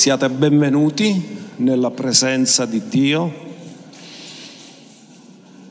Siate 0.00 0.30
benvenuti 0.30 1.36
nella 1.56 1.90
presenza 1.90 2.64
di 2.64 2.88
Dio 2.88 3.34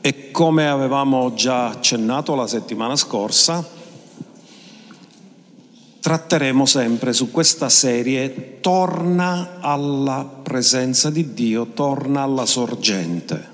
e 0.00 0.30
come 0.30 0.68
avevamo 0.68 1.34
già 1.34 1.70
accennato 1.70 2.36
la 2.36 2.46
settimana 2.46 2.94
scorsa, 2.94 3.68
tratteremo 5.98 6.64
sempre 6.64 7.12
su 7.12 7.32
questa 7.32 7.68
serie 7.68 8.60
Torna 8.60 9.56
alla 9.58 10.24
presenza 10.24 11.10
di 11.10 11.34
Dio, 11.34 11.66
torna 11.66 12.22
alla 12.22 12.46
sorgente. 12.46 13.48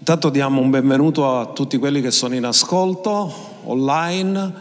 Intanto 0.00 0.30
diamo 0.30 0.60
un 0.60 0.70
benvenuto 0.70 1.38
a 1.38 1.46
tutti 1.46 1.78
quelli 1.78 2.00
che 2.00 2.10
sono 2.10 2.34
in 2.34 2.44
ascolto 2.44 3.32
online 3.66 4.52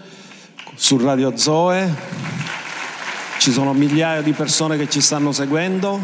su 0.76 0.98
Radio 1.00 1.36
Zoe. 1.36 2.37
Ci 3.48 3.54
sono 3.54 3.72
migliaia 3.72 4.22
di 4.22 4.34
persone 4.34 4.76
che 4.76 4.90
ci 4.90 5.00
stanno 5.00 5.32
seguendo 5.32 5.98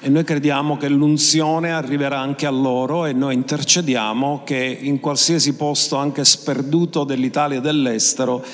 e 0.00 0.08
noi 0.08 0.24
crediamo 0.24 0.76
che 0.76 0.88
l'unzione 0.88 1.70
arriverà 1.70 2.18
anche 2.18 2.46
a 2.46 2.50
loro 2.50 3.06
e 3.06 3.12
noi 3.12 3.34
intercediamo 3.34 4.42
che 4.44 4.76
in 4.80 4.98
qualsiasi 4.98 5.54
posto 5.54 5.94
anche 5.94 6.24
sperduto 6.24 7.04
dell'Italia 7.04 7.58
e 7.58 7.60
dell'estero 7.60 8.44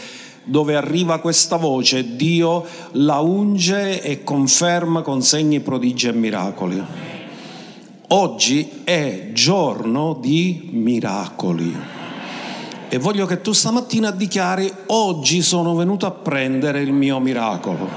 dove 0.45 0.77
arriva 0.77 1.19
questa 1.21 1.57
voce, 1.57 2.15
Dio 2.15 2.63
la 2.93 3.21
unge 3.21 4.03
e 4.03 4.23
conferma 4.23 5.01
con 5.01 5.23
segni, 5.23 5.61
prodigi 5.61 6.09
e 6.09 6.13
miracoli. 6.13 6.85
Oggi 8.09 8.83
è 8.85 9.31
giorno 9.33 10.19
di 10.21 10.69
miracoli. 10.73 12.00
E 12.93 12.99
voglio 12.99 13.25
che 13.25 13.41
tu 13.41 13.53
stamattina 13.53 14.11
dichiari, 14.11 14.69
oggi 14.87 15.43
sono 15.43 15.77
venuto 15.77 16.07
a 16.07 16.11
prendere 16.11 16.81
il 16.81 16.91
mio 16.91 17.21
miracolo. 17.21 17.89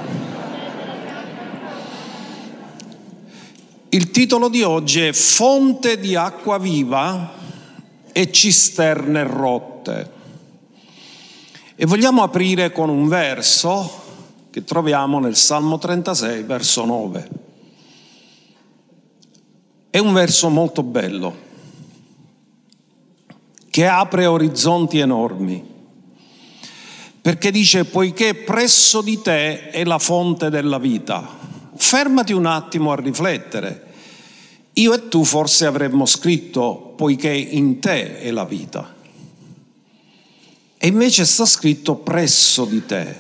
Il 3.90 4.12
titolo 4.12 4.50
di 4.50 4.62
oggi 4.62 5.02
è 5.02 5.12
Fonte 5.12 6.00
di 6.00 6.16
acqua 6.16 6.60
viva 6.60 7.32
e 8.12 8.32
cisterne 8.32 9.24
rotte. 9.24 10.12
E 11.76 11.86
vogliamo 11.88 12.22
aprire 12.22 12.72
con 12.72 12.90
un 12.90 13.08
verso 13.08 14.02
che 14.52 14.64
troviamo 14.64 15.20
nel 15.20 15.36
Salmo 15.36 15.80
36, 15.80 16.44
verso 16.44 16.86
9. 16.86 17.30
È 19.90 19.98
un 19.98 20.14
verso 20.14 20.50
molto 20.50 20.84
bello, 20.84 21.36
che 23.74 23.88
apre 23.88 24.28
orizzonti 24.28 25.00
enormi, 25.00 25.66
perché 27.20 27.50
dice, 27.50 27.86
poiché 27.86 28.36
presso 28.36 29.02
di 29.02 29.20
te 29.20 29.72
è 29.72 29.84
la 29.84 29.98
fonte 29.98 30.52
della 30.52 30.78
vita, 30.78 31.28
fermati 31.76 32.34
un 32.34 32.46
attimo 32.46 32.92
a 32.92 32.96
riflettere. 32.98 33.88
Io 34.74 34.94
e 34.94 35.08
tu 35.08 35.24
forse 35.24 35.66
avremmo 35.66 36.06
scritto, 36.06 36.94
poiché 36.96 37.32
in 37.32 37.80
te 37.80 38.20
è 38.20 38.30
la 38.30 38.46
vita. 38.46 38.94
E 40.78 40.88
invece 40.88 41.26
sta 41.26 41.48
scritto 41.48 41.96
presso 41.96 42.66
di 42.66 42.86
te. 42.86 43.16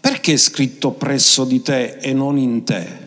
Perché 0.00 0.32
è 0.32 0.36
scritto 0.36 0.90
presso 0.90 1.44
di 1.44 1.62
te 1.62 1.98
e 1.98 2.12
non 2.12 2.38
in 2.38 2.64
te? 2.64 3.01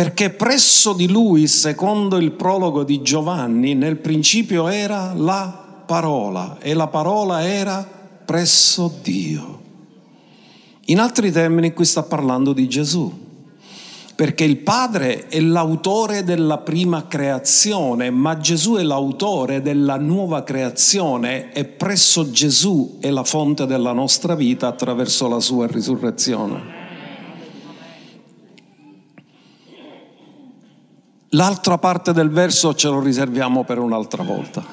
Perché 0.00 0.30
presso 0.30 0.94
di 0.94 1.10
lui, 1.10 1.46
secondo 1.46 2.16
il 2.16 2.30
prologo 2.30 2.84
di 2.84 3.02
Giovanni, 3.02 3.74
nel 3.74 3.98
principio 3.98 4.68
era 4.68 5.12
la 5.14 5.82
parola 5.84 6.56
e 6.58 6.72
la 6.72 6.86
parola 6.86 7.46
era 7.46 7.86
presso 8.24 8.90
Dio. 9.02 9.60
In 10.86 11.00
altri 11.00 11.30
termini 11.30 11.74
qui 11.74 11.84
sta 11.84 12.02
parlando 12.02 12.54
di 12.54 12.66
Gesù 12.66 13.12
perché 14.14 14.44
il 14.44 14.56
Padre 14.56 15.28
è 15.28 15.38
l'autore 15.38 16.24
della 16.24 16.56
prima 16.56 17.06
creazione, 17.06 18.08
ma 18.08 18.38
Gesù 18.38 18.76
è 18.76 18.82
l'autore 18.82 19.60
della 19.60 19.98
nuova 19.98 20.42
creazione 20.44 21.52
e 21.52 21.66
presso 21.66 22.30
Gesù 22.30 22.96
è 23.00 23.10
la 23.10 23.24
fonte 23.24 23.66
della 23.66 23.92
nostra 23.92 24.34
vita 24.34 24.66
attraverso 24.66 25.28
la 25.28 25.40
sua 25.40 25.66
risurrezione. 25.66 26.79
L'altra 31.34 31.78
parte 31.78 32.12
del 32.12 32.28
verso 32.28 32.74
ce 32.74 32.88
lo 32.88 32.98
riserviamo 32.98 33.62
per 33.62 33.78
un'altra 33.78 34.24
volta, 34.24 34.66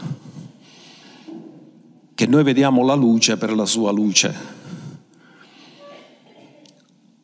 che 2.15 2.25
noi 2.25 2.43
vediamo 2.43 2.83
la 2.83 2.95
luce 2.95 3.37
per 3.37 3.55
la 3.55 3.65
sua 3.65 3.91
luce. 3.91 4.35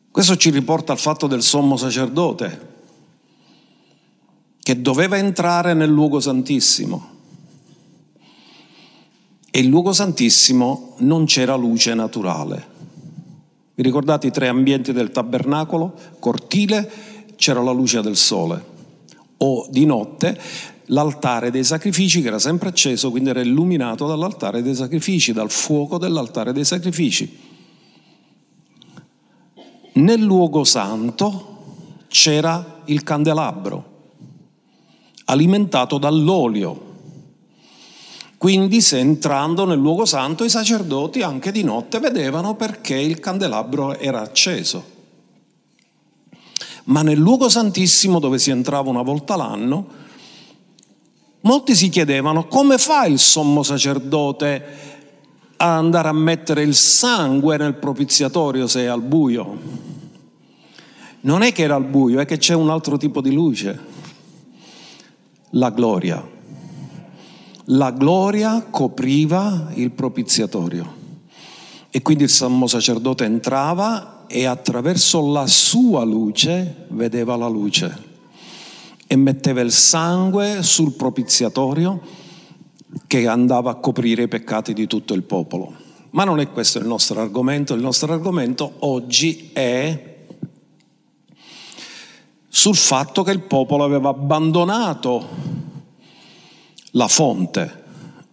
Questo 0.08 0.36
ci 0.36 0.50
riporta 0.50 0.92
al 0.92 1.00
fatto 1.00 1.26
del 1.26 1.42
sommo 1.42 1.76
sacerdote, 1.76 2.72
che 4.62 4.80
doveva 4.80 5.16
entrare 5.16 5.74
nel 5.74 5.90
luogo 5.90 6.20
santissimo. 6.20 7.10
E 9.50 9.58
il 9.58 9.66
luogo 9.66 9.92
santissimo 9.92 10.94
non 10.98 11.24
c'era 11.24 11.56
luce 11.56 11.92
naturale. 11.94 12.66
Vi 13.74 13.82
ricordate 13.82 14.28
i 14.28 14.30
tre 14.30 14.46
ambienti 14.46 14.92
del 14.92 15.10
tabernacolo? 15.10 15.92
Cortile, 16.20 16.88
c'era 17.34 17.60
la 17.60 17.72
luce 17.72 18.00
del 18.00 18.16
sole. 18.16 18.73
O 19.46 19.66
di 19.68 19.84
notte 19.84 20.40
l'altare 20.86 21.50
dei 21.50 21.64
sacrifici 21.64 22.22
che 22.22 22.28
era 22.28 22.38
sempre 22.38 22.70
acceso, 22.70 23.10
quindi 23.10 23.28
era 23.28 23.40
illuminato 23.40 24.06
dall'altare 24.06 24.62
dei 24.62 24.74
sacrifici, 24.74 25.32
dal 25.32 25.50
fuoco 25.50 25.98
dell'altare 25.98 26.52
dei 26.52 26.64
sacrifici. 26.64 27.38
Nel 29.92 30.20
luogo 30.20 30.64
santo 30.64 32.04
c'era 32.08 32.80
il 32.86 33.02
candelabro, 33.02 33.84
alimentato 35.26 35.98
dall'olio. 35.98 36.92
Quindi 38.38 38.80
se 38.80 38.98
entrando 38.98 39.66
nel 39.66 39.78
luogo 39.78 40.06
santo 40.06 40.44
i 40.44 40.50
sacerdoti 40.50 41.22
anche 41.22 41.52
di 41.52 41.62
notte 41.62 41.98
vedevano 41.98 42.56
perché 42.56 42.96
il 42.96 43.20
candelabro 43.20 43.98
era 43.98 44.20
acceso. 44.20 44.93
Ma 46.84 47.02
nel 47.02 47.18
luogo 47.18 47.48
santissimo 47.48 48.18
dove 48.18 48.38
si 48.38 48.50
entrava 48.50 48.90
una 48.90 49.02
volta 49.02 49.36
l'anno, 49.36 49.86
molti 51.40 51.74
si 51.74 51.88
chiedevano 51.88 52.46
come 52.46 52.78
fa 52.78 53.06
il 53.06 53.18
sommo 53.18 53.62
sacerdote 53.62 54.92
ad 55.56 55.68
andare 55.68 56.08
a 56.08 56.12
mettere 56.12 56.62
il 56.62 56.74
sangue 56.74 57.56
nel 57.56 57.74
propiziatorio 57.74 58.66
se 58.66 58.82
è 58.82 58.86
al 58.86 59.02
buio. 59.02 59.92
Non 61.20 61.42
è 61.42 61.52
che 61.52 61.62
era 61.62 61.74
al 61.74 61.84
buio, 61.84 62.20
è 62.20 62.26
che 62.26 62.36
c'è 62.36 62.54
un 62.54 62.68
altro 62.68 62.98
tipo 62.98 63.22
di 63.22 63.32
luce, 63.32 63.80
la 65.50 65.70
gloria. 65.70 66.32
La 67.68 67.92
gloria 67.92 68.66
copriva 68.68 69.70
il 69.72 69.90
propiziatorio 69.90 71.02
e 71.88 72.02
quindi 72.02 72.24
il 72.24 72.28
sommo 72.28 72.66
sacerdote 72.66 73.24
entrava 73.24 74.13
e 74.26 74.46
attraverso 74.46 75.30
la 75.30 75.46
sua 75.46 76.04
luce 76.04 76.86
vedeva 76.88 77.36
la 77.36 77.48
luce 77.48 78.12
e 79.06 79.16
metteva 79.16 79.60
il 79.60 79.72
sangue 79.72 80.62
sul 80.62 80.92
propiziatorio 80.92 82.00
che 83.06 83.26
andava 83.26 83.70
a 83.70 83.74
coprire 83.76 84.24
i 84.24 84.28
peccati 84.28 84.72
di 84.72 84.86
tutto 84.86 85.14
il 85.14 85.22
popolo. 85.22 85.72
Ma 86.10 86.24
non 86.24 86.40
è 86.40 86.50
questo 86.50 86.78
il 86.78 86.86
nostro 86.86 87.20
argomento, 87.20 87.74
il 87.74 87.80
nostro 87.80 88.12
argomento 88.12 88.74
oggi 88.80 89.50
è 89.52 90.12
sul 92.48 92.76
fatto 92.76 93.24
che 93.24 93.32
il 93.32 93.40
popolo 93.40 93.82
aveva 93.82 94.10
abbandonato 94.10 95.28
la 96.92 97.08
fonte 97.08 97.82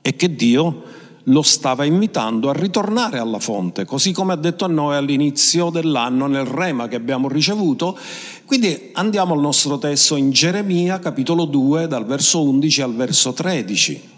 e 0.02 0.16
che 0.16 0.36
Dio 0.36 0.84
lo 1.26 1.42
stava 1.42 1.86
invitando 1.86 2.50
a 2.50 2.54
ritornare 2.54 3.20
alla 3.20 3.40
fonte, 3.40 3.86
così 3.86 4.12
come 4.12 4.34
ha 4.34 4.38
detto 4.38 4.66
a 4.66 4.68
noi 4.68 4.96
all'inizio 4.96 5.70
dell'anno 5.70 6.28
nel 6.28 6.46
rema 6.46 6.88
che 6.88 6.96
abbiamo 6.96 7.28
ricevuto. 7.28 7.98
Quindi 8.46 8.90
andiamo 8.94 9.34
al 9.34 9.40
nostro 9.40 9.78
testo 9.78 10.16
in 10.16 10.32
Geremia 10.32 11.00
capitolo 11.00 11.46
2 11.46 11.88
dal 11.88 12.06
verso 12.06 12.44
11 12.44 12.82
al 12.82 12.96
verso 12.96 13.34
13, 13.34 14.10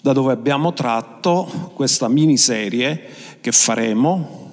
da 0.00 0.12
dove 0.12 0.32
abbiamo 0.32 0.72
tratto 0.72 1.70
questa 1.74 2.08
miniserie 2.08 3.08
che 3.40 3.52
faremo 3.52 4.44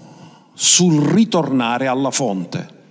sul 0.53 1.01
ritornare 1.01 1.87
alla 1.87 2.11
fonte. 2.11 2.81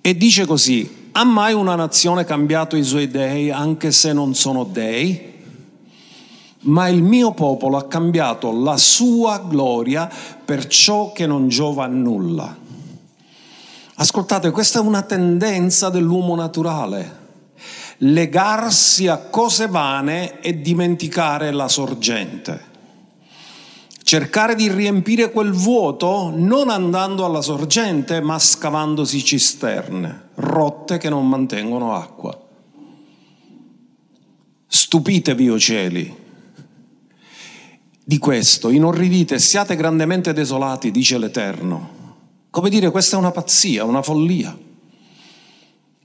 E 0.00 0.16
dice 0.16 0.46
così, 0.46 1.08
ha 1.12 1.24
mai 1.24 1.52
una 1.52 1.74
nazione 1.74 2.24
cambiato 2.24 2.76
i 2.76 2.84
suoi 2.84 3.08
dei 3.08 3.50
anche 3.50 3.90
se 3.90 4.12
non 4.12 4.34
sono 4.34 4.64
dei? 4.64 5.25
Ma 6.66 6.88
il 6.88 7.02
mio 7.02 7.32
popolo 7.32 7.76
ha 7.76 7.86
cambiato 7.86 8.52
la 8.52 8.76
sua 8.76 9.38
gloria 9.38 10.08
per 10.44 10.66
ciò 10.66 11.12
che 11.12 11.26
non 11.26 11.48
giova 11.48 11.84
a 11.84 11.88
nulla. 11.88 12.56
Ascoltate, 13.98 14.50
questa 14.50 14.78
è 14.78 14.82
una 14.82 15.02
tendenza 15.02 15.88
dell'uomo 15.88 16.34
naturale, 16.34 17.18
legarsi 17.98 19.06
a 19.06 19.16
cose 19.16 19.68
vane 19.68 20.40
e 20.40 20.60
dimenticare 20.60 21.50
la 21.50 21.68
sorgente. 21.68 22.74
cercare 24.06 24.54
di 24.54 24.70
riempire 24.70 25.32
quel 25.32 25.50
vuoto 25.50 26.30
non 26.32 26.70
andando 26.70 27.24
alla 27.24 27.40
sorgente, 27.40 28.20
ma 28.20 28.38
scavandosi 28.38 29.24
cisterne, 29.24 30.28
rotte 30.34 30.98
che 30.98 31.08
non 31.08 31.28
mantengono 31.28 31.92
acqua. 31.92 32.38
Stupitevi, 34.68 35.50
o 35.50 35.58
cieli, 35.58 36.25
di 38.08 38.18
questo, 38.18 38.70
inorridite, 38.70 39.40
siate 39.40 39.74
grandemente 39.74 40.32
desolati, 40.32 40.92
dice 40.92 41.18
l'Eterno. 41.18 41.94
Come 42.50 42.70
dire, 42.70 42.92
questa 42.92 43.16
è 43.16 43.18
una 43.18 43.32
pazzia, 43.32 43.82
una 43.82 44.00
follia. 44.00 44.56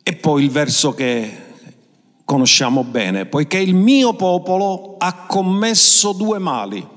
E 0.02 0.16
poi 0.16 0.46
il 0.46 0.50
verso 0.50 0.96
che 0.96 1.38
conosciamo 2.26 2.84
bene, 2.84 3.28
poiché 3.28 3.60
il 3.60 3.76
mio 3.76 4.16
popolo 4.16 4.96
ha 4.98 5.26
commesso 5.28 6.14
due 6.14 6.40
mali 6.40 6.88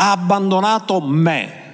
ha 0.00 0.12
abbandonato 0.12 1.00
me, 1.00 1.66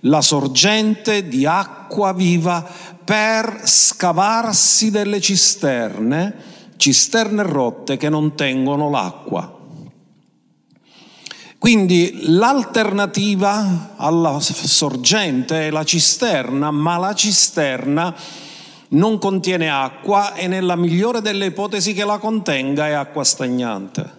la 0.00 0.20
sorgente 0.20 1.28
di 1.28 1.46
acqua 1.46 2.12
viva, 2.12 2.68
per 3.04 3.60
scavarsi 3.64 4.90
delle 4.90 5.20
cisterne, 5.20 6.34
cisterne 6.76 7.44
rotte 7.44 7.96
che 7.96 8.08
non 8.08 8.34
tengono 8.34 8.90
l'acqua. 8.90 9.60
Quindi 11.62 12.22
l'alternativa 12.22 13.94
alla 13.94 14.40
sorgente 14.40 15.68
è 15.68 15.70
la 15.70 15.84
cisterna, 15.84 16.72
ma 16.72 16.98
la 16.98 17.14
cisterna 17.14 18.12
non 18.88 19.18
contiene 19.20 19.70
acqua 19.70 20.34
e 20.34 20.48
nella 20.48 20.74
migliore 20.74 21.20
delle 21.20 21.46
ipotesi 21.46 21.92
che 21.92 22.04
la 22.04 22.18
contenga 22.18 22.88
è 22.88 22.90
acqua 22.90 23.22
stagnante. 23.22 24.10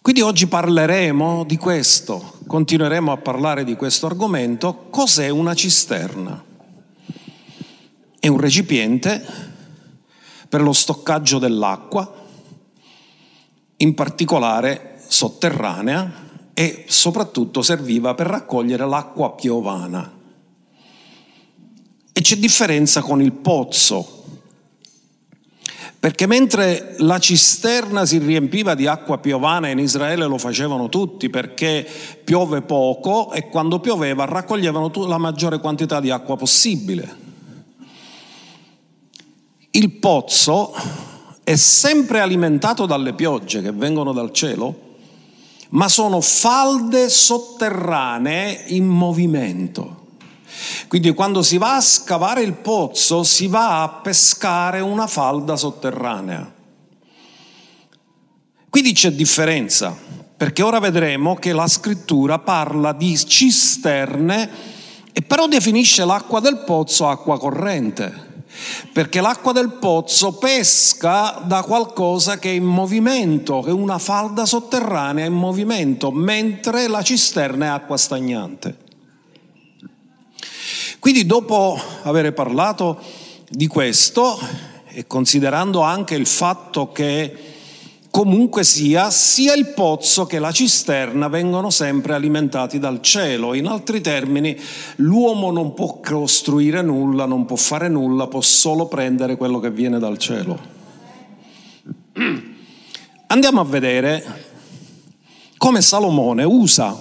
Quindi 0.00 0.22
oggi 0.22 0.46
parleremo 0.46 1.44
di 1.44 1.58
questo, 1.58 2.38
continueremo 2.46 3.12
a 3.12 3.18
parlare 3.18 3.62
di 3.62 3.76
questo 3.76 4.06
argomento. 4.06 4.86
Cos'è 4.88 5.28
una 5.28 5.52
cisterna? 5.52 6.42
È 8.18 8.26
un 8.26 8.40
recipiente 8.40 9.22
per 10.48 10.62
lo 10.62 10.72
stoccaggio 10.72 11.38
dell'acqua, 11.38 12.10
in 13.76 13.92
particolare 13.92 14.92
sotterranea, 15.14 16.22
e 16.54 16.84
soprattutto 16.88 17.62
serviva 17.62 18.14
per 18.14 18.26
raccogliere 18.26 18.86
l'acqua 18.86 19.32
piovana. 19.32 20.12
E 22.12 22.20
c'è 22.20 22.36
differenza 22.36 23.00
con 23.00 23.22
il 23.22 23.32
pozzo, 23.32 24.24
perché 25.98 26.26
mentre 26.26 26.96
la 26.98 27.18
cisterna 27.18 28.04
si 28.04 28.18
riempiva 28.18 28.74
di 28.74 28.86
acqua 28.86 29.18
piovana, 29.18 29.68
in 29.68 29.78
Israele 29.78 30.26
lo 30.26 30.38
facevano 30.38 30.88
tutti 30.88 31.30
perché 31.30 31.86
piove 32.22 32.62
poco 32.62 33.32
e 33.32 33.48
quando 33.48 33.80
pioveva 33.80 34.24
raccoglievano 34.24 34.90
la 35.06 35.18
maggiore 35.18 35.60
quantità 35.60 36.00
di 36.00 36.10
acqua 36.10 36.36
possibile. 36.36 37.22
Il 39.70 39.90
pozzo 39.92 40.72
è 41.42 41.56
sempre 41.56 42.20
alimentato 42.20 42.86
dalle 42.86 43.14
piogge 43.14 43.60
che 43.60 43.72
vengono 43.72 44.12
dal 44.12 44.30
cielo, 44.30 44.93
ma 45.74 45.88
sono 45.88 46.20
falde 46.20 47.08
sotterranee 47.08 48.64
in 48.68 48.86
movimento. 48.86 50.02
Quindi 50.88 51.12
quando 51.12 51.42
si 51.42 51.58
va 51.58 51.76
a 51.76 51.80
scavare 51.80 52.42
il 52.42 52.54
pozzo 52.54 53.22
si 53.22 53.48
va 53.48 53.82
a 53.82 53.88
pescare 53.88 54.80
una 54.80 55.06
falda 55.06 55.56
sotterranea. 55.56 56.52
Quindi 58.70 58.92
c'è 58.92 59.12
differenza, 59.12 59.96
perché 60.36 60.62
ora 60.62 60.78
vedremo 60.78 61.36
che 61.36 61.52
la 61.52 61.68
scrittura 61.68 62.38
parla 62.38 62.92
di 62.92 63.16
cisterne 63.16 64.72
e 65.12 65.22
però 65.22 65.46
definisce 65.46 66.04
l'acqua 66.04 66.40
del 66.40 66.62
pozzo 66.64 67.08
acqua 67.08 67.38
corrente 67.38 68.33
perché 68.92 69.20
l'acqua 69.20 69.52
del 69.52 69.72
pozzo 69.72 70.32
pesca 70.32 71.42
da 71.44 71.62
qualcosa 71.62 72.38
che 72.38 72.50
è 72.50 72.54
in 72.54 72.64
movimento, 72.64 73.60
che 73.60 73.70
è 73.70 73.72
una 73.72 73.98
falda 73.98 74.46
sotterranea 74.46 75.24
in 75.24 75.32
movimento, 75.32 76.10
mentre 76.10 76.86
la 76.86 77.02
cisterna 77.02 77.66
è 77.66 77.68
acqua 77.68 77.96
stagnante. 77.96 78.78
Quindi 80.98 81.26
dopo 81.26 81.78
aver 82.02 82.32
parlato 82.32 82.98
di 83.48 83.66
questo 83.66 84.38
e 84.86 85.06
considerando 85.06 85.82
anche 85.82 86.14
il 86.14 86.26
fatto 86.26 86.92
che 86.92 87.53
comunque 88.14 88.62
sia, 88.62 89.10
sia 89.10 89.54
il 89.54 89.72
pozzo 89.74 90.24
che 90.24 90.38
la 90.38 90.52
cisterna 90.52 91.26
vengono 91.26 91.70
sempre 91.70 92.14
alimentati 92.14 92.78
dal 92.78 93.02
cielo. 93.02 93.54
In 93.54 93.66
altri 93.66 94.00
termini, 94.00 94.56
l'uomo 94.98 95.50
non 95.50 95.74
può 95.74 95.98
costruire 95.98 96.80
nulla, 96.80 97.26
non 97.26 97.44
può 97.44 97.56
fare 97.56 97.88
nulla, 97.88 98.28
può 98.28 98.40
solo 98.40 98.86
prendere 98.86 99.36
quello 99.36 99.58
che 99.58 99.72
viene 99.72 99.98
dal 99.98 100.16
cielo. 100.18 100.56
Andiamo 103.26 103.60
a 103.60 103.64
vedere 103.64 104.24
come 105.56 105.82
Salomone 105.82 106.44
usa 106.44 106.96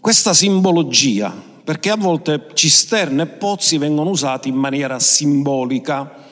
questa 0.00 0.34
simbologia 0.34 1.32
perché 1.62 1.90
a 1.90 1.96
volte 1.96 2.48
cisterne 2.54 3.22
e 3.22 3.26
pozzi 3.26 3.78
vengono 3.78 4.10
usati 4.10 4.48
in 4.48 4.56
maniera 4.56 4.98
simbolica. 4.98 6.25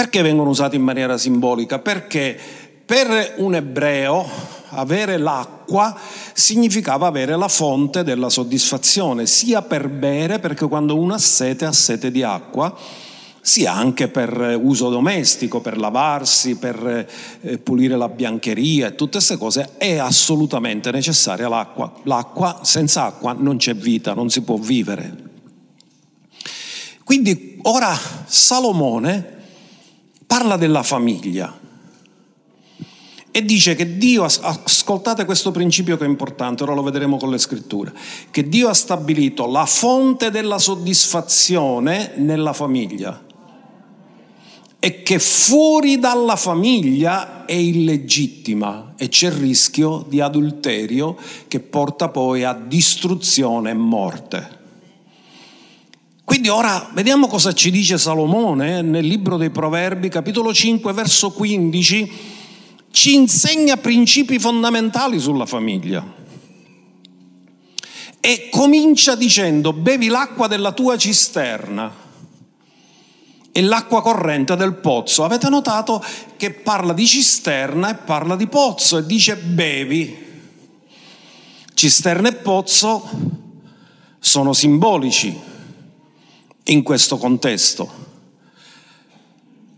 Perché 0.00 0.22
vengono 0.22 0.48
usati 0.48 0.76
in 0.76 0.82
maniera 0.82 1.18
simbolica? 1.18 1.78
Perché 1.78 2.34
per 2.86 3.34
un 3.36 3.54
ebreo 3.54 4.26
avere 4.70 5.18
l'acqua 5.18 5.94
significava 6.32 7.06
avere 7.06 7.36
la 7.36 7.48
fonte 7.48 8.02
della 8.02 8.30
soddisfazione, 8.30 9.26
sia 9.26 9.60
per 9.60 9.90
bere, 9.90 10.38
perché 10.38 10.66
quando 10.68 10.96
uno 10.96 11.12
ha 11.12 11.18
sete 11.18 11.66
ha 11.66 11.72
sete 11.72 12.10
di 12.10 12.22
acqua, 12.22 12.74
sia 13.42 13.74
anche 13.74 14.08
per 14.08 14.58
uso 14.62 14.88
domestico, 14.88 15.60
per 15.60 15.76
lavarsi, 15.76 16.56
per 16.56 17.06
eh, 17.42 17.58
pulire 17.58 17.98
la 17.98 18.08
biancheria 18.08 18.86
e 18.86 18.94
tutte 18.94 19.18
queste 19.18 19.36
cose, 19.36 19.72
è 19.76 19.98
assolutamente 19.98 20.90
necessaria 20.90 21.46
l'acqua. 21.46 21.92
L'acqua, 22.04 22.60
senza 22.62 23.04
acqua 23.04 23.34
non 23.38 23.58
c'è 23.58 23.74
vita, 23.74 24.14
non 24.14 24.30
si 24.30 24.40
può 24.40 24.56
vivere. 24.56 25.14
Quindi 27.04 27.58
ora 27.64 27.94
Salomone 28.24 29.36
parla 30.30 30.56
della 30.56 30.84
famiglia 30.84 31.58
e 33.32 33.44
dice 33.44 33.74
che 33.74 33.96
Dio, 33.96 34.22
ascoltate 34.22 35.24
questo 35.24 35.50
principio 35.50 35.96
che 35.96 36.04
è 36.04 36.08
importante, 36.08 36.62
ora 36.62 36.72
lo 36.72 36.84
vedremo 36.84 37.16
con 37.16 37.30
le 37.30 37.38
scritture, 37.38 37.92
che 38.30 38.48
Dio 38.48 38.68
ha 38.68 38.74
stabilito 38.74 39.50
la 39.50 39.66
fonte 39.66 40.30
della 40.30 40.58
soddisfazione 40.58 42.12
nella 42.18 42.52
famiglia 42.52 43.20
e 44.78 45.02
che 45.02 45.18
fuori 45.18 45.98
dalla 45.98 46.36
famiglia 46.36 47.44
è 47.44 47.54
illegittima 47.54 48.92
e 48.96 49.08
c'è 49.08 49.26
il 49.26 49.32
rischio 49.32 50.04
di 50.06 50.20
adulterio 50.20 51.16
che 51.48 51.58
porta 51.58 52.08
poi 52.08 52.44
a 52.44 52.54
distruzione 52.54 53.70
e 53.70 53.74
morte. 53.74 54.59
Quindi 56.30 56.46
ora 56.46 56.88
vediamo 56.92 57.26
cosa 57.26 57.52
ci 57.52 57.72
dice 57.72 57.98
Salomone 57.98 58.82
nel 58.82 59.04
libro 59.04 59.36
dei 59.36 59.50
Proverbi, 59.50 60.08
capitolo 60.08 60.54
5, 60.54 60.92
verso 60.92 61.32
15, 61.32 62.12
ci 62.92 63.14
insegna 63.16 63.76
principi 63.76 64.38
fondamentali 64.38 65.18
sulla 65.18 65.44
famiglia. 65.44 66.06
E 68.20 68.48
comincia 68.48 69.16
dicendo, 69.16 69.72
bevi 69.72 70.06
l'acqua 70.06 70.46
della 70.46 70.70
tua 70.70 70.96
cisterna 70.96 71.92
e 73.50 73.60
l'acqua 73.62 74.00
corrente 74.00 74.54
del 74.54 74.74
pozzo. 74.74 75.24
Avete 75.24 75.48
notato 75.48 76.00
che 76.36 76.52
parla 76.52 76.92
di 76.92 77.08
cisterna 77.08 77.90
e 77.90 77.94
parla 77.96 78.36
di 78.36 78.46
pozzo 78.46 78.98
e 78.98 79.04
dice 79.04 79.34
bevi. 79.34 80.16
Cisterna 81.74 82.28
e 82.28 82.34
pozzo 82.34 83.10
sono 84.20 84.52
simbolici 84.52 85.48
in 86.70 86.82
questo 86.82 87.18
contesto. 87.18 88.08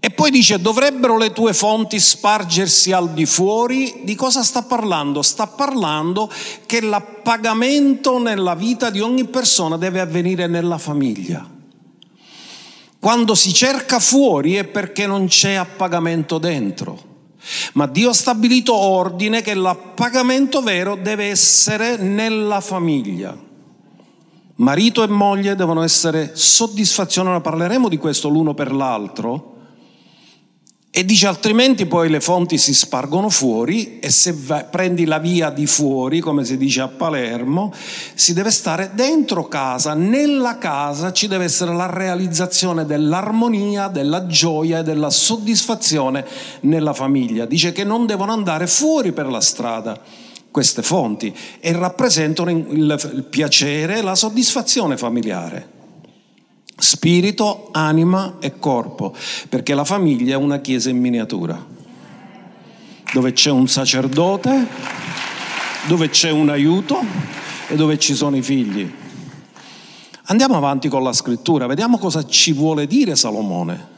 E 0.04 0.11
poi 0.11 0.32
dice, 0.32 0.61
dovrebbero 0.61 1.16
le 1.16 1.32
tue 1.32 1.54
fonti 1.54 2.00
spargersi 2.00 2.90
al 2.90 3.12
di 3.12 3.25
fuori? 3.25 4.00
Di 4.02 4.16
cosa 4.16 4.42
sta 4.42 4.62
parlando? 4.62 5.22
Sta 5.22 5.46
parlando 5.46 6.28
che 6.66 6.80
l'appagamento 6.80 8.18
nella 8.18 8.56
vita 8.56 8.90
di 8.90 9.00
ogni 9.00 9.26
persona 9.26 9.76
deve 9.76 10.00
avvenire 10.00 10.49
nella 10.49 10.78
famiglia. 10.78 11.49
Quando 12.99 13.34
si 13.37 13.52
cerca 13.54 14.00
fuori 14.00 14.56
è 14.56 14.64
perché 14.64 15.06
non 15.06 15.28
c'è 15.28 15.52
appagamento 15.54 16.38
dentro. 16.38 17.11
Ma 17.75 17.87
Dio 17.87 18.11
ha 18.11 18.14
stabilito 18.14 18.75
ordine 18.75 19.40
che 19.40 19.54
l'appagamento 19.54 20.62
vero 20.62 20.96
deve 20.96 21.26
essere 21.26 21.96
nella 21.96 22.61
famiglia. 22.61 23.50
Marito 24.62 25.02
e 25.02 25.09
moglie 25.09 25.57
devono 25.57 25.83
essere 25.83 26.31
soddisfazione, 26.35 27.31
ora 27.31 27.40
parleremo 27.40 27.88
di 27.88 27.97
questo 27.97 28.28
l'uno 28.28 28.54
per 28.54 28.73
l'altro, 28.73 29.50
E 30.95 31.04
dice 31.07 31.26
altrimenti 31.26 31.87
poi 31.87 32.11
le 32.11 32.21
fonti 32.21 32.59
si 32.59 32.75
spargono 32.75 33.31
fuori 33.31 33.99
e 33.99 34.11
se 34.11 34.35
vai, 34.37 34.64
prendi 34.71 35.07
la 35.07 35.19
via 35.19 35.49
di 35.49 35.66
fuori, 35.66 36.21
come 36.21 36.45
si 36.45 36.59
dice 36.59 36.83
a 36.83 36.88
Palermo, 36.88 37.73
si 38.14 38.35
deve 38.35 38.50
stare 38.50 38.90
dentro 38.95 39.49
casa, 39.49 39.95
nella 39.95 40.59
casa 40.59 41.12
ci 41.12 41.28
deve 41.28 41.45
essere 41.45 41.75
la 41.75 41.87
realizzazione 41.87 42.85
dell'armonia, 42.85 43.88
della 43.88 44.26
gioia 44.26 44.81
e 44.81 44.83
della 44.83 45.11
soddisfazione 45.11 46.25
nella 46.61 46.92
famiglia. 46.92 47.47
Dice 47.47 47.73
che 47.73 47.85
non 47.85 48.04
devono 48.04 48.33
andare 48.33 48.66
fuori 48.66 49.12
per 49.12 49.26
la 49.26 49.40
strada 49.40 49.99
queste 50.52 50.82
fonti 50.82 51.35
e 51.59 51.73
rappresentano 51.73 52.50
il, 52.50 53.11
il 53.14 53.25
piacere 53.28 53.99
e 53.99 54.02
la 54.02 54.14
soddisfazione 54.14 54.97
familiare 54.97 55.80
spirito, 56.82 57.68
anima 57.71 58.38
e 58.40 58.59
corpo, 58.59 59.14
perché 59.49 59.73
la 59.73 59.85
famiglia 59.85 60.35
è 60.35 60.37
una 60.37 60.59
chiesa 60.59 60.90
in 60.90 60.99
miniatura, 60.99 61.64
dove 63.12 63.32
c'è 63.32 63.50
un 63.50 63.68
sacerdote, 63.68 64.66
dove 65.87 66.09
c'è 66.11 66.30
un 66.30 66.49
aiuto 66.49 67.00
e 67.68 67.76
dove 67.76 67.99
ci 68.00 68.14
sono 68.14 68.37
i 68.37 68.42
figli. 68.42 68.92
Andiamo 70.25 70.56
avanti 70.56 70.88
con 70.88 71.04
la 71.04 71.12
scrittura, 71.12 71.66
vediamo 71.66 71.99
cosa 71.99 72.26
ci 72.26 72.52
vuole 72.52 72.88
dire 72.88 73.14
Salomone. 73.14 73.90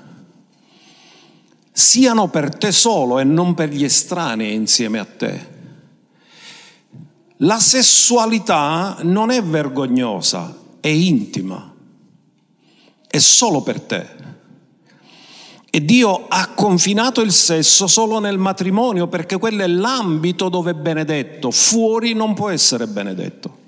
Siano 1.73 2.29
per 2.29 2.55
te 2.55 2.71
solo 2.71 3.19
e 3.19 3.25
non 3.25 3.55
per 3.55 3.71
gli 3.71 3.83
estranei 3.83 4.55
insieme 4.55 4.99
a 4.99 5.05
te. 5.05 5.53
La 7.39 7.59
sessualità 7.59 8.99
non 9.03 9.31
è 9.31 9.43
vergognosa, 9.43 10.57
è 10.81 10.89
intima 10.89 11.73
è 13.15 13.19
solo 13.19 13.61
per 13.61 13.81
te. 13.81 14.07
E 15.71 15.85
Dio 15.85 16.27
ha 16.27 16.49
confinato 16.49 17.21
il 17.21 17.31
sesso 17.31 17.87
solo 17.87 18.19
nel 18.19 18.39
matrimonio 18.39 19.07
perché 19.07 19.39
quello 19.39 19.63
è 19.63 19.69
l'ambito 19.69 20.49
dove 20.49 20.73
è 20.73 20.75
benedetto, 20.75 21.53
fuori 21.53 22.13
non 22.13 22.35
può 22.35 22.49
essere 22.49 22.89
benedetto. 22.89 23.59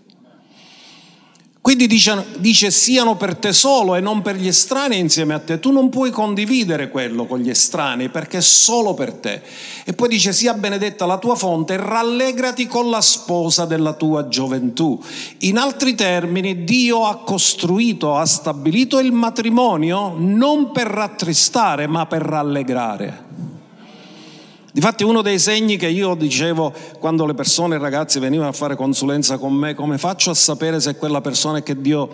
Quindi 1.67 1.89
dice, 1.89 2.25
dice, 2.39 2.71
siano 2.71 3.17
per 3.17 3.35
te 3.35 3.53
solo 3.53 3.97
e 3.97 4.01
non 4.01 4.23
per 4.23 4.37
gli 4.37 4.47
estranei 4.47 5.01
insieme 5.01 5.35
a 5.35 5.41
te. 5.41 5.59
Tu 5.59 5.73
non 5.73 5.89
puoi 5.89 6.13
condividere 6.13 6.91
quello 6.91 7.27
con 7.27 7.41
gli 7.41 7.51
estranei 7.51 8.09
perché 8.09 8.39
è 8.39 8.41
solo 8.41 8.95
per 8.95 9.15
te. 9.15 9.43
E 9.85 9.93
poi 9.93 10.07
dice 10.07 10.33
sia 10.33 10.55
benedetta 10.55 11.07
la 11.07 11.19
tua 11.19 11.35
fonte 11.35 11.75
e 11.75 11.79
rallegrati 11.79 12.69
con 12.69 12.89
la 12.89 13.01
sposa 13.01 13.65
della 13.65 13.95
tua 13.95 14.29
gioventù. 14.29 15.03
In 15.39 15.59
altri 15.59 15.97
termini, 15.97 16.63
Dio 16.63 17.05
ha 17.05 17.17
costruito, 17.17 18.15
ha 18.15 18.27
stabilito 18.27 19.01
il 19.01 19.11
matrimonio 19.11 20.15
non 20.17 20.71
per 20.71 20.87
rattristare 20.87 21.89
ma 21.89 22.07
per 22.07 22.23
rallegrare. 22.23 23.25
Difatti 24.77 25.05
uno 25.05 25.23
dei 25.23 25.39
segni 25.39 25.79
che 25.79 25.89
io 25.89 26.15
dicevo 26.15 26.71
quando 26.99 27.25
le 27.25 27.33
persone, 27.33 27.77
i 27.77 27.79
ragazzi 27.79 28.19
venivano 28.19 28.51
a 28.51 28.53
fare 28.53 28.77
consulenza 28.77 29.39
con 29.39 29.55
me, 29.55 29.73
come 29.73 29.97
faccio 29.97 30.29
a 30.29 30.35
sapere 30.35 30.81
se 30.81 30.97
quella 30.97 31.23
persona 31.23 31.63
che 31.63 31.81
Dio 31.81 32.11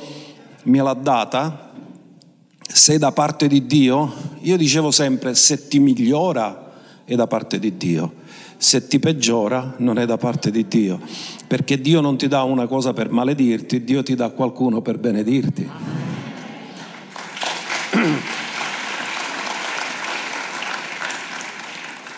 me 0.63 0.81
l'ha 0.81 0.95
data, 0.95 1.73
se 2.65 2.95
è 2.95 2.99
da 2.99 3.11
parte 3.11 3.49
di 3.49 3.67
Dio, 3.67 4.13
io 4.43 4.57
dicevo 4.57 4.93
sempre 4.93 5.35
se 5.35 5.67
ti 5.67 5.81
migliora 5.81 6.71
è 7.05 7.17
da 7.17 7.27
parte 7.27 7.59
di 7.59 7.77
Dio, 7.77 8.13
se 8.59 8.87
ti 8.87 9.01
peggiora 9.01 9.75
non 9.79 9.99
è 9.99 10.07
da 10.07 10.17
parte 10.17 10.53
di 10.53 10.69
Dio, 10.69 11.01
perché 11.49 11.81
Dio 11.81 12.01
non 12.01 12.17
ti 12.17 12.29
dà 12.29 12.45
una 12.45 12.69
cosa 12.69 12.93
per 12.93 13.11
maledirti, 13.11 13.83
Dio 13.83 14.05
ti 14.05 14.15
dà 14.15 14.31
qualcuno 14.31 14.81
per 14.83 14.99
benedirti. 14.99 15.69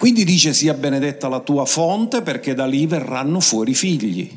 Quindi 0.05 0.25
dice 0.25 0.53
sia 0.53 0.75
benedetta 0.75 1.29
la 1.29 1.41
tua 1.41 1.65
fonte 1.65 2.21
perché 2.21 2.53
da 2.53 2.67
lì 2.67 2.87
verranno 2.87 3.41
fuori 3.41 3.73
figli. 3.73 4.31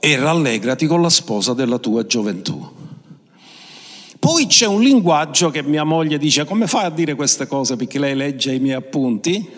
E 0.00 0.16
rallegrati 0.16 0.88
con 0.88 1.00
la 1.00 1.10
sposa 1.10 1.54
della 1.54 1.78
tua 1.78 2.04
gioventù. 2.04 2.68
Poi 4.18 4.46
c'è 4.46 4.66
un 4.66 4.82
linguaggio 4.82 5.50
che 5.50 5.62
mia 5.62 5.84
moglie 5.84 6.18
dice, 6.18 6.44
come 6.44 6.66
fai 6.66 6.86
a 6.86 6.90
dire 6.90 7.14
queste 7.14 7.46
cose 7.46 7.76
perché 7.76 8.00
lei 8.00 8.16
legge 8.16 8.52
i 8.52 8.58
miei 8.58 8.74
appunti? 8.74 9.48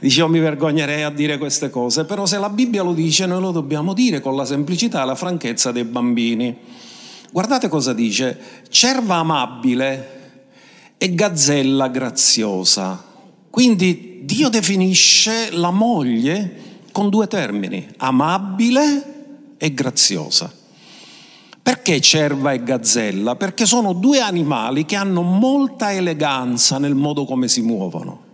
Dice, 0.00 0.18
io 0.18 0.26
mi 0.26 0.40
vergognerei 0.40 1.04
a 1.04 1.10
dire 1.10 1.38
queste 1.38 1.70
cose, 1.70 2.06
però 2.06 2.26
se 2.26 2.38
la 2.38 2.48
Bibbia 2.48 2.82
lo 2.82 2.92
dice 2.92 3.24
noi 3.26 3.40
lo 3.40 3.52
dobbiamo 3.52 3.92
dire 3.92 4.20
con 4.20 4.34
la 4.34 4.44
semplicità 4.44 5.04
e 5.04 5.06
la 5.06 5.14
franchezza 5.14 5.70
dei 5.70 5.84
bambini. 5.84 6.90
Guardate 7.32 7.68
cosa 7.68 7.94
dice, 7.94 8.38
cerva 8.68 9.14
amabile 9.16 10.20
e 10.98 11.14
gazzella 11.14 11.88
graziosa. 11.88 13.02
Quindi 13.48 14.20
Dio 14.24 14.50
definisce 14.50 15.50
la 15.50 15.70
moglie 15.70 16.60
con 16.92 17.08
due 17.08 17.26
termini, 17.28 17.88
amabile 17.96 19.54
e 19.56 19.72
graziosa. 19.72 20.52
Perché 21.62 22.02
cerva 22.02 22.52
e 22.52 22.62
gazzella? 22.62 23.34
Perché 23.34 23.64
sono 23.64 23.94
due 23.94 24.18
animali 24.20 24.84
che 24.84 24.96
hanno 24.96 25.22
molta 25.22 25.90
eleganza 25.90 26.76
nel 26.76 26.94
modo 26.94 27.24
come 27.24 27.48
si 27.48 27.62
muovono. 27.62 28.24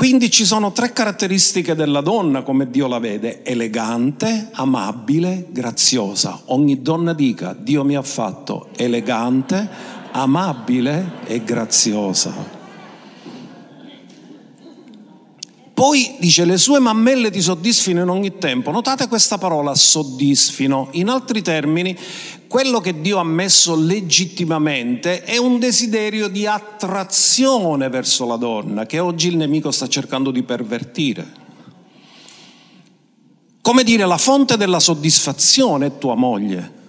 Quindi 0.00 0.30
ci 0.30 0.46
sono 0.46 0.72
tre 0.72 0.94
caratteristiche 0.94 1.74
della 1.74 2.00
donna 2.00 2.40
come 2.40 2.70
Dio 2.70 2.86
la 2.86 2.98
vede, 2.98 3.44
elegante, 3.44 4.48
amabile, 4.52 5.48
graziosa. 5.50 6.40
Ogni 6.46 6.80
donna 6.80 7.12
dica, 7.12 7.54
Dio 7.54 7.84
mi 7.84 7.96
ha 7.96 8.02
fatto 8.02 8.68
elegante, 8.76 9.68
amabile 10.12 11.18
e 11.26 11.44
graziosa. 11.44 12.59
Poi 15.80 16.16
dice 16.18 16.44
le 16.44 16.58
sue 16.58 16.78
mammelle 16.78 17.30
ti 17.30 17.40
soddisfino 17.40 18.02
in 18.02 18.10
ogni 18.10 18.36
tempo. 18.36 18.70
Notate 18.70 19.08
questa 19.08 19.38
parola 19.38 19.74
soddisfino. 19.74 20.88
In 20.90 21.08
altri 21.08 21.40
termini, 21.40 21.96
quello 22.46 22.80
che 22.80 23.00
Dio 23.00 23.16
ha 23.16 23.24
messo 23.24 23.74
legittimamente 23.74 25.24
è 25.24 25.38
un 25.38 25.58
desiderio 25.58 26.28
di 26.28 26.44
attrazione 26.44 27.88
verso 27.88 28.26
la 28.26 28.36
donna 28.36 28.84
che 28.84 28.98
oggi 28.98 29.28
il 29.28 29.38
nemico 29.38 29.70
sta 29.70 29.88
cercando 29.88 30.30
di 30.30 30.42
pervertire. 30.42 31.26
Come 33.62 33.82
dire, 33.82 34.04
la 34.04 34.18
fonte 34.18 34.58
della 34.58 34.80
soddisfazione 34.80 35.86
è 35.86 35.96
tua 35.96 36.14
moglie. 36.14 36.79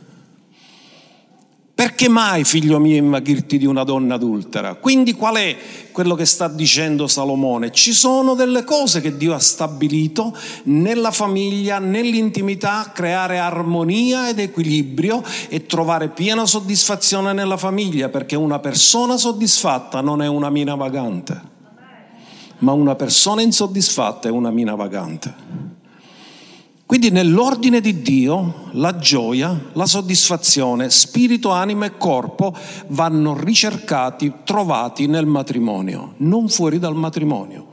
Perché 1.81 2.09
mai, 2.09 2.43
figlio 2.43 2.77
mio, 2.77 2.95
invaghirti 2.95 3.57
di 3.57 3.65
una 3.65 3.83
donna 3.83 4.13
adultera? 4.13 4.75
Quindi 4.75 5.13
qual 5.13 5.37
è 5.37 5.57
quello 5.91 6.13
che 6.13 6.25
sta 6.25 6.47
dicendo 6.47 7.07
Salomone? 7.07 7.71
Ci 7.71 7.91
sono 7.91 8.35
delle 8.35 8.63
cose 8.63 9.01
che 9.01 9.17
Dio 9.17 9.33
ha 9.33 9.39
stabilito 9.39 10.31
nella 10.65 11.09
famiglia, 11.09 11.79
nell'intimità, 11.79 12.91
creare 12.93 13.39
armonia 13.39 14.29
ed 14.29 14.37
equilibrio 14.37 15.23
e 15.49 15.65
trovare 15.65 16.09
piena 16.09 16.45
soddisfazione 16.45 17.33
nella 17.33 17.57
famiglia, 17.57 18.09
perché 18.09 18.35
una 18.35 18.59
persona 18.59 19.17
soddisfatta 19.17 20.01
non 20.01 20.21
è 20.21 20.27
una 20.27 20.51
mina 20.51 20.75
vagante, 20.75 21.41
ma 22.59 22.73
una 22.73 22.93
persona 22.93 23.41
insoddisfatta 23.41 24.27
è 24.27 24.31
una 24.31 24.51
mina 24.51 24.75
vagante. 24.75 25.70
Quindi 26.91 27.09
nell'ordine 27.09 27.79
di 27.79 28.01
Dio 28.01 28.65
la 28.71 28.97
gioia, 28.97 29.69
la 29.71 29.85
soddisfazione, 29.85 30.89
spirito, 30.89 31.49
anima 31.49 31.85
e 31.85 31.95
corpo 31.95 32.53
vanno 32.87 33.33
ricercati, 33.33 34.33
trovati 34.43 35.07
nel 35.07 35.25
matrimonio, 35.25 36.15
non 36.17 36.49
fuori 36.49 36.79
dal 36.79 36.93
matrimonio. 36.93 37.67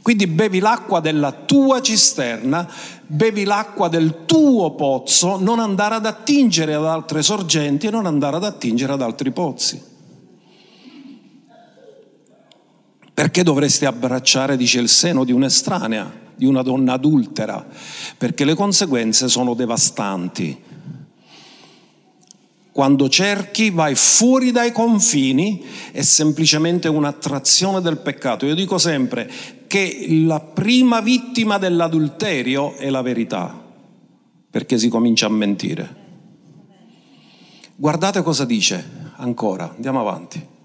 Quindi 0.00 0.26
bevi 0.26 0.60
l'acqua 0.60 1.00
della 1.00 1.32
tua 1.32 1.82
cisterna, 1.82 2.66
bevi 3.06 3.44
l'acqua 3.44 3.88
del 3.88 4.24
tuo 4.24 4.70
pozzo, 4.70 5.38
non 5.38 5.58
andare 5.58 5.96
ad 5.96 6.06
attingere 6.06 6.72
ad 6.72 6.86
altre 6.86 7.20
sorgenti 7.20 7.88
e 7.88 7.90
non 7.90 8.06
andare 8.06 8.36
ad 8.36 8.44
attingere 8.44 8.94
ad 8.94 9.02
altri 9.02 9.32
pozzi. 9.32 9.95
Perché 13.16 13.42
dovresti 13.42 13.86
abbracciare, 13.86 14.58
dice 14.58 14.78
il 14.78 14.90
seno 14.90 15.24
di 15.24 15.32
un'estranea? 15.32 16.24
di 16.36 16.44
una 16.44 16.62
donna 16.62 16.92
adultera, 16.92 17.66
perché 18.16 18.44
le 18.44 18.54
conseguenze 18.54 19.28
sono 19.28 19.54
devastanti. 19.54 20.64
Quando 22.70 23.08
cerchi 23.08 23.70
vai 23.70 23.94
fuori 23.94 24.50
dai 24.50 24.70
confini 24.70 25.64
è 25.92 26.02
semplicemente 26.02 26.88
un'attrazione 26.88 27.80
del 27.80 27.96
peccato. 27.96 28.44
Io 28.44 28.54
dico 28.54 28.76
sempre 28.76 29.30
che 29.66 30.06
la 30.26 30.40
prima 30.40 31.00
vittima 31.00 31.56
dell'adulterio 31.56 32.76
è 32.76 32.90
la 32.90 33.00
verità, 33.00 33.64
perché 34.50 34.76
si 34.76 34.90
comincia 34.90 35.24
a 35.24 35.30
mentire. 35.30 36.04
Guardate 37.76 38.22
cosa 38.22 38.44
dice 38.44 39.12
ancora, 39.16 39.72
andiamo 39.74 40.00
avanti. 40.00 40.55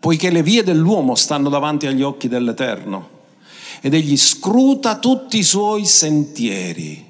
Poiché 0.00 0.30
le 0.30 0.42
vie 0.42 0.64
dell'uomo 0.64 1.14
stanno 1.14 1.50
davanti 1.50 1.86
agli 1.86 2.02
occhi 2.02 2.26
dell'Eterno 2.26 3.18
ed 3.82 3.94
egli 3.94 4.16
scruta 4.16 4.98
tutti 4.98 5.38
i 5.38 5.42
suoi 5.42 5.84
sentieri. 5.84 7.08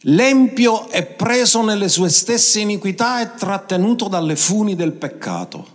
L'empio 0.00 0.88
è 0.88 1.04
preso 1.04 1.62
nelle 1.62 1.88
sue 1.88 2.10
stesse 2.10 2.60
iniquità 2.60 3.20
e 3.22 3.34
trattenuto 3.34 4.06
dalle 4.08 4.36
funi 4.36 4.76
del 4.76 4.92
peccato. 4.92 5.74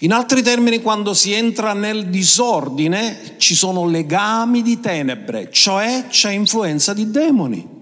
In 0.00 0.12
altri 0.12 0.42
termini, 0.42 0.82
quando 0.82 1.14
si 1.14 1.32
entra 1.32 1.72
nel 1.72 2.08
disordine 2.08 3.34
ci 3.38 3.54
sono 3.54 3.86
legami 3.86 4.62
di 4.62 4.80
tenebre, 4.80 5.50
cioè 5.50 6.06
c'è 6.08 6.32
influenza 6.32 6.92
di 6.92 7.10
demoni. 7.10 7.75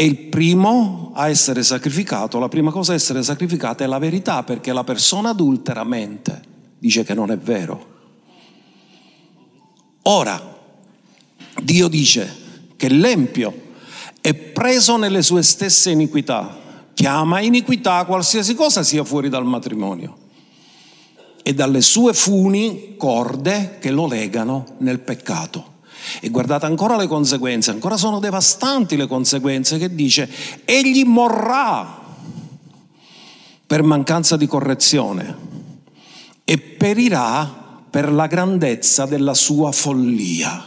E 0.00 0.04
il 0.06 0.16
primo 0.16 1.10
a 1.12 1.28
essere 1.28 1.62
sacrificato, 1.62 2.38
la 2.38 2.48
prima 2.48 2.70
cosa 2.70 2.92
a 2.92 2.94
essere 2.94 3.22
sacrificata 3.22 3.84
è 3.84 3.86
la 3.86 3.98
verità, 3.98 4.42
perché 4.44 4.72
la 4.72 4.82
persona 4.82 5.28
adultera 5.28 5.84
mente, 5.84 6.40
dice 6.78 7.04
che 7.04 7.12
non 7.12 7.30
è 7.30 7.36
vero. 7.36 7.86
Ora, 10.04 10.58
Dio 11.62 11.88
dice 11.88 12.34
che 12.76 12.88
l'empio 12.88 13.52
è 14.22 14.32
preso 14.32 14.96
nelle 14.96 15.20
sue 15.20 15.42
stesse 15.42 15.90
iniquità, 15.90 16.58
chiama 16.94 17.40
iniquità 17.40 18.02
qualsiasi 18.06 18.54
cosa 18.54 18.82
sia 18.82 19.04
fuori 19.04 19.28
dal 19.28 19.44
matrimonio 19.44 20.16
e 21.42 21.52
dalle 21.52 21.82
sue 21.82 22.14
funi 22.14 22.94
corde 22.96 23.76
che 23.78 23.90
lo 23.90 24.06
legano 24.06 24.64
nel 24.78 25.00
peccato. 25.00 25.79
E 26.20 26.28
guardate 26.30 26.66
ancora 26.66 26.96
le 26.96 27.06
conseguenze, 27.06 27.70
ancora 27.70 27.96
sono 27.96 28.18
devastanti 28.18 28.96
le 28.96 29.06
conseguenze 29.06 29.78
che 29.78 29.94
dice, 29.94 30.28
egli 30.64 31.04
morrà 31.04 31.98
per 33.66 33.82
mancanza 33.82 34.36
di 34.36 34.46
correzione 34.46 35.36
e 36.44 36.58
perirà 36.58 37.58
per 37.90 38.12
la 38.12 38.26
grandezza 38.26 39.06
della 39.06 39.34
sua 39.34 39.72
follia. 39.72 40.64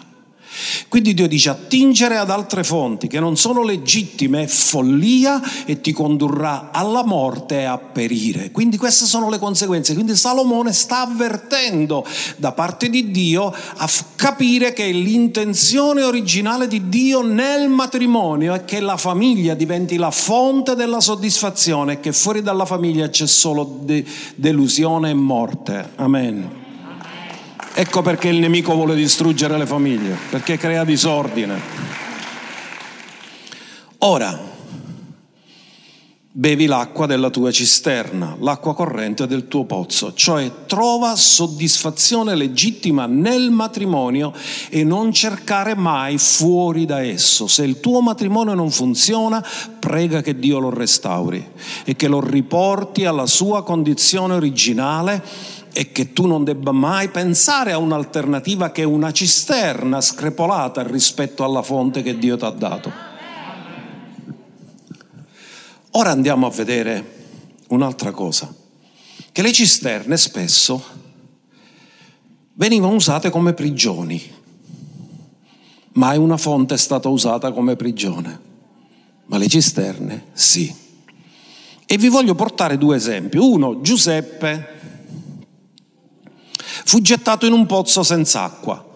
Quindi 0.88 1.14
Dio 1.14 1.28
dice 1.28 1.50
attingere 1.50 2.18
ad 2.18 2.30
altre 2.30 2.64
fonti 2.64 3.08
che 3.08 3.20
non 3.20 3.38
sono 3.38 3.64
legittime 3.64 4.44
è 4.44 4.48
follia 4.48 5.42
e 5.66 5.82
ti 5.82 5.92
condurrà 5.92 6.70
alla 6.72 7.04
morte 7.04 7.62
e 7.62 7.64
a 7.64 7.78
perire. 7.78 8.52
Quindi 8.52 8.78
queste 8.78 9.06
sono 9.06 9.30
le 9.30 9.40
conseguenze. 9.40 9.94
Quindi 9.94 10.16
Salomone 10.16 10.74
sta 10.74 11.02
avvertendo 11.02 12.06
da 12.38 12.52
parte 12.52 12.90
di 12.90 13.12
Dio 13.12 13.54
a 13.78 13.90
capire 14.16 14.74
che 14.74 14.92
l'intenzione 14.92 16.04
originale 16.04 16.68
di 16.68 16.90
Dio 16.90 17.22
nel 17.22 17.70
matrimonio 17.70 18.54
è 18.54 18.66
che 18.66 18.80
la 18.80 18.98
famiglia 18.98 19.54
diventi 19.54 19.98
la 19.98 20.12
fonte 20.12 20.76
della 20.76 21.02
soddisfazione 21.02 21.94
e 21.94 22.00
che 22.00 22.14
fuori 22.14 22.42
dalla 22.42 22.66
famiglia 22.66 23.10
c'è 23.10 23.28
solo 23.28 23.80
de- 23.82 24.06
delusione 24.36 25.10
e 25.10 25.14
morte. 25.14 25.92
Amen. 25.96 26.63
Ecco 27.76 28.04
perché 28.04 28.28
il 28.28 28.38
nemico 28.38 28.76
vuole 28.76 28.94
distruggere 28.94 29.58
le 29.58 29.66
famiglie, 29.66 30.16
perché 30.30 30.58
crea 30.58 30.84
disordine. 30.84 31.60
Ora, 34.00 34.40
bevi 36.36 36.68
l'acqua 36.68 37.08
della 37.08 37.32
tua 37.32 37.50
cisterna, 37.50 38.36
l'acqua 38.40 38.76
corrente 38.76 39.26
del 39.26 39.48
tuo 39.48 39.66
pozzo, 39.66 40.14
cioè 40.14 40.66
trova 40.68 41.16
soddisfazione 41.16 42.36
legittima 42.36 43.08
nel 43.08 43.50
matrimonio 43.50 44.34
e 44.70 44.84
non 44.84 45.12
cercare 45.12 45.76
mai 45.76 46.20
fuori 46.20 46.86
da 46.86 47.02
esso. 47.02 47.48
Se 47.48 47.64
il 47.64 47.80
tuo 47.80 48.02
matrimonio 48.02 48.54
non 48.54 48.70
funziona, 48.70 49.44
prega 49.80 50.22
che 50.22 50.38
Dio 50.38 50.60
lo 50.60 50.70
restauri 50.70 51.44
e 51.86 51.96
che 51.96 52.08
lo 52.08 52.20
riporti 52.20 53.06
alla 53.06 53.26
sua 53.26 53.64
condizione 53.64 54.34
originale 54.34 55.24
e 55.74 55.92
che 55.92 56.14
tu 56.14 56.28
non 56.28 56.44
debba 56.44 56.72
mai 56.72 57.10
pensare 57.10 57.72
a 57.72 57.80
un'alternativa 57.80 58.72
che 58.72 58.84
è 58.84 58.86
una 58.86 59.12
cisterna 59.12 60.00
screpolata 60.00 60.84
rispetto 60.84 61.44
alla 61.44 61.64
fonte 61.64 62.04
che 62.04 62.18
Dio 62.18 62.38
ti 62.38 62.46
ha 62.46 62.50
dato. 62.52 62.92
Ora 65.92 66.12
andiamo 66.12 66.46
a 66.46 66.52
vedere 66.52 67.22
un'altra 67.70 68.12
cosa, 68.12 68.54
che 69.32 69.42
le 69.42 69.52
cisterne 69.52 70.16
spesso 70.18 70.84
venivano 72.54 72.94
usate 72.94 73.32
come 73.32 73.54
prigioni, 73.54 74.22
mai 75.94 76.18
una 76.18 76.38
fonte 76.38 76.76
è 76.76 76.78
stata 76.78 77.10
usata 77.10 77.52
come 77.52 77.76
prigione, 77.76 78.40
ma 79.26 79.38
le 79.38 79.48
cisterne 79.48 80.26
sì. 80.34 80.82
E 81.86 81.98
vi 81.98 82.08
voglio 82.10 82.34
portare 82.34 82.78
due 82.78 82.96
esempi. 82.96 83.38
Uno, 83.38 83.82
Giuseppe 83.82 84.73
fu 86.86 87.02
gettato 87.02 87.46
in 87.46 87.54
un 87.54 87.66
pozzo 87.66 88.04
senza 88.04 88.44
acqua. 88.44 88.92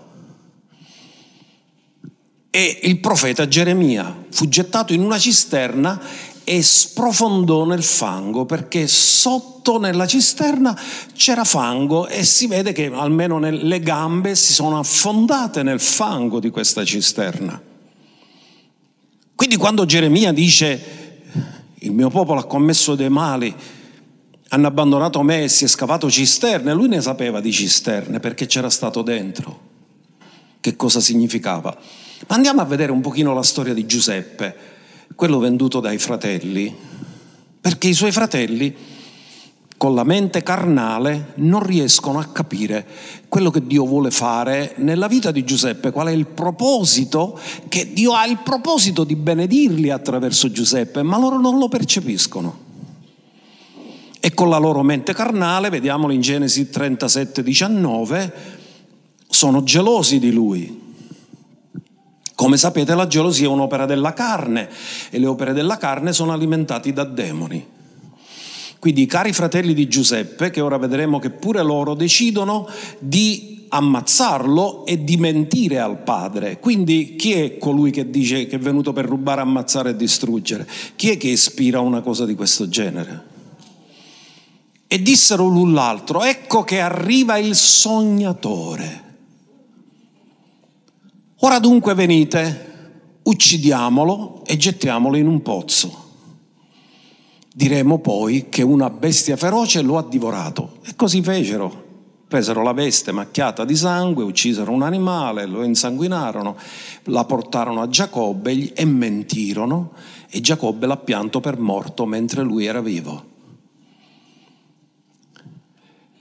E 2.49 2.79
il 2.83 2.99
profeta 2.99 3.47
Geremia 3.47 4.25
fu 4.29 4.47
gettato 4.47 4.93
in 4.93 5.01
una 5.01 5.19
cisterna 5.19 6.01
e 6.43 6.63
sprofondò 6.63 7.65
nel 7.65 7.83
fango 7.83 8.45
perché 8.45 8.87
sotto 8.87 9.77
nella 9.79 10.07
cisterna 10.07 10.79
c'era 11.13 11.43
fango 11.43 12.07
e 12.07 12.23
si 12.23 12.47
vede 12.47 12.71
che 12.71 12.89
almeno 12.93 13.37
le 13.37 13.79
gambe 13.81 14.33
si 14.33 14.53
sono 14.53 14.79
affondate 14.79 15.61
nel 15.61 15.81
fango 15.81 16.39
di 16.39 16.49
questa 16.49 16.85
cisterna. 16.85 17.61
Quindi 19.35 19.57
quando 19.57 19.85
Geremia 19.85 20.31
dice 20.31 21.25
il 21.79 21.91
mio 21.91 22.09
popolo 22.09 22.39
ha 22.39 22.45
commesso 22.45 22.95
dei 22.95 23.09
mali, 23.09 23.53
hanno 24.49 24.67
abbandonato 24.67 25.21
me 25.23 25.41
e 25.41 25.45
è 25.45 25.47
scavato 25.49 26.09
cisterne, 26.09 26.73
lui 26.73 26.87
ne 26.87 27.01
sapeva 27.01 27.41
di 27.41 27.51
cisterne 27.51 28.19
perché 28.19 28.45
c'era 28.45 28.69
stato 28.69 29.01
dentro. 29.01 29.65
Che 30.61 30.75
cosa 30.75 30.99
significava? 30.99 31.75
Ma 32.27 32.35
andiamo 32.35 32.61
a 32.61 32.65
vedere 32.65 32.91
un 32.91 33.01
pochino 33.01 33.33
la 33.33 33.43
storia 33.43 33.73
di 33.73 33.85
Giuseppe, 33.85 34.55
quello 35.15 35.39
venduto 35.39 35.79
dai 35.79 35.97
fratelli, 35.97 36.73
perché 37.59 37.87
i 37.87 37.93
suoi 37.93 38.11
fratelli 38.11 38.75
con 39.75 39.93
la 39.93 40.03
mente 40.03 40.41
carnale 40.41 41.33
non 41.35 41.63
riescono 41.63 42.17
a 42.17 42.25
capire 42.25 42.85
quello 43.29 43.51
che 43.51 43.67
Dio 43.67 43.85
vuole 43.85 44.09
fare 44.09 44.73
nella 44.77 45.07
vita 45.07 45.29
di 45.29 45.43
Giuseppe, 45.43 45.91
qual 45.91 46.07
è 46.07 46.11
il 46.11 46.25
proposito, 46.25 47.39
che 47.67 47.93
Dio 47.93 48.13
ha 48.13 48.25
il 48.25 48.39
proposito 48.39 49.03
di 49.03 49.15
benedirli 49.15 49.91
attraverso 49.91 50.49
Giuseppe, 50.49 51.03
ma 51.03 51.19
loro 51.19 51.37
non 51.37 51.59
lo 51.59 51.67
percepiscono 51.67 52.65
e 54.27 54.33
con 54.33 54.49
la 54.49 54.57
loro 54.57 54.83
mente 54.83 55.13
carnale, 55.13 55.69
vediamolo 55.69 56.11
in 56.11 56.19
Genesi 56.19 56.69
37, 56.69 57.41
19, 57.41 58.33
sono 59.29 59.63
gelosi 59.63 60.19
di 60.19 60.33
lui. 60.33 60.81
Come 62.35 62.57
sapete 62.57 62.93
la 62.93 63.07
gelosia 63.07 63.45
è 63.45 63.49
un'opera 63.49 63.85
della 63.85 64.11
carne 64.11 64.67
e 65.11 65.17
le 65.17 65.27
opere 65.27 65.53
della 65.53 65.77
carne 65.77 66.11
sono 66.11 66.33
alimentate 66.33 66.91
da 66.91 67.05
demoni. 67.05 67.65
Quindi 68.79 69.03
i 69.03 69.05
cari 69.05 69.31
fratelli 69.31 69.73
di 69.73 69.87
Giuseppe, 69.87 70.49
che 70.49 70.59
ora 70.59 70.77
vedremo 70.77 71.19
che 71.19 71.29
pure 71.29 71.63
loro 71.63 71.93
decidono 71.93 72.67
di 72.99 73.65
ammazzarlo 73.69 74.85
e 74.85 75.05
di 75.05 75.15
mentire 75.15 75.79
al 75.79 76.03
padre. 76.03 76.59
Quindi 76.59 77.15
chi 77.15 77.31
è 77.31 77.57
colui 77.57 77.91
che 77.91 78.09
dice 78.09 78.45
che 78.45 78.57
è 78.57 78.59
venuto 78.59 78.91
per 78.91 79.05
rubare, 79.05 79.39
ammazzare 79.39 79.91
e 79.91 79.95
distruggere? 79.95 80.67
Chi 80.97 81.11
è 81.11 81.17
che 81.17 81.29
ispira 81.29 81.79
una 81.79 82.01
cosa 82.01 82.25
di 82.25 82.35
questo 82.35 82.67
genere? 82.67 83.35
E 84.87 85.01
dissero 85.01 85.47
l'un 85.47 85.73
l'altro, 85.73 86.23
ecco 86.23 86.63
che 86.63 86.79
arriva 86.79 87.37
il 87.37 87.55
sognatore. 87.55 89.05
Ora 91.41 91.59
dunque 91.59 91.93
venite, 91.93 93.19
uccidiamolo 93.23 94.43
e 94.45 94.55
gettiamolo 94.55 95.17
in 95.17 95.27
un 95.27 95.41
pozzo. 95.41 96.05
Diremo 97.53 97.99
poi 97.99 98.47
che 98.49 98.61
una 98.63 98.89
bestia 98.89 99.35
feroce 99.35 99.81
lo 99.81 99.97
ha 99.97 100.05
divorato. 100.07 100.77
E 100.85 100.95
così 100.95 101.21
fecero. 101.21 101.85
Presero 102.27 102.61
la 102.61 102.73
veste 102.73 103.11
macchiata 103.11 103.65
di 103.65 103.75
sangue, 103.75 104.23
uccisero 104.23 104.71
un 104.71 104.81
animale, 104.81 105.45
lo 105.45 105.63
insanguinarono, 105.63 106.57
la 107.05 107.23
portarono 107.23 107.81
a 107.81 107.87
Giacobbe 107.87 108.73
e 108.73 108.85
mentirono 108.85 109.93
e 110.29 110.41
Giacobbe 110.41 110.87
l'ha 110.87 110.97
pianto 110.97 111.39
per 111.39 111.57
morto 111.57 112.05
mentre 112.05 112.43
lui 112.43 112.65
era 112.65 112.81
vivo 112.81 113.35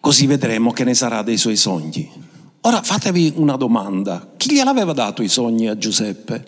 così 0.07 0.29
vedremo 0.29 0.71
che 0.71 0.85
ne 0.85 0.95
sarà 0.95 1.23
dei 1.23 1.37
suoi 1.37 1.57
sogni. 1.57 2.09
Ora 2.61 2.81
fatevi 2.81 3.33
una 3.39 3.57
domanda, 3.57 4.35
chi 4.37 4.53
gliel'aveva 4.53 4.93
dato 4.93 5.21
i 5.21 5.27
sogni 5.27 5.67
a 5.67 5.77
Giuseppe? 5.77 6.45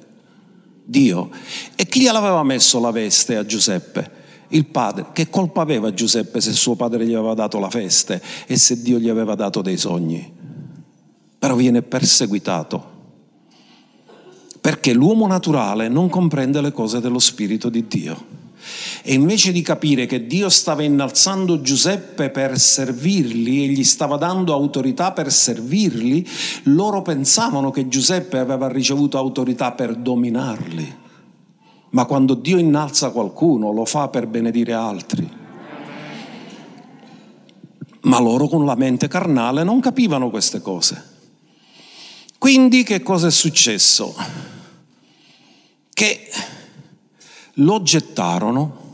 Dio. 0.85 1.29
E 1.75 1.85
chi 1.87 2.03
gliel'aveva 2.03 2.45
messo 2.45 2.79
la 2.79 2.93
veste 2.93 3.35
a 3.35 3.45
Giuseppe? 3.45 4.11
Il 4.51 4.67
padre. 4.67 5.07
Che 5.13 5.29
colpa 5.29 5.61
aveva 5.61 5.93
Giuseppe 5.93 6.41
se 6.41 6.53
suo 6.53 6.77
padre 6.77 7.05
gli 7.05 7.15
aveva 7.15 7.35
dato 7.35 7.59
la 7.59 7.67
veste 7.67 8.23
e 8.47 8.57
se 8.57 8.81
Dio 8.81 9.01
gli 9.01 9.09
aveva 9.09 9.35
dato 9.35 9.61
dei 9.61 9.77
sogni? 9.77 10.33
Però 11.37 11.57
viene 11.57 11.83
perseguitato 11.83 12.95
perché 14.61 14.93
l'uomo 14.93 15.27
naturale 15.27 15.89
non 15.89 16.09
comprende 16.09 16.61
le 16.61 16.71
cose 16.71 17.01
dello 17.01 17.19
Spirito 17.19 17.69
di 17.69 17.89
Dio. 17.89 18.38
E 19.03 19.15
invece 19.15 19.53
di 19.53 19.63
capire 19.63 20.07
che 20.07 20.27
Dio 20.27 20.49
stava 20.49 20.83
innalzando 20.83 21.61
Giuseppe 21.61 22.31
per 22.31 22.59
servirli 22.59 23.65
e 23.65 23.69
gli 23.69 23.85
stava 23.85 24.17
dando 24.17 24.53
autorità 24.53 25.13
per 25.13 25.33
servirli, 25.33 26.27
loro 26.65 27.03
pensavano 27.03 27.71
che 27.71 27.89
Giuseppe 27.89 28.39
aveva 28.39 28.69
ricevuto 28.69 29.19
autorità 29.19 29.73
per 29.73 29.95
dominarli. 29.95 31.07
ma 31.91 32.05
quando 32.05 32.35
Dio 32.35 32.59
innalza 32.59 33.11
qualcuno 33.11 33.73
lo 33.73 33.85
fa 33.85 34.09
per 34.09 34.27
benedire 34.27 34.73
altri. 34.73 35.37
Ma 38.03 38.21
loro 38.21 38.47
con 38.49 38.65
la 38.65 38.75
mente 38.75 39.09
carnale 39.09 39.65
non 39.65 39.81
capivano 39.81 40.31
queste 40.31 40.61
cose. 40.61 41.17
Quindi 42.39 42.83
che 42.83 43.03
cosa 43.03 43.27
è 43.27 43.31
successo? 43.31 44.15
Che 45.93 46.31
lo 47.59 47.83
gettarono 47.83 48.87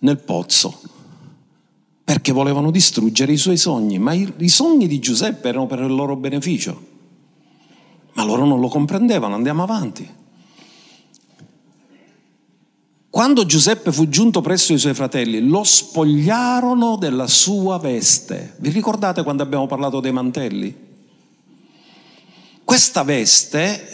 nel 0.00 0.18
pozzo 0.18 0.80
perché 2.04 2.30
volevano 2.30 2.70
distruggere 2.70 3.32
i 3.32 3.36
suoi 3.36 3.56
sogni, 3.56 3.98
ma 3.98 4.12
i, 4.12 4.32
i, 4.38 4.48
sogni 4.48 4.86
di 4.86 5.00
Giuseppe 5.00 5.48
erano 5.48 5.66
per 5.66 5.80
il 5.80 5.92
loro 5.92 6.14
beneficio, 6.14 6.80
ma 8.12 8.22
loro 8.22 8.44
non 8.44 8.60
lo 8.60 8.68
comprendevano, 8.68 9.34
andiamo 9.34 9.64
avanti. 9.64 10.08
Quando 13.10 13.44
Giuseppe 13.44 13.90
fu 13.90 14.08
giunto 14.08 14.40
presso 14.40 14.72
i 14.72 14.78
suoi 14.78 14.94
fratelli, 14.94 15.40
lo 15.48 15.64
spogliarono 15.64 16.96
della 16.96 17.26
sua 17.26 17.78
veste. 17.78 18.54
Vi 18.58 18.70
ricordate 18.70 19.24
quando 19.24 19.42
abbiamo 19.42 19.66
parlato 19.66 19.98
dei 19.98 20.12
mantelli? 20.12 20.84
Questa 22.62 23.02
veste 23.02 23.88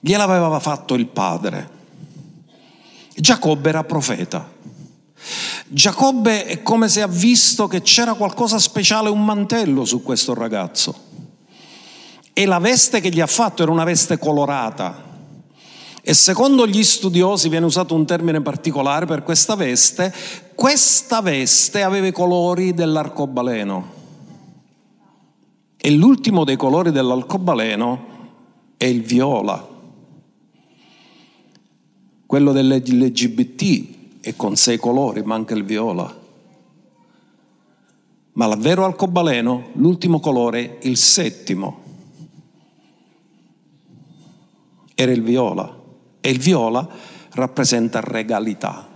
gliel'aveva 0.00 0.58
fatto 0.58 0.94
il 0.94 1.06
padre. 1.06 1.77
Giacobbe 3.20 3.68
era 3.68 3.82
profeta. 3.82 4.48
Giacobbe 5.66 6.46
è 6.46 6.62
come 6.62 6.88
se 6.88 7.02
ha 7.02 7.08
visto 7.08 7.66
che 7.66 7.82
c'era 7.82 8.14
qualcosa 8.14 8.58
speciale, 8.58 9.08
un 9.08 9.24
mantello 9.24 9.84
su 9.84 10.04
questo 10.04 10.34
ragazzo. 10.34 11.06
E 12.32 12.46
la 12.46 12.60
veste 12.60 13.00
che 13.00 13.10
gli 13.10 13.20
ha 13.20 13.26
fatto 13.26 13.64
era 13.64 13.72
una 13.72 13.82
veste 13.82 14.18
colorata. 14.18 15.06
E 16.00 16.14
secondo 16.14 16.64
gli 16.66 16.84
studiosi 16.84 17.48
viene 17.48 17.66
usato 17.66 17.94
un 17.96 18.06
termine 18.06 18.40
particolare 18.40 19.04
per 19.04 19.24
questa 19.24 19.56
veste. 19.56 20.14
Questa 20.54 21.20
veste 21.20 21.82
aveva 21.82 22.06
i 22.06 22.12
colori 22.12 22.72
dell'arcobaleno. 22.72 23.96
E 25.76 25.90
l'ultimo 25.90 26.44
dei 26.44 26.56
colori 26.56 26.92
dell'arcobaleno 26.92 28.06
è 28.76 28.84
il 28.84 29.02
viola. 29.02 29.76
Quello 32.28 32.52
dell'LGBT 32.52 34.20
è 34.20 34.36
con 34.36 34.54
sei 34.54 34.76
colori, 34.76 35.22
manca 35.22 35.54
il 35.54 35.64
viola. 35.64 36.14
Ma 38.34 38.46
il 38.46 38.58
vero 38.58 38.84
arcobaleno, 38.84 39.68
l'ultimo 39.76 40.20
colore, 40.20 40.76
il 40.82 40.98
settimo, 40.98 41.80
era 44.94 45.10
il 45.10 45.22
viola. 45.22 45.74
E 46.20 46.28
il 46.28 46.38
viola 46.38 46.86
rappresenta 47.30 48.00
regalità. 48.00 48.86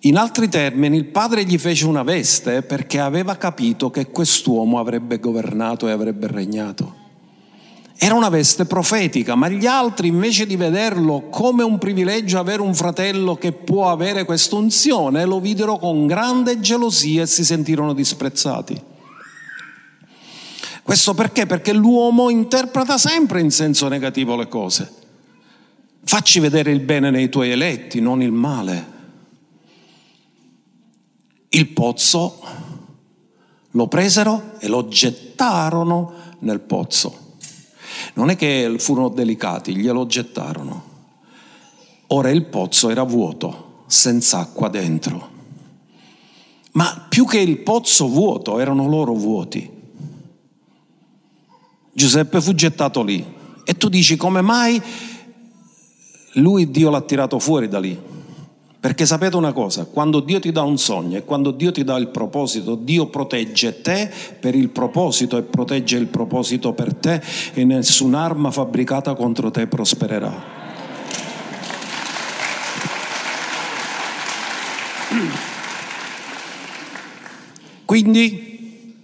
In 0.00 0.18
altri 0.18 0.46
termini, 0.50 0.98
il 0.98 1.06
padre 1.06 1.46
gli 1.46 1.56
fece 1.56 1.86
una 1.86 2.02
veste 2.02 2.60
perché 2.60 3.00
aveva 3.00 3.38
capito 3.38 3.88
che 3.88 4.10
quest'uomo 4.10 4.78
avrebbe 4.78 5.18
governato 5.18 5.88
e 5.88 5.92
avrebbe 5.92 6.26
regnato. 6.26 6.99
Era 8.02 8.14
una 8.14 8.30
veste 8.30 8.64
profetica, 8.64 9.34
ma 9.34 9.50
gli 9.50 9.66
altri 9.66 10.08
invece 10.08 10.46
di 10.46 10.56
vederlo 10.56 11.28
come 11.28 11.62
un 11.62 11.76
privilegio 11.76 12.38
avere 12.38 12.62
un 12.62 12.74
fratello 12.74 13.34
che 13.34 13.52
può 13.52 13.90
avere 13.90 14.24
questa 14.24 14.56
unzione, 14.56 15.26
lo 15.26 15.38
videro 15.38 15.76
con 15.76 16.06
grande 16.06 16.60
gelosia 16.60 17.24
e 17.24 17.26
si 17.26 17.44
sentirono 17.44 17.92
disprezzati. 17.92 18.80
Questo 20.82 21.12
perché? 21.12 21.44
Perché 21.44 21.74
l'uomo 21.74 22.30
interpreta 22.30 22.96
sempre 22.96 23.42
in 23.42 23.50
senso 23.50 23.86
negativo 23.88 24.34
le 24.34 24.48
cose. 24.48 24.90
Facci 26.02 26.40
vedere 26.40 26.72
il 26.72 26.80
bene 26.80 27.10
nei 27.10 27.28
tuoi 27.28 27.50
eletti, 27.50 28.00
non 28.00 28.22
il 28.22 28.32
male. 28.32 28.86
Il 31.50 31.68
pozzo 31.68 32.40
lo 33.72 33.88
presero 33.88 34.54
e 34.58 34.68
lo 34.68 34.88
gettarono 34.88 36.14
nel 36.38 36.60
pozzo. 36.60 37.28
Non 38.14 38.30
è 38.30 38.36
che 38.36 38.74
furono 38.78 39.08
delicati, 39.08 39.76
glielo 39.76 40.06
gettarono. 40.06 40.88
Ora 42.08 42.30
il 42.30 42.44
pozzo 42.46 42.90
era 42.90 43.02
vuoto, 43.02 43.84
senza 43.86 44.38
acqua 44.40 44.68
dentro. 44.68 45.28
Ma 46.72 47.06
più 47.08 47.24
che 47.24 47.38
il 47.38 47.58
pozzo 47.58 48.08
vuoto, 48.08 48.58
erano 48.58 48.88
loro 48.88 49.14
vuoti. 49.14 49.68
Giuseppe 51.92 52.40
fu 52.40 52.54
gettato 52.54 53.02
lì. 53.02 53.24
E 53.64 53.76
tu 53.76 53.88
dici 53.88 54.16
come 54.16 54.40
mai 54.40 54.80
lui 56.34 56.70
Dio 56.70 56.90
l'ha 56.90 57.00
tirato 57.00 57.38
fuori 57.38 57.68
da 57.68 57.80
lì? 57.80 57.98
Perché 58.80 59.04
sapete 59.04 59.36
una 59.36 59.52
cosa, 59.52 59.84
quando 59.84 60.20
Dio 60.20 60.40
ti 60.40 60.52
dà 60.52 60.62
un 60.62 60.78
sogno 60.78 61.18
e 61.18 61.24
quando 61.24 61.50
Dio 61.50 61.70
ti 61.70 61.84
dà 61.84 61.98
il 61.98 62.08
proposito, 62.08 62.76
Dio 62.76 63.08
protegge 63.08 63.82
te 63.82 64.10
per 64.40 64.54
il 64.54 64.70
proposito 64.70 65.36
e 65.36 65.42
protegge 65.42 65.98
il 65.98 66.06
proposito 66.06 66.72
per 66.72 66.94
te 66.94 67.20
e 67.52 67.64
nessun'arma 67.64 68.50
fabbricata 68.50 69.14
contro 69.14 69.50
te 69.50 69.66
prospererà. 69.66 70.58
Quindi 77.84 78.96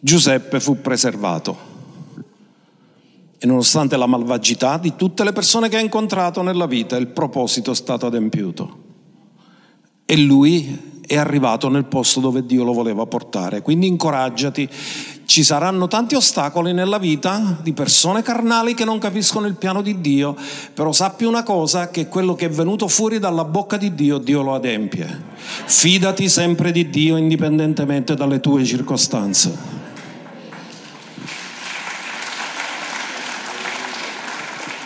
Giuseppe 0.00 0.60
fu 0.60 0.80
preservato. 0.80 1.68
E 3.36 3.46
nonostante 3.46 3.98
la 3.98 4.06
malvagità 4.06 4.78
di 4.78 4.96
tutte 4.96 5.24
le 5.24 5.32
persone 5.32 5.68
che 5.68 5.76
ha 5.76 5.80
incontrato 5.80 6.40
nella 6.40 6.66
vita, 6.66 6.96
il 6.96 7.08
proposito 7.08 7.72
è 7.72 7.74
stato 7.74 8.06
adempiuto 8.06 8.88
e 10.10 10.16
lui 10.16 11.02
è 11.06 11.16
arrivato 11.16 11.68
nel 11.68 11.84
posto 11.84 12.18
dove 12.18 12.44
Dio 12.44 12.64
lo 12.64 12.72
voleva 12.72 13.06
portare. 13.06 13.62
Quindi 13.62 13.86
incoraggiati, 13.86 14.68
ci 15.24 15.44
saranno 15.44 15.86
tanti 15.86 16.16
ostacoli 16.16 16.72
nella 16.72 16.98
vita 16.98 17.56
di 17.62 17.72
persone 17.72 18.20
carnali 18.20 18.74
che 18.74 18.84
non 18.84 18.98
capiscono 18.98 19.46
il 19.46 19.54
piano 19.54 19.82
di 19.82 20.00
Dio, 20.00 20.34
però 20.74 20.90
sappi 20.90 21.22
una 21.22 21.44
cosa, 21.44 21.90
che 21.90 22.08
quello 22.08 22.34
che 22.34 22.46
è 22.46 22.50
venuto 22.50 22.88
fuori 22.88 23.20
dalla 23.20 23.44
bocca 23.44 23.76
di 23.76 23.94
Dio, 23.94 24.18
Dio 24.18 24.42
lo 24.42 24.54
adempie. 24.54 25.22
Fidati 25.66 26.28
sempre 26.28 26.72
di 26.72 26.90
Dio 26.90 27.16
indipendentemente 27.16 28.16
dalle 28.16 28.40
tue 28.40 28.64
circostanze. 28.64 29.56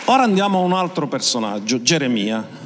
Ora 0.05 0.21
andiamo 0.21 0.59
a 0.59 0.61
un 0.61 0.73
altro 0.73 1.07
personaggio, 1.07 1.81
Geremia. 1.81 2.64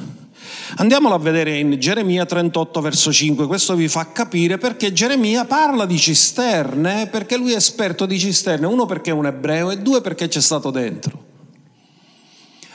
Andiamolo 0.76 1.14
a 1.14 1.18
vedere 1.18 1.58
in 1.58 1.78
Geremia 1.78 2.24
38 2.24 2.80
verso 2.80 3.12
5, 3.12 3.46
questo 3.46 3.74
vi 3.74 3.88
fa 3.88 4.12
capire 4.12 4.58
perché 4.58 4.92
Geremia 4.92 5.44
parla 5.44 5.84
di 5.84 5.98
cisterne, 5.98 7.08
perché 7.08 7.36
lui 7.36 7.52
è 7.52 7.56
esperto 7.56 8.06
di 8.06 8.18
cisterne, 8.18 8.66
uno 8.66 8.86
perché 8.86 9.10
è 9.10 9.14
un 9.14 9.26
ebreo 9.26 9.70
e 9.70 9.78
due 9.78 10.00
perché 10.00 10.28
c'è 10.28 10.40
stato 10.40 10.70
dentro. 10.70 11.28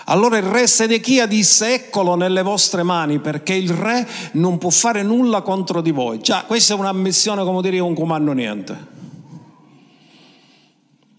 Allora 0.08 0.38
il 0.38 0.44
re 0.44 0.68
Sedechia 0.68 1.26
disse 1.26 1.74
eccolo 1.74 2.16
nelle 2.16 2.44
vostre 2.44 2.84
mani 2.84 3.20
perché 3.20 3.54
il 3.56 3.72
re 3.72 4.08
non 4.34 4.60
può 4.60 4.70
fare 4.70 5.02
nulla 5.02 5.42
contro 5.42 5.82
di 5.82 5.92
voi. 5.92 6.20
Già, 6.20 6.44
questa 6.46 6.76
è 6.76 6.78
un'ammissione 6.78 7.44
come 7.44 7.62
dire 7.62 7.80
un 7.80 7.96
comando 7.96 8.32
niente. 8.34 8.94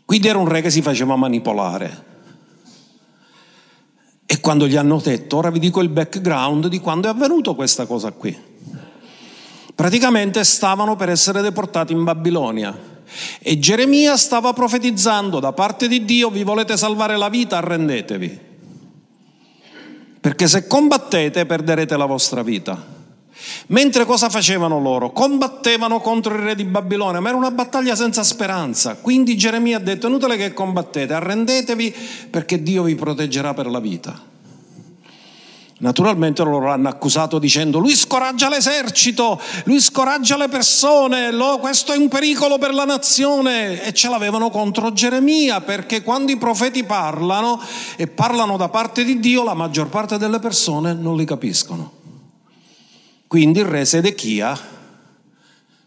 Quindi 0.04 0.28
era 0.28 0.38
un 0.38 0.46
re 0.46 0.60
che 0.60 0.70
si 0.70 0.82
faceva 0.82 1.16
manipolare. 1.16 2.04
E 4.26 4.40
quando 4.40 4.66
gli 4.66 4.76
hanno 4.76 4.98
detto, 4.98 5.36
ora 5.36 5.50
vi 5.50 5.60
dico 5.60 5.80
il 5.80 5.88
background 5.88 6.66
di 6.66 6.80
quando 6.80 7.06
è 7.06 7.10
avvenuto 7.10 7.54
questa 7.54 7.86
cosa 7.86 8.10
qui. 8.10 8.36
Praticamente 9.72 10.42
stavano 10.42 10.96
per 10.96 11.10
essere 11.10 11.42
deportati 11.42 11.92
in 11.92 12.02
Babilonia 12.02 12.94
e 13.38 13.58
Geremia 13.58 14.16
stava 14.16 14.52
profetizzando 14.52 15.38
da 15.38 15.52
parte 15.52 15.86
di 15.86 16.04
Dio, 16.04 16.30
vi 16.30 16.42
volete 16.42 16.76
salvare 16.76 17.16
la 17.16 17.28
vita, 17.28 17.58
arrendetevi. 17.58 18.40
Perché 20.20 20.48
se 20.48 20.66
combattete 20.66 21.46
perderete 21.46 21.96
la 21.96 22.06
vostra 22.06 22.42
vita. 22.42 22.95
Mentre 23.68 24.04
cosa 24.04 24.28
facevano 24.28 24.80
loro? 24.80 25.12
Combattevano 25.12 26.00
contro 26.00 26.34
il 26.34 26.40
re 26.40 26.54
di 26.54 26.64
Babilonia, 26.64 27.20
ma 27.20 27.28
era 27.28 27.36
una 27.36 27.50
battaglia 27.50 27.94
senza 27.94 28.22
speranza. 28.22 28.96
Quindi 28.96 29.36
Geremia 29.36 29.76
ha 29.76 29.80
detto, 29.80 30.06
inutile 30.06 30.36
che 30.36 30.52
combattete, 30.52 31.12
arrendetevi 31.12 31.94
perché 32.30 32.62
Dio 32.62 32.84
vi 32.84 32.94
proteggerà 32.94 33.54
per 33.54 33.66
la 33.66 33.80
vita. 33.80 34.34
Naturalmente 35.78 36.42
loro 36.42 36.68
l'hanno 36.68 36.88
accusato 36.88 37.38
dicendo 37.38 37.78
lui 37.78 37.94
scoraggia 37.94 38.48
l'esercito, 38.48 39.38
lui 39.64 39.78
scoraggia 39.78 40.38
le 40.38 40.48
persone, 40.48 41.30
lo, 41.30 41.58
questo 41.58 41.92
è 41.92 41.98
un 41.98 42.08
pericolo 42.08 42.56
per 42.56 42.72
la 42.72 42.86
nazione 42.86 43.82
e 43.82 43.92
ce 43.92 44.08
l'avevano 44.08 44.48
contro 44.48 44.94
Geremia 44.94 45.60
perché 45.60 46.02
quando 46.02 46.32
i 46.32 46.38
profeti 46.38 46.82
parlano 46.84 47.60
e 47.96 48.06
parlano 48.06 48.56
da 48.56 48.70
parte 48.70 49.04
di 49.04 49.20
Dio 49.20 49.44
la 49.44 49.52
maggior 49.52 49.88
parte 49.88 50.16
delle 50.16 50.38
persone 50.38 50.94
non 50.94 51.14
li 51.14 51.26
capiscono. 51.26 51.95
Quindi 53.26 53.58
il 53.58 53.64
re 53.64 53.84
Sedechia 53.84 54.58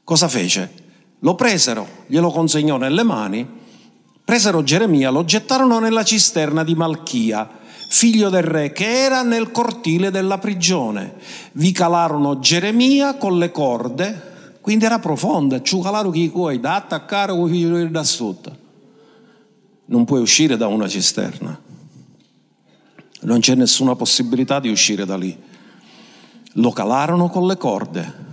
cosa 0.03 0.27
fece? 0.27 0.87
Lo 1.19 1.35
presero, 1.35 1.87
glielo 2.07 2.31
consegnò 2.31 2.77
nelle 2.77 3.03
mani, 3.03 3.47
presero 4.23 4.63
Geremia, 4.63 5.09
lo 5.09 5.23
gettarono 5.23 5.79
nella 5.79 6.03
cisterna 6.03 6.63
di 6.63 6.73
Malchia, 6.75 7.47
figlio 7.87 8.29
del 8.29 8.43
re, 8.43 8.71
che 8.71 9.03
era 9.03 9.21
nel 9.21 9.51
cortile 9.51 10.11
della 10.11 10.37
prigione. 10.37 11.15
Vi 11.53 11.71
calarono 11.71 12.39
Geremia 12.39 13.15
con 13.15 13.37
le 13.37 13.51
corde, 13.51 14.57
quindi 14.61 14.85
era 14.85 14.99
profonda, 14.99 15.61
ci 15.61 15.79
calarono 15.81 16.11
chi 16.11 16.27
vuoi, 16.29 16.59
da 16.59 16.75
attaccare 16.75 17.31
o 17.31 17.87
da 17.87 18.03
sotto. 18.03 18.57
Non 19.85 20.05
puoi 20.05 20.21
uscire 20.21 20.57
da 20.57 20.67
una 20.67 20.87
cisterna. 20.87 21.59
Non 23.21 23.39
c'è 23.39 23.55
nessuna 23.55 23.95
possibilità 23.95 24.59
di 24.59 24.69
uscire 24.69 25.05
da 25.05 25.17
lì. 25.17 25.37
Lo 26.53 26.71
calarono 26.71 27.29
con 27.29 27.45
le 27.45 27.57
corde. 27.57 28.27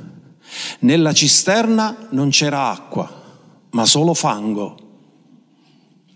Nella 0.80 1.12
cisterna 1.12 2.08
non 2.10 2.30
c'era 2.30 2.70
acqua, 2.70 3.10
ma 3.70 3.84
solo 3.84 4.14
fango. 4.14 4.76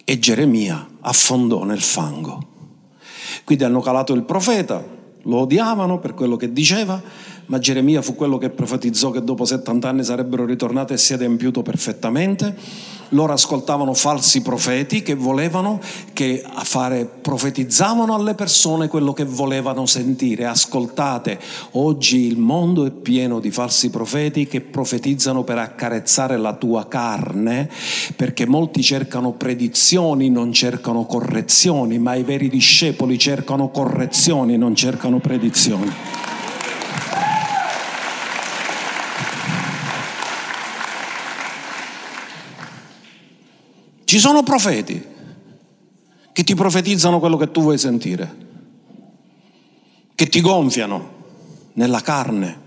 E 0.05 0.19
Geremia 0.19 0.89
affondò 1.01 1.65
nel 1.65 1.81
fango. 1.81 2.49
Quindi 3.45 3.65
hanno 3.65 3.81
calato 3.81 4.13
il 4.13 4.23
profeta, 4.23 4.83
lo 5.23 5.37
odiavano 5.37 5.99
per 5.99 6.15
quello 6.15 6.37
che 6.37 6.53
diceva, 6.53 7.01
ma 7.51 7.59
Geremia 7.59 8.01
fu 8.01 8.15
quello 8.15 8.39
che 8.39 8.49
profetizzò 8.49 9.11
che 9.11 9.25
dopo 9.25 9.45
70 9.45 9.89
anni 9.89 10.05
sarebbero 10.05 10.45
ritornati 10.45 10.93
e 10.93 10.99
si 10.99 11.13
è 11.13 11.17
adempiuto 11.17 11.63
perfettamente 11.63 12.55
loro 13.11 13.33
ascoltavano 13.33 13.95
falsi 13.95 14.43
profeti 14.43 15.03
che 15.03 15.15
volevano 15.15 15.81
che 16.13 16.45
fare, 16.63 17.07
profetizzavano 17.07 18.15
alle 18.15 18.35
persone 18.35 18.89
quello 18.89 19.13
che 19.13 19.25
volevano 19.25 19.87
sentire. 19.87 20.47
Ascoltate, 20.47 21.39
oggi 21.73 22.27
il 22.27 22.39
mondo 22.39 22.85
è 22.85 22.91
pieno 22.91 23.41
di 23.41 23.51
falsi 23.51 23.91
profeti 23.91 24.47
che 24.47 24.61
profetizzano 24.61 25.43
per 25.43 25.59
accarezzare 25.59 26.37
la 26.37 26.55
tua 26.55 26.87
carne, 26.87 27.69
perché 28.15 28.47
molti 28.47 28.83
cercano 28.83 29.33
predizioni, 29.33 30.31
non 30.31 30.53
cercano 30.53 31.05
correzioni, 31.05 31.99
ma 31.99 32.15
i 32.15 32.23
veri 32.23 32.49
discepoli 32.49 33.19
cercano 33.19 33.71
correzioni, 33.71 34.57
non 34.57 34.75
cercano 34.75 35.19
predizioni. 35.19 35.91
Ci 44.11 44.19
sono 44.19 44.43
profeti 44.43 45.01
che 46.33 46.43
ti 46.43 46.57
profetizzano 46.57 47.21
quello 47.21 47.37
che 47.37 47.53
tu 47.53 47.61
vuoi 47.61 47.79
sentire, 47.79 48.37
che 50.17 50.27
ti 50.27 50.41
gonfiano 50.41 51.11
nella 51.75 52.01
carne. 52.01 52.59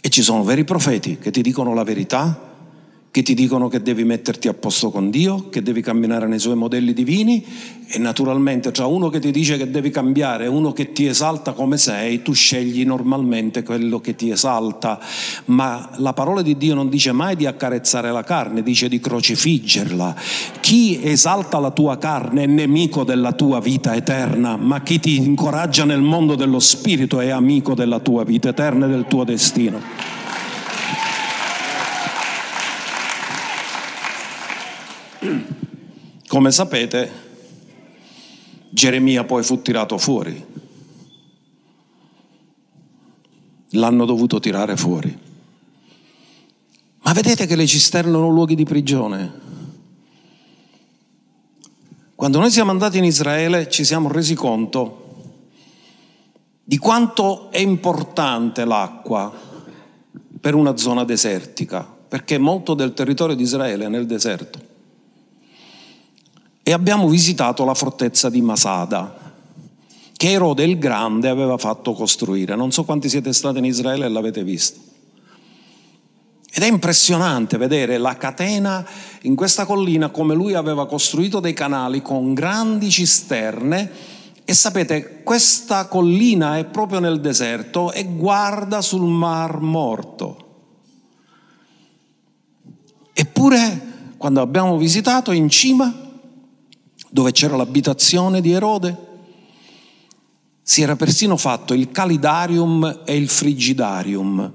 E 0.00 0.08
ci 0.08 0.22
sono 0.22 0.42
veri 0.42 0.64
profeti 0.64 1.18
che 1.18 1.30
ti 1.30 1.40
dicono 1.40 1.72
la 1.72 1.84
verità 1.84 2.51
che 3.12 3.22
ti 3.22 3.34
dicono 3.34 3.68
che 3.68 3.82
devi 3.82 4.04
metterti 4.04 4.48
a 4.48 4.54
posto 4.54 4.90
con 4.90 5.10
Dio, 5.10 5.50
che 5.50 5.62
devi 5.62 5.82
camminare 5.82 6.26
nei 6.26 6.38
suoi 6.38 6.56
modelli 6.56 6.94
divini 6.94 7.44
e 7.86 7.98
naturalmente 7.98 8.70
tra 8.70 8.86
uno 8.86 9.10
che 9.10 9.18
ti 9.18 9.30
dice 9.30 9.58
che 9.58 9.70
devi 9.70 9.90
cambiare 9.90 10.44
e 10.44 10.48
uno 10.48 10.72
che 10.72 10.92
ti 10.92 11.04
esalta 11.04 11.52
come 11.52 11.76
sei, 11.76 12.22
tu 12.22 12.32
scegli 12.32 12.86
normalmente 12.86 13.62
quello 13.64 14.00
che 14.00 14.16
ti 14.16 14.30
esalta, 14.30 14.98
ma 15.46 15.90
la 15.96 16.14
parola 16.14 16.40
di 16.40 16.56
Dio 16.56 16.74
non 16.74 16.88
dice 16.88 17.12
mai 17.12 17.36
di 17.36 17.44
accarezzare 17.44 18.10
la 18.10 18.24
carne, 18.24 18.62
dice 18.62 18.88
di 18.88 18.98
crocifiggerla. 18.98 20.16
Chi 20.60 20.98
esalta 21.02 21.58
la 21.58 21.70
tua 21.70 21.98
carne 21.98 22.44
è 22.44 22.46
nemico 22.46 23.04
della 23.04 23.32
tua 23.32 23.60
vita 23.60 23.94
eterna, 23.94 24.56
ma 24.56 24.80
chi 24.80 24.98
ti 24.98 25.16
incoraggia 25.16 25.84
nel 25.84 26.00
mondo 26.00 26.34
dello 26.34 26.60
spirito 26.60 27.20
è 27.20 27.28
amico 27.28 27.74
della 27.74 28.00
tua 28.00 28.24
vita 28.24 28.48
eterna 28.48 28.86
e 28.86 28.88
del 28.88 29.04
tuo 29.06 29.24
destino. 29.24 30.21
Come 36.26 36.50
sapete, 36.50 37.10
Geremia 38.70 39.24
poi 39.24 39.42
fu 39.42 39.62
tirato 39.62 39.98
fuori. 39.98 40.50
L'hanno 43.70 44.04
dovuto 44.04 44.40
tirare 44.40 44.76
fuori. 44.76 45.16
Ma 47.04 47.12
vedete 47.12 47.46
che 47.46 47.56
le 47.56 47.66
cisterne 47.66 48.10
erano 48.10 48.28
luoghi 48.30 48.54
di 48.54 48.64
prigione. 48.64 49.40
Quando 52.14 52.38
noi 52.38 52.50
siamo 52.50 52.70
andati 52.70 52.98
in 52.98 53.04
Israele 53.04 53.68
ci 53.68 53.84
siamo 53.84 54.10
resi 54.10 54.34
conto 54.34 54.98
di 56.62 56.78
quanto 56.78 57.50
è 57.50 57.58
importante 57.58 58.64
l'acqua 58.64 59.32
per 60.40 60.54
una 60.54 60.76
zona 60.76 61.04
desertica, 61.04 61.82
perché 62.08 62.38
molto 62.38 62.74
del 62.74 62.94
territorio 62.94 63.34
di 63.34 63.42
Israele 63.42 63.86
è 63.86 63.88
nel 63.88 64.06
deserto 64.06 64.70
e 66.62 66.72
abbiamo 66.72 67.08
visitato 67.08 67.64
la 67.64 67.74
fortezza 67.74 68.30
di 68.30 68.40
Masada, 68.40 69.34
che 70.16 70.30
Erode 70.30 70.64
il 70.64 70.78
Grande 70.78 71.28
aveva 71.28 71.58
fatto 71.58 71.92
costruire. 71.92 72.54
Non 72.54 72.70
so 72.70 72.84
quanti 72.84 73.08
siete 73.08 73.32
stati 73.32 73.58
in 73.58 73.64
Israele 73.64 74.06
e 74.06 74.08
l'avete 74.08 74.44
visto. 74.44 74.78
Ed 76.54 76.62
è 76.62 76.66
impressionante 76.66 77.56
vedere 77.56 77.96
la 77.96 78.16
catena 78.16 78.86
in 79.22 79.34
questa 79.34 79.64
collina 79.64 80.10
come 80.10 80.34
lui 80.34 80.52
aveva 80.52 80.86
costruito 80.86 81.40
dei 81.40 81.54
canali 81.54 82.02
con 82.02 82.34
grandi 82.34 82.90
cisterne 82.90 83.90
e 84.44 84.54
sapete, 84.54 85.22
questa 85.22 85.86
collina 85.86 86.58
è 86.58 86.64
proprio 86.64 86.98
nel 86.98 87.20
deserto 87.20 87.90
e 87.90 88.04
guarda 88.04 88.82
sul 88.82 89.08
mar 89.08 89.60
morto. 89.60 90.36
Eppure, 93.12 94.14
quando 94.18 94.40
abbiamo 94.40 94.76
visitato 94.76 95.32
in 95.32 95.48
cima, 95.48 96.11
dove 97.12 97.30
c'era 97.32 97.56
l'abitazione 97.56 98.40
di 98.40 98.52
Erode, 98.52 98.96
si 100.62 100.80
era 100.80 100.96
persino 100.96 101.36
fatto 101.36 101.74
il 101.74 101.90
calidarium 101.90 103.02
e 103.04 103.14
il 103.14 103.28
frigidarium, 103.28 104.50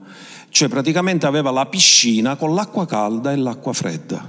cioè 0.50 0.68
praticamente 0.68 1.28
aveva 1.28 1.52
la 1.52 1.68
piscina 1.68 2.36
con 2.36 2.56
l'acqua 2.56 2.88
calda 2.88 3.32
e 3.32 3.36
l'acqua 3.36 3.74
fredda. 3.74 4.28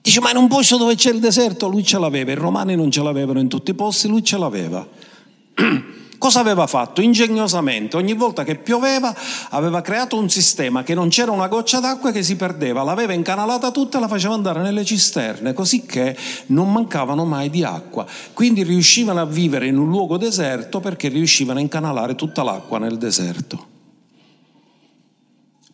Dice, 0.00 0.20
ma 0.20 0.30
in 0.30 0.36
un 0.36 0.46
posto 0.46 0.76
dove 0.76 0.94
c'è 0.94 1.10
il 1.10 1.18
deserto 1.18 1.66
lui 1.66 1.82
ce 1.82 1.98
l'aveva, 1.98 2.30
i 2.30 2.36
romani 2.36 2.76
non 2.76 2.88
ce 2.88 3.02
l'avevano 3.02 3.40
in 3.40 3.48
tutti 3.48 3.72
i 3.72 3.74
posti, 3.74 4.06
lui 4.06 4.22
ce 4.22 4.38
l'aveva. 4.38 4.86
Cosa 6.18 6.40
aveva 6.40 6.66
fatto? 6.66 7.00
Ingegnosamente, 7.00 7.96
ogni 7.96 8.12
volta 8.12 8.42
che 8.42 8.56
pioveva 8.56 9.14
aveva 9.50 9.80
creato 9.80 10.18
un 10.18 10.28
sistema 10.28 10.82
che 10.82 10.92
non 10.92 11.08
c'era 11.08 11.30
una 11.30 11.46
goccia 11.46 11.78
d'acqua 11.78 12.10
che 12.10 12.24
si 12.24 12.34
perdeva, 12.34 12.82
l'aveva 12.82 13.12
incanalata 13.12 13.70
tutta 13.70 13.98
e 13.98 14.00
la 14.00 14.08
faceva 14.08 14.34
andare 14.34 14.60
nelle 14.60 14.84
cisterne, 14.84 15.52
così 15.52 15.86
che 15.86 16.16
non 16.46 16.72
mancavano 16.72 17.24
mai 17.24 17.50
di 17.50 17.62
acqua. 17.62 18.04
Quindi 18.32 18.64
riuscivano 18.64 19.20
a 19.20 19.26
vivere 19.26 19.68
in 19.68 19.78
un 19.78 19.88
luogo 19.88 20.16
deserto 20.16 20.80
perché 20.80 21.06
riuscivano 21.06 21.60
a 21.60 21.62
incanalare 21.62 22.16
tutta 22.16 22.42
l'acqua 22.42 22.78
nel 22.78 22.98
deserto. 22.98 23.66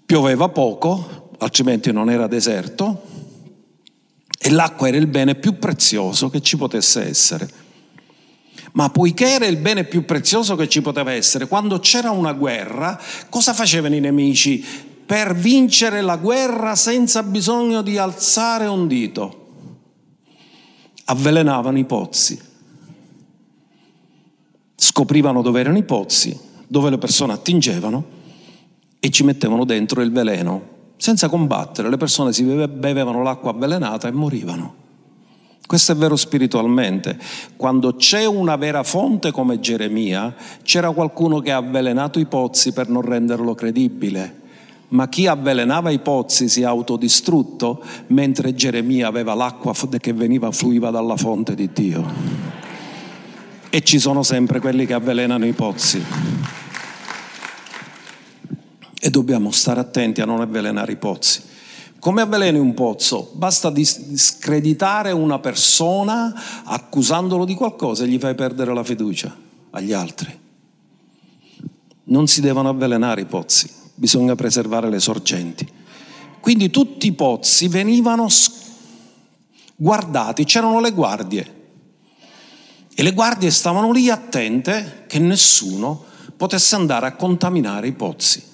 Pioveva 0.04 0.50
poco, 0.50 1.30
altrimenti 1.38 1.90
non 1.90 2.10
era 2.10 2.26
deserto, 2.26 3.02
e 4.38 4.50
l'acqua 4.50 4.88
era 4.88 4.98
il 4.98 5.06
bene 5.06 5.36
più 5.36 5.58
prezioso 5.58 6.28
che 6.28 6.42
ci 6.42 6.58
potesse 6.58 7.08
essere. 7.08 7.63
Ma 8.74 8.90
poiché 8.90 9.28
era 9.28 9.46
il 9.46 9.56
bene 9.56 9.84
più 9.84 10.04
prezioso 10.04 10.56
che 10.56 10.68
ci 10.68 10.82
poteva 10.82 11.12
essere, 11.12 11.46
quando 11.46 11.78
c'era 11.78 12.10
una 12.10 12.32
guerra, 12.32 13.00
cosa 13.28 13.52
facevano 13.52 13.94
i 13.94 14.00
nemici? 14.00 14.64
Per 15.06 15.34
vincere 15.36 16.00
la 16.00 16.16
guerra 16.16 16.74
senza 16.74 17.22
bisogno 17.22 17.82
di 17.82 17.98
alzare 17.98 18.66
un 18.66 18.88
dito, 18.88 19.42
avvelenavano 21.04 21.78
i 21.78 21.84
pozzi, 21.84 22.40
scoprivano 24.74 25.40
dove 25.40 25.60
erano 25.60 25.78
i 25.78 25.84
pozzi, 25.84 26.36
dove 26.66 26.90
le 26.90 26.98
persone 26.98 27.32
attingevano 27.32 28.04
e 28.98 29.10
ci 29.10 29.22
mettevano 29.22 29.64
dentro 29.64 30.02
il 30.02 30.10
veleno. 30.10 30.72
Senza 30.96 31.28
combattere, 31.28 31.88
le 31.88 31.96
persone 31.96 32.32
si 32.32 32.42
bevevano 32.42 33.22
l'acqua 33.22 33.50
avvelenata 33.50 34.08
e 34.08 34.12
morivano. 34.12 34.82
Questo 35.66 35.92
è 35.92 35.94
vero 35.94 36.14
spiritualmente. 36.16 37.18
Quando 37.56 37.96
c'è 37.96 38.26
una 38.26 38.56
vera 38.56 38.82
fonte 38.82 39.30
come 39.30 39.60
Geremia, 39.60 40.34
c'era 40.62 40.90
qualcuno 40.90 41.40
che 41.40 41.52
ha 41.52 41.56
avvelenato 41.56 42.18
i 42.18 42.26
pozzi 42.26 42.72
per 42.72 42.90
non 42.90 43.00
renderlo 43.00 43.54
credibile. 43.54 44.42
Ma 44.88 45.08
chi 45.08 45.26
avvelenava 45.26 45.88
i 45.90 46.00
pozzi 46.00 46.48
si 46.50 46.60
è 46.60 46.64
autodistrutto, 46.64 47.82
mentre 48.08 48.54
Geremia 48.54 49.08
aveva 49.08 49.34
l'acqua 49.34 49.72
che 49.98 50.12
veniva, 50.12 50.52
fluiva 50.52 50.90
dalla 50.90 51.16
fonte 51.16 51.54
di 51.54 51.70
Dio. 51.72 52.04
E 53.70 53.82
ci 53.82 53.98
sono 53.98 54.22
sempre 54.22 54.60
quelli 54.60 54.84
che 54.84 54.92
avvelenano 54.92 55.46
i 55.46 55.52
pozzi. 55.52 56.04
E 59.00 59.10
dobbiamo 59.10 59.50
stare 59.50 59.80
attenti 59.80 60.20
a 60.20 60.26
non 60.26 60.42
avvelenare 60.42 60.92
i 60.92 60.96
pozzi. 60.96 61.52
Come 62.04 62.20
avveleni 62.20 62.58
un 62.58 62.74
pozzo? 62.74 63.30
Basta 63.32 63.70
discreditare 63.70 65.10
una 65.10 65.38
persona 65.38 66.34
accusandolo 66.64 67.46
di 67.46 67.54
qualcosa 67.54 68.04
e 68.04 68.08
gli 68.08 68.18
fai 68.18 68.34
perdere 68.34 68.74
la 68.74 68.84
fiducia 68.84 69.34
agli 69.70 69.94
altri. 69.94 70.38
Non 72.04 72.26
si 72.26 72.42
devono 72.42 72.68
avvelenare 72.68 73.22
i 73.22 73.24
pozzi, 73.24 73.70
bisogna 73.94 74.34
preservare 74.34 74.90
le 74.90 75.00
sorgenti. 75.00 75.66
Quindi 76.40 76.68
tutti 76.68 77.06
i 77.06 77.12
pozzi 77.12 77.68
venivano 77.68 78.28
guardati, 79.74 80.44
c'erano 80.44 80.80
le 80.80 80.90
guardie 80.90 81.54
E 82.94 83.02
le 83.02 83.12
guardie 83.12 83.50
stavano 83.50 83.90
lì 83.92 84.10
attente 84.10 85.04
che 85.06 85.18
nessuno 85.18 86.04
potesse 86.36 86.74
andare 86.74 87.06
a 87.06 87.14
contaminare 87.14 87.86
i 87.86 87.92
pozzi. 87.92 88.52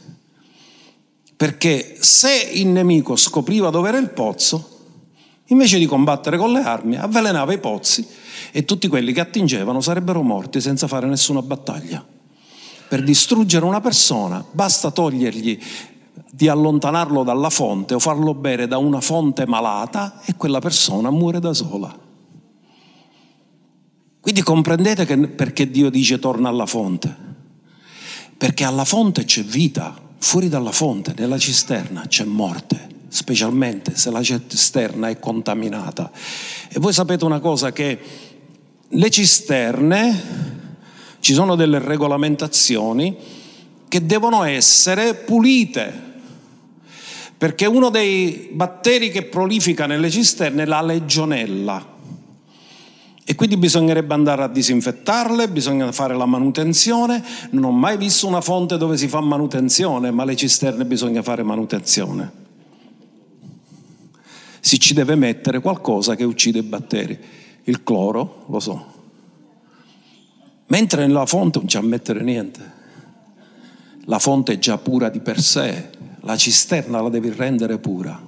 Perché 1.40 1.96
se 2.00 2.50
il 2.52 2.66
nemico 2.66 3.16
scopriva 3.16 3.70
dove 3.70 3.88
era 3.88 3.96
il 3.96 4.10
pozzo, 4.10 4.68
invece 5.46 5.78
di 5.78 5.86
combattere 5.86 6.36
con 6.36 6.52
le 6.52 6.60
armi, 6.60 6.98
avvelenava 6.98 7.54
i 7.54 7.58
pozzi 7.58 8.06
e 8.52 8.66
tutti 8.66 8.88
quelli 8.88 9.14
che 9.14 9.20
attingevano 9.20 9.80
sarebbero 9.80 10.20
morti 10.20 10.60
senza 10.60 10.86
fare 10.86 11.06
nessuna 11.06 11.40
battaglia. 11.40 12.04
Per 12.86 13.02
distruggere 13.02 13.64
una 13.64 13.80
persona 13.80 14.44
basta 14.50 14.90
togliergli 14.90 15.58
di 16.30 16.46
allontanarlo 16.46 17.22
dalla 17.22 17.48
fonte 17.48 17.94
o 17.94 17.98
farlo 17.98 18.34
bere 18.34 18.66
da 18.66 18.76
una 18.76 19.00
fonte 19.00 19.46
malata 19.46 20.20
e 20.26 20.34
quella 20.36 20.58
persona 20.58 21.10
muore 21.10 21.40
da 21.40 21.54
sola. 21.54 21.98
Quindi 24.20 24.42
comprendete 24.42 25.06
perché 25.28 25.70
Dio 25.70 25.88
dice 25.88 26.18
torna 26.18 26.50
alla 26.50 26.66
fonte? 26.66 27.16
Perché 28.36 28.64
alla 28.64 28.84
fonte 28.84 29.24
c'è 29.24 29.42
vita, 29.42 30.08
fuori 30.20 30.48
dalla 30.48 30.70
fonte, 30.70 31.14
nella 31.16 31.38
cisterna, 31.38 32.04
c'è 32.06 32.24
morte, 32.24 32.88
specialmente 33.08 33.96
se 33.96 34.10
la 34.10 34.22
cisterna 34.22 35.08
è 35.08 35.18
contaminata. 35.18 36.12
E 36.68 36.78
voi 36.78 36.92
sapete 36.92 37.24
una 37.24 37.40
cosa 37.40 37.72
che 37.72 37.98
le 38.86 39.10
cisterne 39.10 40.38
ci 41.20 41.32
sono 41.32 41.56
delle 41.56 41.78
regolamentazioni 41.78 43.16
che 43.88 44.06
devono 44.06 44.44
essere 44.44 45.14
pulite 45.14 46.08
perché 47.40 47.64
uno 47.64 47.88
dei 47.88 48.50
batteri 48.52 49.10
che 49.10 49.22
prolifica 49.22 49.86
nelle 49.86 50.10
cisterne 50.10 50.64
è 50.64 50.66
la 50.66 50.82
legionella. 50.82 51.89
E 53.30 53.36
quindi 53.36 53.56
bisognerebbe 53.56 54.12
andare 54.12 54.42
a 54.42 54.48
disinfettarle, 54.48 55.48
bisogna 55.48 55.92
fare 55.92 56.16
la 56.16 56.26
manutenzione. 56.26 57.22
Non 57.50 57.62
ho 57.62 57.70
mai 57.70 57.96
visto 57.96 58.26
una 58.26 58.40
fonte 58.40 58.76
dove 58.76 58.96
si 58.96 59.06
fa 59.06 59.20
manutenzione, 59.20 60.10
ma 60.10 60.24
le 60.24 60.34
cisterne 60.34 60.84
bisogna 60.84 61.22
fare 61.22 61.44
manutenzione. 61.44 62.32
Si 64.58 64.80
ci 64.80 64.94
deve 64.94 65.14
mettere 65.14 65.60
qualcosa 65.60 66.16
che 66.16 66.24
uccide 66.24 66.58
i 66.58 66.62
batteri. 66.64 67.16
Il 67.62 67.84
cloro, 67.84 68.46
lo 68.48 68.58
so. 68.58 68.84
Mentre 70.66 71.06
nella 71.06 71.24
fonte 71.24 71.58
non 71.60 71.68
c'è 71.68 71.78
a 71.78 71.82
mettere 71.82 72.22
niente. 72.22 72.72
La 74.06 74.18
fonte 74.18 74.54
è 74.54 74.58
già 74.58 74.76
pura 74.76 75.08
di 75.08 75.20
per 75.20 75.40
sé, 75.40 75.90
la 76.22 76.36
cisterna 76.36 77.00
la 77.00 77.08
devi 77.08 77.30
rendere 77.30 77.78
pura. 77.78 78.20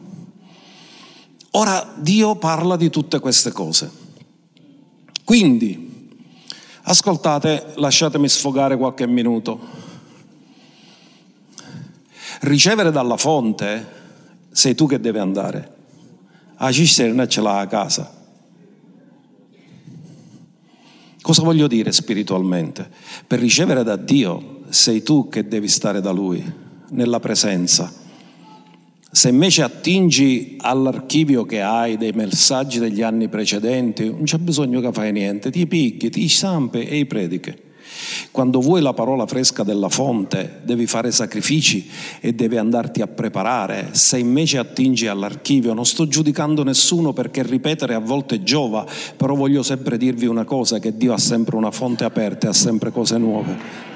Ora 1.50 1.92
Dio 1.96 2.36
parla 2.36 2.76
di 2.76 2.88
tutte 2.88 3.18
queste 3.18 3.50
cose. 3.50 4.01
Quindi, 5.24 6.10
ascoltate, 6.82 7.72
lasciatemi 7.76 8.28
sfogare 8.28 8.76
qualche 8.76 9.06
minuto. 9.06 9.60
Ricevere 12.40 12.90
dalla 12.90 13.16
fonte 13.16 14.00
sei 14.50 14.74
tu 14.74 14.86
che 14.86 15.00
devi 15.00 15.18
andare. 15.18 15.74
La 16.58 16.70
cisterna 16.70 17.26
ce 17.26 17.40
l'ha 17.40 17.58
a 17.58 17.66
casa. 17.66 18.20
Cosa 21.20 21.42
voglio 21.42 21.68
dire 21.68 21.92
spiritualmente? 21.92 22.90
Per 23.26 23.38
ricevere 23.38 23.84
da 23.84 23.96
Dio 23.96 24.62
sei 24.68 25.02
tu 25.02 25.28
che 25.28 25.46
devi 25.46 25.68
stare 25.68 26.00
da 26.00 26.10
Lui 26.10 26.44
nella 26.90 27.20
presenza. 27.20 27.92
Se 29.14 29.28
invece 29.28 29.60
attingi 29.60 30.56
all'archivio 30.58 31.44
che 31.44 31.60
hai 31.60 31.98
dei 31.98 32.12
messaggi 32.12 32.78
degli 32.78 33.02
anni 33.02 33.28
precedenti, 33.28 34.08
non 34.08 34.22
c'è 34.22 34.38
bisogno 34.38 34.80
che 34.80 34.90
fai 34.90 35.12
niente, 35.12 35.50
ti 35.50 35.66
picchi, 35.66 36.08
ti 36.08 36.26
stampi 36.30 36.86
e 36.86 36.96
i 36.96 37.04
predichi. 37.04 37.54
Quando 38.30 38.60
vuoi 38.60 38.80
la 38.80 38.94
parola 38.94 39.26
fresca 39.26 39.64
della 39.64 39.90
fonte, 39.90 40.60
devi 40.64 40.86
fare 40.86 41.10
sacrifici 41.10 41.86
e 42.20 42.32
devi 42.32 42.56
andarti 42.56 43.02
a 43.02 43.06
preparare. 43.06 43.90
Se 43.90 44.16
invece 44.16 44.56
attingi 44.56 45.06
all'archivio, 45.08 45.74
non 45.74 45.84
sto 45.84 46.08
giudicando 46.08 46.64
nessuno 46.64 47.12
perché 47.12 47.42
ripetere 47.42 47.92
a 47.92 47.98
volte 47.98 48.42
giova, 48.42 48.86
però 49.14 49.34
voglio 49.34 49.62
sempre 49.62 49.98
dirvi 49.98 50.24
una 50.24 50.44
cosa, 50.44 50.78
che 50.78 50.96
Dio 50.96 51.12
ha 51.12 51.18
sempre 51.18 51.56
una 51.56 51.70
fonte 51.70 52.04
aperta 52.04 52.46
e 52.46 52.48
ha 52.48 52.54
sempre 52.54 52.90
cose 52.90 53.18
nuove. 53.18 53.90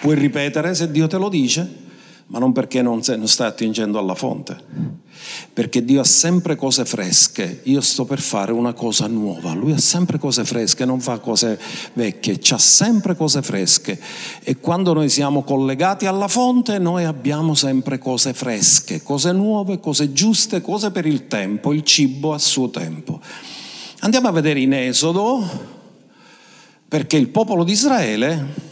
Puoi 0.00 0.14
ripetere 0.14 0.74
se 0.74 0.90
Dio 0.90 1.06
te 1.06 1.18
lo 1.18 1.28
dice, 1.28 1.68
ma 2.28 2.38
non 2.38 2.52
perché 2.52 2.80
non, 2.80 3.00
non 3.04 3.28
stai 3.28 3.48
attingendo 3.48 3.98
alla 3.98 4.14
fonte, 4.14 4.56
perché 5.52 5.84
Dio 5.84 6.00
ha 6.00 6.04
sempre 6.04 6.56
cose 6.56 6.84
fresche. 6.86 7.60
Io 7.64 7.82
sto 7.82 8.06
per 8.06 8.20
fare 8.20 8.52
una 8.52 8.72
cosa 8.72 9.06
nuova. 9.08 9.52
Lui 9.52 9.72
ha 9.72 9.78
sempre 9.78 10.18
cose 10.18 10.44
fresche, 10.44 10.84
non 10.86 11.00
fa 11.00 11.18
cose 11.18 11.60
vecchie, 11.92 12.38
ha 12.50 12.58
sempre 12.58 13.14
cose 13.14 13.42
fresche. 13.42 14.00
E 14.42 14.56
quando 14.58 14.94
noi 14.94 15.10
siamo 15.10 15.42
collegati 15.42 16.06
alla 16.06 16.28
fonte, 16.28 16.78
noi 16.78 17.04
abbiamo 17.04 17.54
sempre 17.54 17.98
cose 17.98 18.32
fresche, 18.32 19.02
cose 19.02 19.32
nuove, 19.32 19.80
cose 19.80 20.12
giuste, 20.14 20.62
cose 20.62 20.90
per 20.92 21.04
il 21.04 21.26
tempo, 21.26 21.74
il 21.74 21.82
cibo 21.82 22.32
a 22.32 22.38
suo 22.38 22.70
tempo. 22.70 23.20
Andiamo 23.98 24.28
a 24.28 24.32
vedere 24.32 24.60
in 24.60 24.72
Esodo, 24.72 25.46
perché 26.88 27.18
il 27.18 27.28
popolo 27.28 27.64
di 27.64 27.72
Israele 27.72 28.69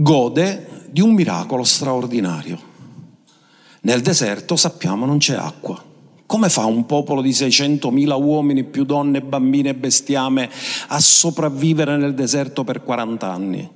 gode 0.00 0.86
di 0.90 1.00
un 1.00 1.12
miracolo 1.12 1.64
straordinario. 1.64 2.66
Nel 3.80 4.00
deserto 4.00 4.54
sappiamo 4.54 5.06
non 5.06 5.18
c'è 5.18 5.34
acqua. 5.34 5.84
Come 6.24 6.48
fa 6.48 6.66
un 6.66 6.86
popolo 6.86 7.20
di 7.20 7.30
600.000 7.30 8.22
uomini, 8.22 8.62
più 8.62 8.84
donne, 8.84 9.22
bambine 9.22 9.70
e 9.70 9.74
bestiame, 9.74 10.50
a 10.88 11.00
sopravvivere 11.00 11.96
nel 11.96 12.14
deserto 12.14 12.62
per 12.62 12.84
40 12.84 13.30
anni? 13.32 13.70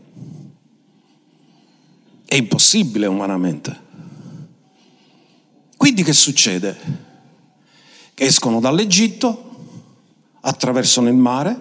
È 2.24 2.34
impossibile 2.36 3.06
umanamente. 3.06 3.80
Quindi 5.76 6.04
che 6.04 6.12
succede? 6.12 6.76
Che 8.14 8.24
escono 8.24 8.60
dall'Egitto, 8.60 9.50
attraversano 10.40 11.08
il 11.08 11.16
mare, 11.16 11.60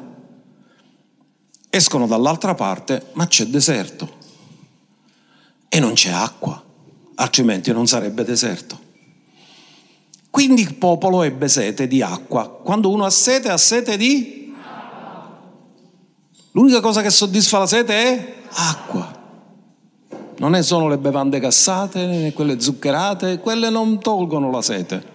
escono 1.69 2.06
dall'altra 2.06 2.54
parte, 2.54 3.08
ma 3.13 3.26
c'è 3.26 3.45
deserto 3.45 4.19
e 5.73 5.79
non 5.79 5.93
c'è 5.93 6.12
acqua, 6.12 6.62
altrimenti 7.15 7.71
non 7.71 7.88
sarebbe 7.88 8.25
deserto. 8.25 8.77
Quindi 10.29 10.62
il 10.63 10.75
popolo 10.75 11.23
ebbe 11.23 11.47
sete 11.47 11.88
di 11.88 12.01
acqua. 12.01 12.49
Quando 12.49 12.89
uno 12.89 13.05
ha 13.05 13.10
sete, 13.10 13.47
ha 13.47 13.55
sete 13.55 13.95
di. 13.95 14.53
L'unica 16.51 16.81
cosa 16.81 17.01
che 17.01 17.10
soddisfa 17.10 17.60
la 17.60 17.67
sete 17.67 17.93
è 17.93 18.36
acqua. 18.51 19.17
Non 20.39 20.55
è 20.55 20.62
solo 20.62 20.89
le 20.89 20.97
bevande 20.97 21.39
gassate, 21.39 22.05
né 22.05 22.34
quelle 22.34 22.60
zuccherate, 22.60 23.39
quelle 23.39 23.69
non 23.69 24.01
tolgono 24.01 24.51
la 24.51 24.62
sete. 24.62 25.05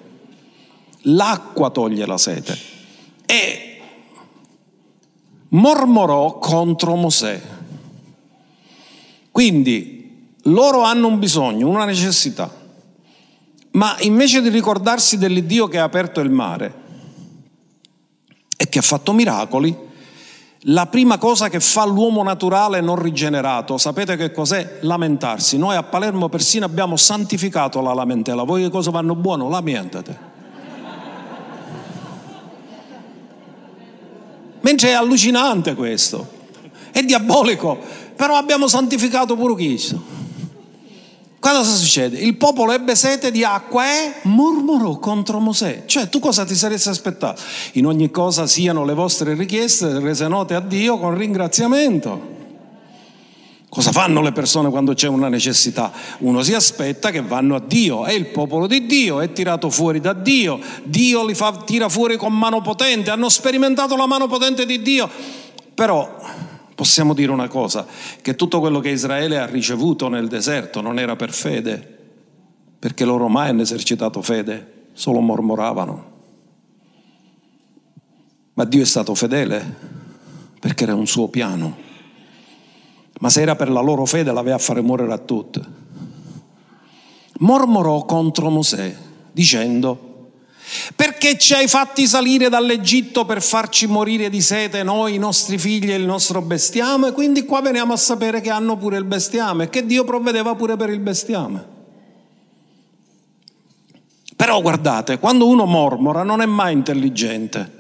L'acqua 1.03 1.69
toglie 1.69 2.07
la 2.07 2.17
sete. 2.17 2.57
E 3.27 3.81
mormorò 5.51 6.39
contro 6.39 6.97
Mosè. 6.97 7.43
Quindi 9.31 9.96
loro 10.47 10.83
hanno 10.83 11.07
un 11.07 11.19
bisogno, 11.19 11.69
una 11.69 11.85
necessità, 11.85 12.51
ma 13.73 13.97
invece 14.01 14.41
di 14.43 14.49
ricordarsi 14.49 15.19
dell'Iddio 15.19 15.69
che 15.69 15.79
ha 15.79 15.85
aperto 15.85 16.21
il 16.21 16.31
mare 16.31 16.75
e 18.57 18.69
che 18.69 18.79
ha 18.79 18.83
fatto 18.83 19.13
miracoli, 19.13 19.85
la 20.69 20.87
prima 20.87 21.19
cosa 21.19 21.49
che 21.49 21.61
fa 21.61 21.85
l'uomo 21.85 22.23
naturale 22.23 22.81
non 22.81 23.01
rigenerato, 23.01 23.79
sapete 23.79 24.17
che 24.17 24.33
cos'è? 24.33 24.79
Lamentarsi. 24.81 25.59
Noi 25.59 25.77
a 25.77 25.85
Palermo 25.85 26.29
persino 26.29 26.65
abbiamo 26.65 26.97
santificato 26.97 27.81
la 27.81 27.95
lamentela. 27.95 28.43
Voi 28.43 28.63
che 28.63 28.71
cosa 28.71 28.91
vanno 28.91 29.15
buono? 29.15 29.49
Lamentate. 29.49 30.35
Mentre 34.61 34.89
è 34.89 34.93
allucinante 34.93 35.75
questo, 35.77 36.29
è 36.91 37.03
diabolico, 37.05 37.79
però 38.17 38.35
abbiamo 38.35 38.67
santificato 38.67 39.37
pure 39.37 39.55
Cristo. 39.55 40.26
Cosa 41.39 41.63
succede? 41.63 42.19
Il 42.19 42.37
popolo 42.37 42.73
ebbe 42.73 42.97
sete 42.97 43.31
di 43.31 43.45
acqua 43.45 43.85
e 43.87 44.15
mormorò 44.23 44.99
contro 44.99 45.39
Mosè. 45.39 45.85
Cioè, 45.87 46.09
tu 46.09 46.19
cosa 46.19 46.45
ti 46.45 46.55
saresti 46.55 46.89
aspettato? 46.89 47.41
In 47.73 47.87
ogni 47.87 48.11
cosa 48.11 48.47
siano 48.47 48.85
le 48.85 48.95
vostre 48.95 49.35
richieste 49.35 50.01
rese 50.01 50.27
note 50.29 50.55
a 50.55 50.61
Dio 50.61 50.99
con 50.99 51.17
ringraziamento. 51.17 52.35
Cosa 53.69 53.93
fanno 53.93 54.23
le 54.23 54.33
persone 54.33 54.71
quando 54.71 54.95
c'è 54.95 55.07
una 55.07 55.29
necessità? 55.29 55.93
Uno 56.21 56.43
si 56.43 56.55
aspetta 56.55 57.11
che 57.11 57.21
vanno 57.21 57.57
a 57.57 57.61
Dio, 57.61 58.07
è 58.07 58.13
il 58.13 58.27
popolo 58.29 58.67
di 58.67 58.87
Dio, 58.87 59.21
è 59.21 59.33
tirato 59.33 59.69
fuori 59.69 60.01
da 60.01 60.15
Dio, 60.15 60.59
Dio 60.85 61.27
li 61.27 61.35
fa, 61.35 61.63
tira 61.65 61.89
fuori 61.91 62.17
con 62.17 62.33
mano 62.33 62.63
potente, 62.63 63.11
hanno 63.11 63.29
sperimentato 63.29 63.95
la 63.95 64.07
mano 64.07 64.29
potente 64.29 64.65
di 64.65 64.81
Dio. 64.81 65.11
Però 65.75 66.17
Possiamo 66.77 67.15
dire 67.15 67.33
una 67.33 67.49
cosa, 67.49 67.87
che 68.21 68.37
tutto 68.37 68.61
quello 68.61 68.81
che 68.81 68.91
Israele 68.91 69.39
ha 69.39 69.47
ricevuto 69.47 70.09
nel 70.09 70.29
deserto 70.29 70.83
non 70.83 70.99
era 70.99 71.17
per 71.17 71.33
fede, 71.33 71.97
perché 72.79 73.07
loro 73.07 73.29
mai 73.29 73.49
hanno 73.49 73.63
esercitato 73.63 74.21
fede. 74.21 74.75
solo 74.93 75.21
mormoravano. 75.21 76.13
Ma 78.55 78.65
Dio 78.65 78.83
è 78.83 78.87
stato 78.87 79.15
fedele 79.15 79.75
perché 80.61 80.85
era 80.85 80.95
un 80.95 81.07
suo 81.07 81.29
piano. 81.29 81.77
Ma 83.21 83.31
se 83.31 83.41
era 83.41 83.57
per 83.57 83.71
la 83.71 83.81
loro 83.81 84.05
fede 84.05 84.33
l'aveva 84.33 84.57
a 84.57 84.59
fare 84.59 84.83
morire 84.83 85.13
a 85.13 85.19
tutti. 85.19 85.61
Mormorò 87.39 88.05
contro 88.05 88.51
Mosè 88.51 88.95
dicendo 89.33 90.16
perché 90.97 91.39
ci 91.39 91.55
hai 91.55 91.69
fatti 91.69 92.07
salire 92.07 92.49
dall'Egitto 92.49 93.25
per 93.25 93.41
farci 93.41 93.87
morire 93.87 94.29
di 94.29 94.41
sete 94.41 94.83
noi, 94.83 95.15
i 95.15 95.19
nostri 95.19 95.59
figli 95.59 95.93
e 95.93 95.95
il 95.95 96.05
nostro 96.05 96.43
bestiame? 96.43 97.13
Quindi 97.13 97.45
qua 97.45 97.61
veniamo 97.61 97.93
a 97.93 97.97
sapere 97.97 98.41
che 98.41 98.51
hanno 98.51 98.77
pure 98.77 98.99
il 98.99 99.05
bestiame 99.05 99.65
e 99.65 99.69
che 99.69 99.87
Dio 99.87 100.05
provvedeva 100.05 100.55
pure 100.57 100.77
per 100.77 100.91
il 100.91 100.99
bestiame. 100.99 101.75
Però 104.35 104.61
guardate, 104.61 105.19
quando 105.19 105.47
uno 105.47 105.65
mormora 105.65 106.23
non 106.23 106.43
è 106.43 106.47
mai 106.47 106.73
intelligente, 106.73 107.71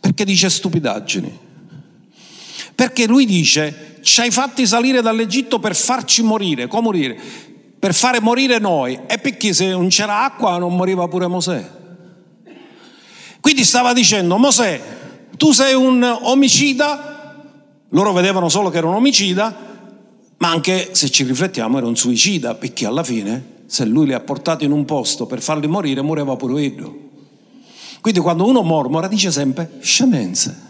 perché 0.00 0.24
dice 0.24 0.50
stupidaggini. 0.50 1.38
Perché 2.74 3.06
lui 3.06 3.24
dice, 3.24 3.98
ci 4.02 4.20
hai 4.20 4.30
fatti 4.32 4.66
salire 4.66 5.00
dall'Egitto 5.00 5.60
per 5.60 5.76
farci 5.76 6.22
morire, 6.22 6.66
come 6.66 6.82
morire? 6.82 7.20
Per 7.78 7.94
fare 7.94 8.20
morire 8.20 8.58
noi. 8.58 8.98
E 9.06 9.18
perché 9.18 9.54
se 9.54 9.68
non 9.68 9.88
c'era 9.88 10.24
acqua 10.24 10.58
non 10.58 10.74
moriva 10.74 11.06
pure 11.06 11.28
Mosè? 11.28 11.82
Quindi 13.44 13.64
stava 13.64 13.92
dicendo, 13.92 14.38
Mosè, 14.38 14.80
tu 15.36 15.52
sei 15.52 15.74
un 15.74 16.02
omicida, 16.02 17.44
loro 17.90 18.14
vedevano 18.14 18.48
solo 18.48 18.70
che 18.70 18.78
era 18.78 18.86
un 18.86 18.94
omicida, 18.94 19.54
ma 20.38 20.48
anche 20.48 20.94
se 20.94 21.10
ci 21.10 21.24
riflettiamo 21.24 21.76
era 21.76 21.86
un 21.86 21.94
suicida, 21.94 22.54
perché 22.54 22.86
alla 22.86 23.02
fine 23.02 23.64
se 23.66 23.84
lui 23.84 24.06
li 24.06 24.14
ha 24.14 24.20
portati 24.20 24.64
in 24.64 24.72
un 24.72 24.86
posto 24.86 25.26
per 25.26 25.42
farli 25.42 25.66
morire, 25.66 26.00
moriva 26.00 26.34
pure 26.36 26.62
io. 26.62 26.98
Quindi 28.00 28.20
quando 28.20 28.46
uno 28.46 28.62
mormora 28.62 29.08
dice 29.08 29.30
sempre 29.30 29.72
scemenze. 29.80 30.62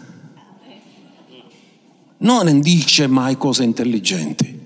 Non 2.17 2.59
dice 2.59 3.07
mai 3.07 3.37
cose 3.37 3.63
intelligenti. 3.63 4.59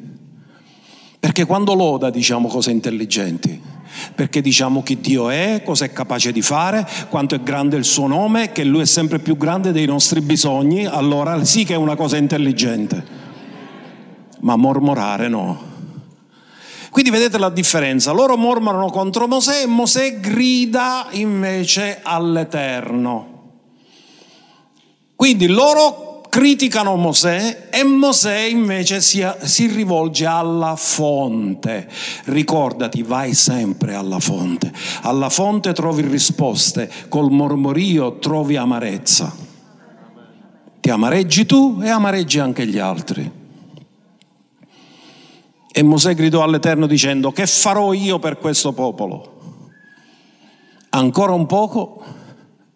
Perché 1.20 1.46
quando 1.46 1.76
loda 1.76 2.10
diciamo 2.10 2.48
cose 2.48 2.72
intelligenti. 2.72 3.62
Perché 4.16 4.42
diciamo 4.42 4.84
chi 4.84 5.00
Dio 5.00 5.30
è, 5.30 5.62
cosa 5.64 5.86
è 5.86 5.92
capace 5.92 6.32
di 6.32 6.42
fare, 6.42 6.88
quanto 7.10 7.36
è 7.36 7.42
grande 7.42 7.78
il 7.78 7.86
suo 7.86 8.08
nome, 8.08 8.52
che 8.52 8.64
Lui 8.64 8.82
è 8.82 8.86
sempre 8.86 9.20
più 9.20 9.38
grande 9.38 9.72
dei 9.72 9.86
nostri 9.86 10.22
bisogni, 10.22 10.86
allora 10.86 11.44
sì 11.44 11.64
che 11.64 11.74
è 11.74 11.78
una 11.78 11.96
cosa 11.96 12.18
intelligente. 12.18 13.18
Ma 14.42 14.56
mormorare 14.56 15.28
no. 15.28 15.68
Quindi 16.90 17.12
vedete 17.12 17.38
la 17.38 17.50
differenza, 17.50 18.12
loro 18.12 18.36
mormorano 18.36 18.90
contro 18.90 19.28
Mosè 19.28 19.62
e 19.62 19.68
Mosè 19.68 20.20
grida 20.20 21.08
invece 21.12 22.00
all'Eterno. 22.02 23.38
Quindi 25.16 25.48
loro 25.48 26.09
criticano 26.30 26.96
Mosè 26.96 27.70
e 27.72 27.84
Mosè 27.84 28.38
invece 28.42 29.02
si, 29.02 29.28
si, 29.42 29.66
rivolge 29.68 30.26
alla 30.26 30.76
fonte. 30.76 31.90
Ricordati, 32.26 33.02
vai 33.02 33.34
sempre 33.34 33.96
alla 33.96 34.20
fonte. 34.20 34.72
Alla 35.02 35.30
fonte 35.30 35.74
trovi 35.74 36.04
risposte, 36.04 36.90
col 37.10 37.32
mormorio 37.32 38.20
trovi 38.20 38.56
amarezza. 38.56 39.36
Ti 40.80 40.90
amareggi 40.90 41.46
tu 41.46 41.80
e 41.82 41.90
amareggi 41.90 42.40
anche 42.40 42.66
gli 42.66 42.78
altri. 42.78 43.38
E 45.72 45.84
Mosè 45.84 46.14
gridò 46.14 46.44
all'Eterno 46.44 46.88
dicendo, 46.88 47.32
che 47.32 47.48
farò 47.48 47.92
io 47.94 48.20
per 48.20 48.38
questo 48.38 48.72
popolo? 48.72 49.38
Ancora 50.92 51.34
un 51.34 51.46
poco 51.46 52.04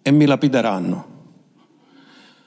e 0.01 0.11
mi 0.11 0.25
lapideranno. 0.25 1.12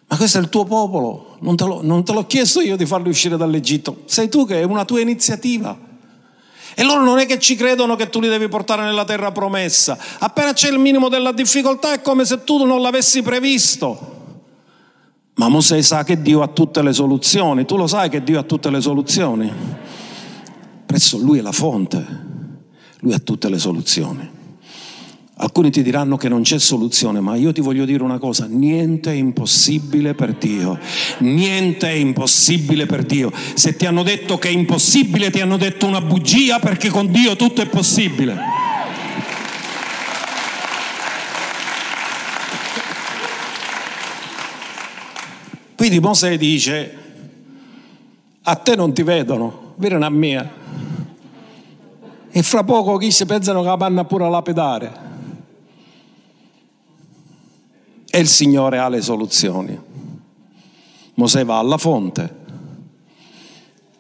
Ma 0.09 0.17
questo 0.17 0.39
è 0.39 0.41
il 0.41 0.49
tuo 0.49 0.65
popolo, 0.65 1.37
non 1.41 1.57
te, 1.57 1.65
lo, 1.65 1.81
non 1.83 2.05
te 2.05 2.13
l'ho 2.13 2.27
chiesto 2.27 2.61
io 2.61 2.77
di 2.77 2.87
farli 2.87 3.09
uscire 3.09 3.37
dall'Egitto, 3.37 4.03
sei 4.05 4.29
tu 4.29 4.47
che 4.47 4.61
è 4.61 4.65
una 4.65 4.85
tua 4.85 5.01
iniziativa. 5.01 5.77
E 6.79 6.85
loro 6.85 7.03
non 7.03 7.19
è 7.19 7.27
che 7.27 7.39
ci 7.39 7.57
credono 7.57 7.97
che 7.97 8.09
tu 8.11 8.21
li 8.21 8.29
devi 8.29 8.49
portare 8.49 8.83
nella 8.83 9.05
terra 9.05 9.33
promessa. 9.33 9.99
Appena 10.19 10.53
c'è 10.53 10.71
il 10.71 10.79
minimo 10.79 11.09
della 11.09 11.33
difficoltà 11.33 11.93
è 11.93 12.03
come 12.03 12.25
se 12.25 12.45
tu 12.45 12.65
non 12.65 12.83
l'avessi 12.83 13.23
previsto. 13.23 14.15
Ma 15.37 15.49
Mosè 15.49 15.81
sa 15.83 16.05
che 16.05 16.21
Dio 16.21 16.43
ha 16.43 16.49
tutte 16.49 16.83
le 16.83 16.93
soluzioni. 16.93 17.65
Tu 17.65 17.77
lo 17.77 17.87
sai 17.87 18.11
che 18.11 18.23
Dio 18.23 18.39
ha 18.39 18.43
tutte 18.43 18.71
le 18.71 18.81
soluzioni 18.81 19.53
presso 20.97 21.19
Lui 21.19 21.41
è 21.41 21.43
la 21.43 21.53
fonte, 21.53 22.07
Lui 23.01 23.13
ha 23.13 23.19
tutte 23.19 23.51
le 23.51 23.59
soluzioni. 23.59 24.31
Alcuni 25.39 25.70
ti 25.70 25.82
diranno 25.82 26.16
che 26.16 26.30
non 26.30 26.41
c'è 26.41 26.59
soluzione, 26.59 27.20
ma 27.20 27.37
io 27.37 27.53
ti 27.53 27.61
voglio 27.61 27.84
dire 27.84 28.03
una 28.03 28.16
cosa, 28.16 28.47
niente 28.49 29.11
è 29.11 29.14
impossibile 29.14 30.14
per 30.14 30.32
Dio, 30.32 30.78
niente 31.18 31.89
è 31.89 31.93
impossibile 31.93 32.87
per 32.87 33.05
Dio. 33.05 33.30
Se 33.53 33.76
ti 33.76 33.84
hanno 33.84 34.03
detto 34.03 34.39
che 34.39 34.49
è 34.49 34.51
impossibile, 34.51 35.30
ti 35.30 35.43
hanno 35.43 35.59
detto 35.59 35.87
una 35.87 36.01
bugia 36.01 36.59
perché 36.59 36.89
con 36.89 37.11
Dio 37.11 37.37
tutto 37.37 37.61
è 37.61 37.66
possibile. 37.66 38.34
Quindi 45.76 46.01
Mosè 46.01 46.39
dice, 46.39 46.97
a 48.41 48.55
te 48.55 48.74
non 48.74 48.95
ti 48.95 49.03
vedono, 49.03 49.74
vedono 49.76 50.07
a 50.07 50.11
me 50.11 50.51
e 52.30 52.43
fra 52.43 52.64
poco 52.64 52.97
chi 52.97 53.11
si 53.11 53.26
pensano 53.26 53.61
che 53.61 53.68
la 53.68 53.76
panna 53.76 54.05
pure 54.07 54.24
a 54.24 54.28
lapidare. 54.28 55.16
E 58.17 58.21
il 58.21 58.29
Signore 58.29 58.79
ha 58.79 58.89
le 58.89 59.03
soluzioni. 59.03 59.79
Mosè 61.17 61.45
va 61.45 61.59
alla 61.59 61.77
fonte 61.77 62.37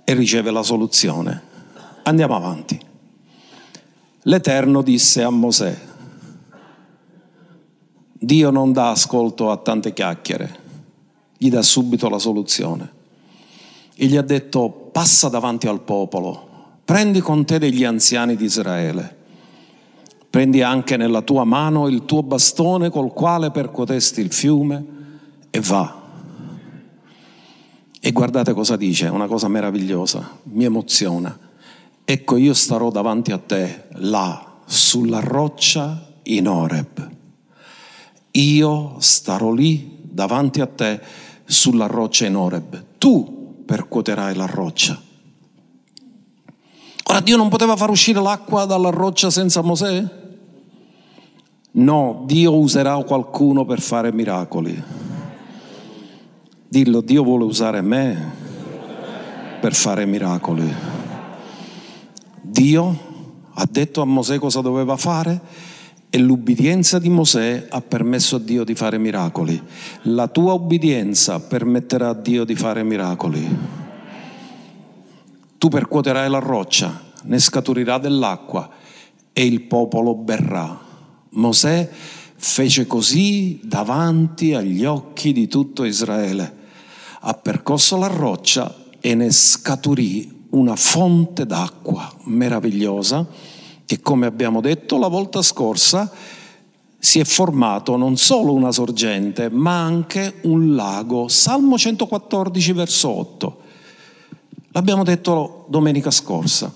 e 0.04 0.14
riceve 0.14 0.50
la 0.50 0.62
soluzione. 0.62 1.42
Andiamo 2.04 2.34
avanti. 2.34 2.80
L'Eterno 4.22 4.80
disse 4.80 5.22
a 5.22 5.28
Mosè, 5.28 5.78
Dio 8.14 8.48
non 8.48 8.72
dà 8.72 8.88
ascolto 8.88 9.50
a 9.50 9.58
tante 9.58 9.92
chiacchiere, 9.92 10.58
gli 11.36 11.50
dà 11.50 11.60
subito 11.60 12.08
la 12.08 12.18
soluzione. 12.18 12.90
E 13.96 14.06
gli 14.06 14.16
ha 14.16 14.22
detto, 14.22 14.70
passa 14.92 15.28
davanti 15.28 15.66
al 15.66 15.82
popolo 15.82 16.46
Prendi 16.86 17.20
con 17.20 17.44
te 17.44 17.58
degli 17.58 17.82
anziani 17.82 18.36
di 18.36 18.44
Israele. 18.44 19.15
Prendi 20.36 20.60
anche 20.60 20.98
nella 20.98 21.22
tua 21.22 21.44
mano 21.44 21.88
il 21.88 22.04
tuo 22.04 22.22
bastone 22.22 22.90
col 22.90 23.10
quale 23.14 23.50
percuotesti 23.50 24.20
il 24.20 24.30
fiume 24.30 24.84
e 25.48 25.60
va. 25.60 26.02
E 27.98 28.12
guardate 28.12 28.52
cosa 28.52 28.76
dice, 28.76 29.06
una 29.08 29.28
cosa 29.28 29.48
meravigliosa, 29.48 30.36
mi 30.42 30.64
emoziona. 30.64 31.34
Ecco 32.04 32.36
io 32.36 32.52
starò 32.52 32.90
davanti 32.90 33.32
a 33.32 33.38
te 33.38 33.84
là, 33.92 34.58
sulla 34.66 35.20
roccia 35.20 36.06
in 36.24 36.48
Oreb. 36.48 37.10
Io 38.32 38.96
starò 38.98 39.50
lì 39.52 40.00
davanti 40.02 40.60
a 40.60 40.66
te 40.66 41.00
sulla 41.46 41.86
roccia 41.86 42.26
in 42.26 42.36
Oreb. 42.36 42.84
Tu 42.98 43.62
percuoterai 43.64 44.34
la 44.34 44.44
roccia 44.44 45.00
Ora 47.08 47.20
Dio 47.20 47.36
non 47.36 47.48
poteva 47.48 47.76
far 47.76 47.88
uscire 47.90 48.20
l'acqua 48.20 48.64
dalla 48.64 48.90
roccia 48.90 49.30
senza 49.30 49.62
Mosè? 49.62 50.24
No, 51.76 52.22
Dio 52.26 52.56
userà 52.56 52.96
qualcuno 53.04 53.64
per 53.64 53.80
fare 53.80 54.12
miracoli. 54.12 54.82
Dillo, 56.68 57.00
Dio 57.00 57.22
vuole 57.22 57.44
usare 57.44 57.80
me 57.80 58.32
per 59.60 59.74
fare 59.74 60.04
miracoli. 60.04 60.72
Dio 62.40 62.98
ha 63.54 63.66
detto 63.70 64.02
a 64.02 64.04
Mosè 64.04 64.38
cosa 64.38 64.60
doveva 64.60 64.96
fare 64.96 65.40
e 66.08 66.18
l'ubbidienza 66.18 66.98
di 66.98 67.08
Mosè 67.08 67.66
ha 67.68 67.80
permesso 67.80 68.36
a 68.36 68.40
Dio 68.40 68.64
di 68.64 68.74
fare 68.74 68.98
miracoli. 68.98 69.60
La 70.02 70.28
tua 70.28 70.52
ubbidienza 70.54 71.40
permetterà 71.40 72.10
a 72.10 72.14
Dio 72.14 72.44
di 72.44 72.54
fare 72.54 72.82
miracoli 72.82 73.84
tu 75.66 75.68
percuoterai 75.68 76.30
la 76.30 76.38
roccia, 76.38 77.02
ne 77.24 77.38
scaturirà 77.40 77.98
dell'acqua 77.98 78.70
e 79.32 79.44
il 79.44 79.62
popolo 79.62 80.14
berrà. 80.14 80.84
Mosè 81.36 81.88
fece 82.36 82.86
così 82.86 83.60
davanti 83.62 84.52
agli 84.52 84.84
occhi 84.84 85.32
di 85.32 85.48
tutto 85.48 85.84
Israele. 85.84 86.64
Ha 87.20 87.34
percorso 87.34 87.96
la 87.96 88.06
roccia 88.06 88.84
e 89.00 89.14
ne 89.14 89.30
scaturì 89.30 90.44
una 90.50 90.76
fonte 90.76 91.46
d'acqua 91.46 92.12
meravigliosa 92.24 93.26
che, 93.84 94.00
come 94.00 94.26
abbiamo 94.26 94.60
detto 94.60 94.98
la 94.98 95.08
volta 95.08 95.42
scorsa, 95.42 96.10
si 96.98 97.20
è 97.20 97.24
formato 97.24 97.96
non 97.96 98.16
solo 98.16 98.52
una 98.52 98.72
sorgente, 98.72 99.48
ma 99.48 99.82
anche 99.82 100.40
un 100.42 100.74
lago. 100.74 101.28
Salmo 101.28 101.78
114, 101.78 102.72
verso 102.72 103.08
8. 103.08 103.60
L'abbiamo 104.72 105.04
detto 105.04 105.66
domenica 105.68 106.10
scorsa. 106.10 106.72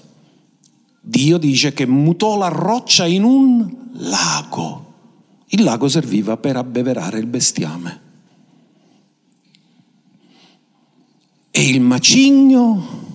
Dio 1.01 1.39
dice 1.39 1.73
che 1.73 1.87
mutò 1.87 2.37
la 2.37 2.49
roccia 2.49 3.07
in 3.07 3.25
un 3.25 3.77
lago. 3.93 4.93
Il 5.49 5.63
lago 5.63 5.89
serviva 5.89 6.37
per 6.37 6.57
abbeverare 6.57 7.19
il 7.19 7.27
bestiame. 7.27 8.01
E 11.51 11.69
il 11.69 11.81
macigno 11.81 13.09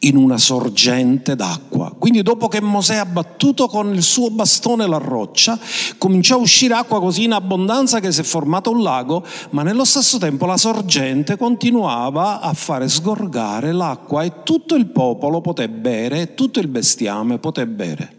in 0.00 0.16
una 0.16 0.38
sorgente 0.38 1.34
d'acqua. 1.34 1.94
Quindi 1.98 2.22
dopo 2.22 2.48
che 2.48 2.60
Mosè 2.60 2.96
ha 2.96 3.06
battuto 3.06 3.66
con 3.66 3.94
il 3.94 4.02
suo 4.02 4.30
bastone 4.30 4.86
la 4.86 4.98
roccia, 4.98 5.58
cominciò 5.98 6.36
a 6.36 6.40
uscire 6.40 6.74
acqua 6.74 7.00
così 7.00 7.24
in 7.24 7.32
abbondanza 7.32 8.00
che 8.00 8.12
si 8.12 8.20
è 8.20 8.24
formato 8.24 8.70
un 8.70 8.82
lago, 8.82 9.24
ma 9.50 9.62
nello 9.62 9.84
stesso 9.84 10.18
tempo 10.18 10.46
la 10.46 10.56
sorgente 10.56 11.36
continuava 11.36 12.40
a 12.40 12.52
fare 12.52 12.88
sgorgare 12.88 13.72
l'acqua 13.72 14.22
e 14.22 14.42
tutto 14.42 14.74
il 14.74 14.86
popolo 14.86 15.40
poté 15.40 15.68
bere 15.68 16.34
tutto 16.34 16.60
il 16.60 16.68
bestiame 16.68 17.38
poté 17.38 17.66
bere. 17.66 18.14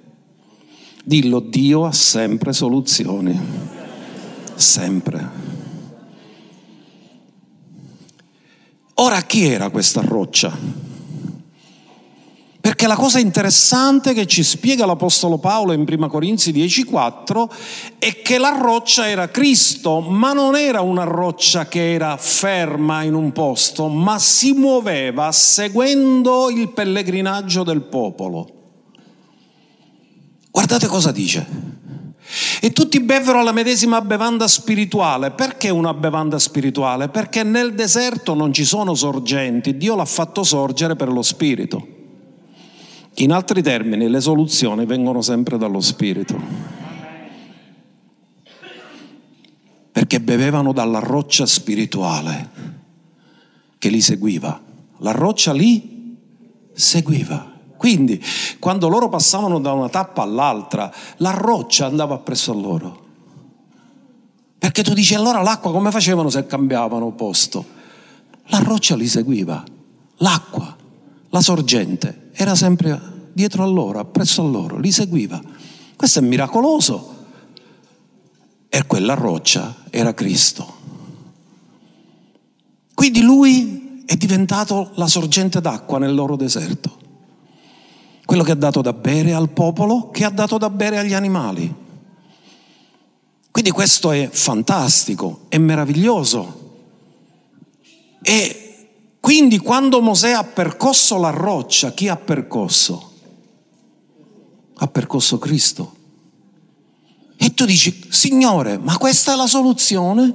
Dillo, 1.04 1.40
Dio 1.40 1.86
ha 1.86 1.94
sempre 1.94 2.52
soluzioni, 2.52 3.40
sempre. 4.56 5.46
Ora 8.96 9.22
chi 9.22 9.46
era 9.46 9.70
questa 9.70 10.02
roccia? 10.02 10.97
Perché 12.68 12.86
la 12.86 12.98
cosa 12.98 13.20
interessante 13.20 14.14
che 14.14 14.26
ci 14.26 14.44
spiega 14.44 14.86
l'Apostolo 14.86 15.38
Paolo 15.38 15.72
in 15.72 15.86
1 15.88 16.10
Corinzi 16.10 16.52
10:4 16.52 17.50
è 17.98 18.22
che 18.22 18.38
la 18.38 18.58
roccia 18.60 19.08
era 19.08 19.30
Cristo, 19.30 20.02
ma 20.02 20.34
non 20.34 20.58
era 20.58 20.82
una 20.82 21.06
roccia 21.06 21.70
che 21.70 21.94
era 21.94 22.18
ferma 22.18 23.04
in 23.04 23.14
un 23.14 23.32
posto, 23.32 23.88
ma 23.88 24.20
si 24.20 24.52
muoveva 24.52 25.32
seguendo 25.32 26.50
il 26.50 26.68
pellegrinaggio 26.74 27.64
del 27.64 27.84
popolo. 27.84 28.50
Guardate 30.52 30.88
cosa 30.88 31.14
dice. 31.14 31.48
E 32.60 32.74
tutti 32.74 33.00
bevvero 33.00 33.44
la 33.44 33.54
medesima 33.54 34.02
bevanda 34.02 34.46
spirituale. 34.46 35.32
Perché 35.32 35.70
una 35.70 35.94
bevanda 35.94 36.38
spirituale? 36.38 37.08
Perché 37.08 37.44
nel 37.44 37.74
deserto 37.76 38.34
non 38.34 38.52
ci 38.52 38.66
sono 38.66 38.94
sorgenti, 38.94 39.78
Dio 39.78 39.96
l'ha 39.96 40.04
fatto 40.04 40.44
sorgere 40.44 40.98
per 40.98 41.10
lo 41.10 41.22
spirito. 41.22 41.96
In 43.20 43.32
altri 43.32 43.64
termini, 43.64 44.10
le 44.10 44.22
soluzioni 44.22 44.86
vengono 44.86 45.22
sempre 45.22 45.58
dallo 45.58 45.82
Spirito. 45.82 46.40
Perché 49.92 50.22
bevevano 50.22 50.72
dalla 50.72 51.00
roccia 51.00 51.48
spirituale 51.48 52.50
che 53.80 53.90
li 53.90 54.02
seguiva. 54.02 54.62
La 55.00 55.12
roccia 55.12 55.52
li 55.52 56.16
seguiva. 56.74 57.54
Quindi, 57.76 58.24
quando 58.60 58.88
loro 58.88 59.10
passavano 59.10 59.60
da 59.60 59.72
una 59.72 59.90
tappa 59.90 60.22
all'altra, 60.22 60.94
la 61.18 61.32
roccia 61.32 61.88
andava 61.88 62.14
appresso 62.14 62.52
a 62.52 62.56
loro. 62.56 63.06
Perché 64.60 64.84
tu 64.84 64.94
dici 64.94 65.16
allora 65.16 65.42
l'acqua 65.42 65.72
come 65.72 65.90
facevano 65.90 66.30
se 66.30 66.46
cambiavano 66.46 67.12
posto? 67.14 67.66
La 68.50 68.60
roccia 68.60 68.96
li 68.96 69.08
seguiva, 69.08 69.64
l'acqua, 70.18 70.77
la 71.30 71.42
sorgente 71.42 72.30
era 72.34 72.56
sempre 72.56 73.30
dietro 73.34 73.64
a 73.64 73.68
loro, 73.68 74.00
appresso 74.00 74.42
a 74.42 74.48
loro, 74.48 74.78
li 74.78 74.92
seguiva. 74.92 75.42
Questo 75.96 76.20
è 76.20 76.22
miracoloso. 76.22 77.16
E 78.70 78.86
quella 78.86 79.14
roccia 79.14 79.84
era 79.90 80.14
Cristo. 80.14 80.76
Quindi 82.94 83.22
lui 83.22 84.04
è 84.06 84.16
diventato 84.16 84.92
la 84.96 85.08
sorgente 85.08 85.62
d'acqua 85.62 86.00
nel 86.00 86.14
loro 86.14 86.36
deserto. 86.36 86.98
Quello 88.26 88.44
che 88.44 88.52
ha 88.52 88.56
dato 88.56 88.82
da 88.82 88.94
bere 88.94 89.34
al 89.34 89.50
popolo, 89.50 90.10
che 90.10 90.26
ha 90.26 90.30
dato 90.30 90.58
da 90.58 90.70
bere 90.70 90.98
agli 90.98 91.14
animali. 91.14 91.74
Quindi 93.52 93.72
questo 93.72 94.12
è 94.12 94.30
fantastico, 94.32 95.46
è 95.48 95.58
meraviglioso. 95.58 96.66
E 98.22 98.67
quindi 99.20 99.58
quando 99.58 100.02
Mosè 100.02 100.32
ha 100.32 100.44
percosso 100.44 101.18
la 101.18 101.30
roccia, 101.30 101.92
chi 101.92 102.08
ha 102.08 102.16
percosso? 102.16 103.12
Ha 104.76 104.88
percosso 104.88 105.38
Cristo. 105.38 105.96
E 107.40 107.54
tu 107.54 107.66
dici, 107.66 108.06
Signore, 108.10 108.80
ma 108.80 108.98
questa 108.98 109.34
è 109.34 109.36
la 109.36 109.46
soluzione? 109.46 110.34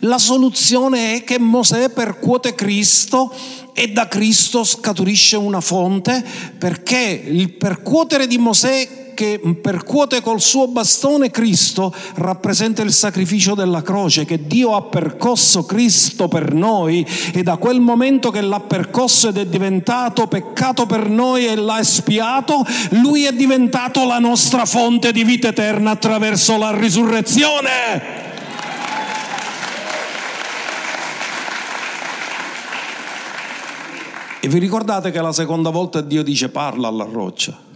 La 0.00 0.18
soluzione 0.18 1.16
è 1.16 1.24
che 1.24 1.38
Mosè 1.38 1.90
percuote 1.90 2.54
Cristo 2.54 3.34
e 3.74 3.92
da 3.92 4.08
Cristo 4.08 4.64
scaturisce 4.64 5.36
una 5.36 5.60
fonte 5.60 6.24
perché 6.56 7.22
il 7.26 7.52
percuotere 7.52 8.26
di 8.26 8.38
Mosè 8.38 8.97
che 9.18 9.40
percuote 9.60 10.20
col 10.20 10.40
suo 10.40 10.68
bastone 10.68 11.32
Cristo 11.32 11.92
rappresenta 12.14 12.82
il 12.82 12.92
sacrificio 12.92 13.56
della 13.56 13.82
croce, 13.82 14.24
che 14.24 14.46
Dio 14.46 14.76
ha 14.76 14.82
percosso 14.82 15.66
Cristo 15.66 16.28
per 16.28 16.54
noi 16.54 17.04
e 17.32 17.42
da 17.42 17.56
quel 17.56 17.80
momento 17.80 18.30
che 18.30 18.40
l'ha 18.40 18.60
percosso 18.60 19.26
ed 19.26 19.38
è 19.38 19.46
diventato 19.46 20.28
peccato 20.28 20.86
per 20.86 21.08
noi 21.08 21.46
e 21.46 21.56
l'ha 21.56 21.80
espiato, 21.80 22.64
lui 22.90 23.24
è 23.24 23.32
diventato 23.32 24.06
la 24.06 24.20
nostra 24.20 24.64
fonte 24.64 25.10
di 25.10 25.24
vita 25.24 25.48
eterna 25.48 25.90
attraverso 25.90 26.56
la 26.56 26.70
risurrezione. 26.78 28.26
E 34.38 34.46
vi 34.46 34.60
ricordate 34.60 35.10
che 35.10 35.20
la 35.20 35.32
seconda 35.32 35.70
volta 35.70 36.00
Dio 36.02 36.22
dice 36.22 36.50
parla 36.50 36.86
alla 36.86 37.08
roccia? 37.10 37.66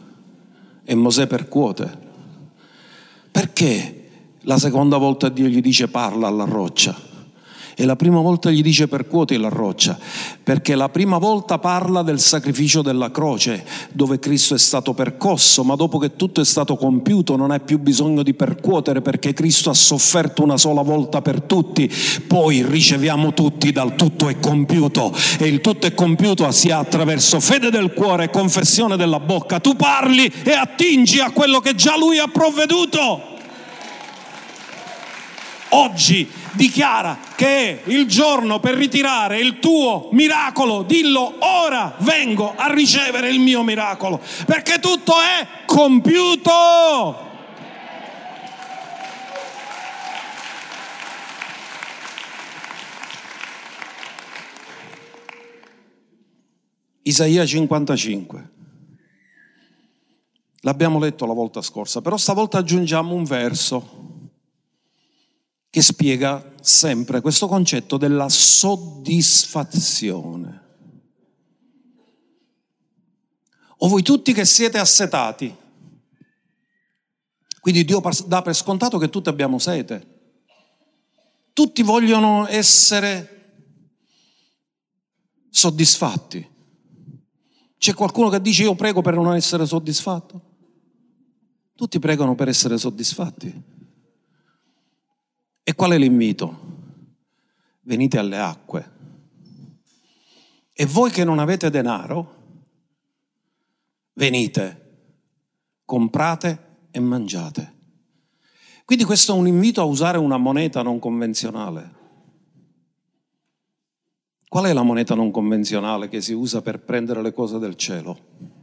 E 0.84 0.94
Mosè 0.94 1.26
percuote. 1.26 1.98
Perché 3.30 4.08
la 4.40 4.58
seconda 4.58 4.96
volta 4.96 5.28
Dio 5.28 5.46
gli 5.46 5.60
dice 5.60 5.88
parla 5.88 6.26
alla 6.26 6.44
roccia? 6.44 7.10
E 7.74 7.84
la 7.84 7.96
prima 7.96 8.20
volta 8.20 8.50
gli 8.50 8.62
dice 8.62 8.88
percuoti 8.88 9.36
la 9.38 9.48
roccia, 9.48 9.98
perché 10.42 10.74
la 10.74 10.88
prima 10.88 11.18
volta 11.18 11.58
parla 11.58 12.02
del 12.02 12.20
sacrificio 12.20 12.82
della 12.82 13.10
croce, 13.10 13.64
dove 13.92 14.18
Cristo 14.18 14.54
è 14.54 14.58
stato 14.58 14.92
percosso, 14.92 15.64
ma 15.64 15.74
dopo 15.74 15.98
che 15.98 16.16
tutto 16.16 16.40
è 16.40 16.44
stato 16.44 16.76
compiuto 16.76 17.36
non 17.36 17.50
hai 17.50 17.60
più 17.60 17.78
bisogno 17.78 18.22
di 18.22 18.34
percuotere 18.34 19.00
perché 19.00 19.32
Cristo 19.32 19.70
ha 19.70 19.74
sofferto 19.74 20.42
una 20.42 20.56
sola 20.56 20.82
volta 20.82 21.22
per 21.22 21.42
tutti, 21.42 21.90
poi 22.26 22.62
riceviamo 22.62 23.32
tutti 23.32 23.72
dal 23.72 23.94
tutto 23.94 24.28
è 24.28 24.38
compiuto 24.38 25.14
e 25.38 25.46
il 25.46 25.60
tutto 25.60 25.86
è 25.86 25.94
compiuto 25.94 26.50
sia 26.50 26.78
attraverso 26.78 27.40
fede 27.40 27.70
del 27.70 27.92
cuore 27.92 28.24
e 28.24 28.30
confessione 28.30 28.96
della 28.96 29.20
bocca. 29.20 29.60
Tu 29.60 29.74
parli 29.74 30.30
e 30.44 30.52
attingi 30.52 31.20
a 31.20 31.30
quello 31.30 31.60
che 31.60 31.74
già 31.74 31.96
Lui 31.96 32.18
ha 32.18 32.28
provveduto. 32.28 33.31
Oggi 35.74 36.30
dichiara 36.52 37.18
che 37.34 37.46
è 37.46 37.82
il 37.90 38.06
giorno 38.06 38.60
per 38.60 38.74
ritirare 38.74 39.38
il 39.40 39.58
tuo 39.58 40.10
miracolo. 40.12 40.82
Dillo, 40.82 41.36
ora 41.38 41.94
vengo 42.00 42.54
a 42.54 42.70
ricevere 42.70 43.30
il 43.30 43.40
mio 43.40 43.62
miracolo, 43.62 44.20
perché 44.44 44.78
tutto 44.80 45.14
è 45.14 45.64
compiuto. 45.64 47.30
Isaia 57.04 57.46
55. 57.46 58.50
L'abbiamo 60.60 60.98
letto 60.98 61.24
la 61.24 61.32
volta 61.32 61.62
scorsa, 61.62 62.02
però 62.02 62.18
stavolta 62.18 62.58
aggiungiamo 62.58 63.14
un 63.14 63.24
verso 63.24 64.01
che 65.72 65.80
spiega 65.80 66.52
sempre 66.60 67.22
questo 67.22 67.48
concetto 67.48 67.96
della 67.96 68.28
soddisfazione. 68.28 70.60
O 73.78 73.88
voi 73.88 74.02
tutti 74.02 74.34
che 74.34 74.44
siete 74.44 74.76
assetati, 74.76 75.56
quindi 77.58 77.86
Dio 77.86 78.02
dà 78.26 78.42
per 78.42 78.54
scontato 78.54 78.98
che 78.98 79.08
tutti 79.08 79.30
abbiamo 79.30 79.58
sete, 79.58 80.06
tutti 81.54 81.82
vogliono 81.82 82.46
essere 82.48 83.54
soddisfatti. 85.48 86.46
C'è 87.78 87.94
qualcuno 87.94 88.28
che 88.28 88.42
dice 88.42 88.64
io 88.64 88.74
prego 88.74 89.00
per 89.00 89.14
non 89.14 89.34
essere 89.34 89.64
soddisfatto? 89.64 90.50
Tutti 91.74 91.98
pregano 91.98 92.34
per 92.34 92.48
essere 92.48 92.76
soddisfatti. 92.76 93.71
E 95.62 95.74
qual 95.74 95.92
è 95.92 95.98
l'invito? 95.98 96.70
Venite 97.82 98.18
alle 98.18 98.38
acque. 98.38 98.90
E 100.72 100.86
voi 100.86 101.10
che 101.10 101.24
non 101.24 101.38
avete 101.38 101.70
denaro, 101.70 102.34
venite, 104.14 104.80
comprate 105.84 106.86
e 106.90 107.00
mangiate. 107.00 107.74
Quindi 108.84 109.04
questo 109.04 109.34
è 109.34 109.38
un 109.38 109.46
invito 109.46 109.80
a 109.80 109.84
usare 109.84 110.18
una 110.18 110.36
moneta 110.36 110.82
non 110.82 110.98
convenzionale. 110.98 112.00
Qual 114.48 114.64
è 114.64 114.72
la 114.72 114.82
moneta 114.82 115.14
non 115.14 115.30
convenzionale 115.30 116.08
che 116.08 116.20
si 116.20 116.32
usa 116.32 116.60
per 116.60 116.80
prendere 116.80 117.22
le 117.22 117.32
cose 117.32 117.58
del 117.58 117.76
cielo? 117.76 118.62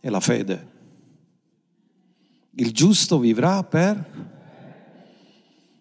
è 0.00 0.08
la 0.08 0.20
fede. 0.20 0.76
Il 2.52 2.72
giusto 2.72 3.18
vivrà 3.18 3.62
per... 3.62 4.36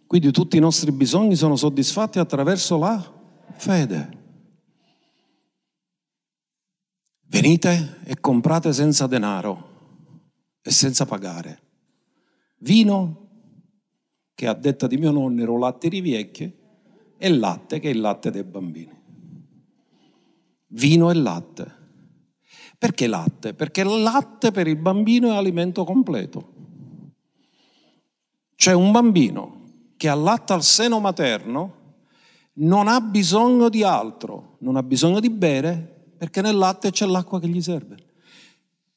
Quindi 0.07 0.31
tutti 0.31 0.55
i 0.55 0.61
nostri 0.61 0.91
bisogni 0.93 1.35
sono 1.35 1.57
soddisfatti 1.57 2.17
attraverso 2.17 2.77
la 2.77 3.13
fede. 3.57 4.15
Venite 7.25 7.99
e 8.05 8.17
comprate 8.21 8.71
senza 8.71 9.05
denaro 9.05 9.65
e 10.61 10.71
senza 10.71 11.05
pagare. 11.05 11.61
Vino, 12.59 13.27
che 14.33 14.47
a 14.47 14.53
detta 14.53 14.87
di 14.87 14.95
mio 14.95 15.11
nonno 15.11 15.41
ero 15.41 15.57
latte 15.57 15.89
di 15.89 15.99
vecchie, 15.99 16.57
e 17.17 17.29
latte, 17.29 17.79
che 17.79 17.89
è 17.89 17.91
il 17.91 17.99
latte 17.99 18.31
dei 18.31 18.43
bambini. 18.43 18.95
Vino 20.67 21.09
e 21.09 21.13
latte. 21.15 21.75
Perché 22.77 23.07
latte? 23.07 23.53
Perché 23.53 23.81
il 23.81 24.01
latte 24.01 24.51
per 24.51 24.67
il 24.67 24.77
bambino 24.77 25.31
è 25.31 25.35
alimento 25.35 25.83
completo. 25.83 26.53
Cioè 28.55 28.73
un 28.73 28.91
bambino 28.91 29.57
che 29.97 30.07
allatta 30.07 30.53
al 30.53 30.63
seno 30.63 30.99
materno 30.99 31.75
non 32.53 32.87
ha 32.87 33.01
bisogno 33.01 33.69
di 33.69 33.83
altro, 33.83 34.55
non 34.59 34.75
ha 34.75 34.83
bisogno 34.83 35.19
di 35.19 35.29
bere 35.29 36.13
perché 36.17 36.41
nel 36.41 36.55
latte 36.55 36.91
c'è 36.91 37.05
l'acqua 37.05 37.39
che 37.39 37.47
gli 37.47 37.61
serve. 37.61 38.05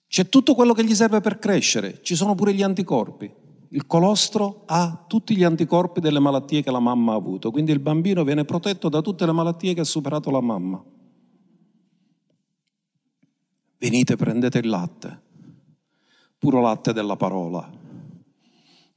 C'è 0.06 0.28
tutto 0.28 0.54
quello 0.54 0.72
che 0.72 0.84
gli 0.84 0.94
serve 0.94 1.20
per 1.20 1.38
crescere, 1.38 2.00
ci 2.02 2.14
sono 2.14 2.34
pure 2.34 2.52
gli 2.52 2.62
anticorpi. 2.62 3.32
Il 3.72 3.86
colostro 3.86 4.64
ha 4.66 5.04
tutti 5.06 5.36
gli 5.36 5.44
anticorpi 5.44 6.00
delle 6.00 6.18
malattie 6.18 6.62
che 6.62 6.70
la 6.72 6.80
mamma 6.80 7.12
ha 7.12 7.16
avuto, 7.16 7.50
quindi 7.50 7.70
il 7.70 7.78
bambino 7.78 8.24
viene 8.24 8.44
protetto 8.44 8.88
da 8.88 9.00
tutte 9.00 9.24
le 9.24 9.32
malattie 9.32 9.74
che 9.74 9.80
ha 9.80 9.84
superato 9.84 10.30
la 10.30 10.40
mamma. 10.40 10.82
Venite, 13.78 14.16
prendete 14.16 14.58
il 14.58 14.68
latte, 14.68 15.22
puro 16.38 16.60
latte 16.60 16.92
della 16.92 17.16
parola, 17.16 17.70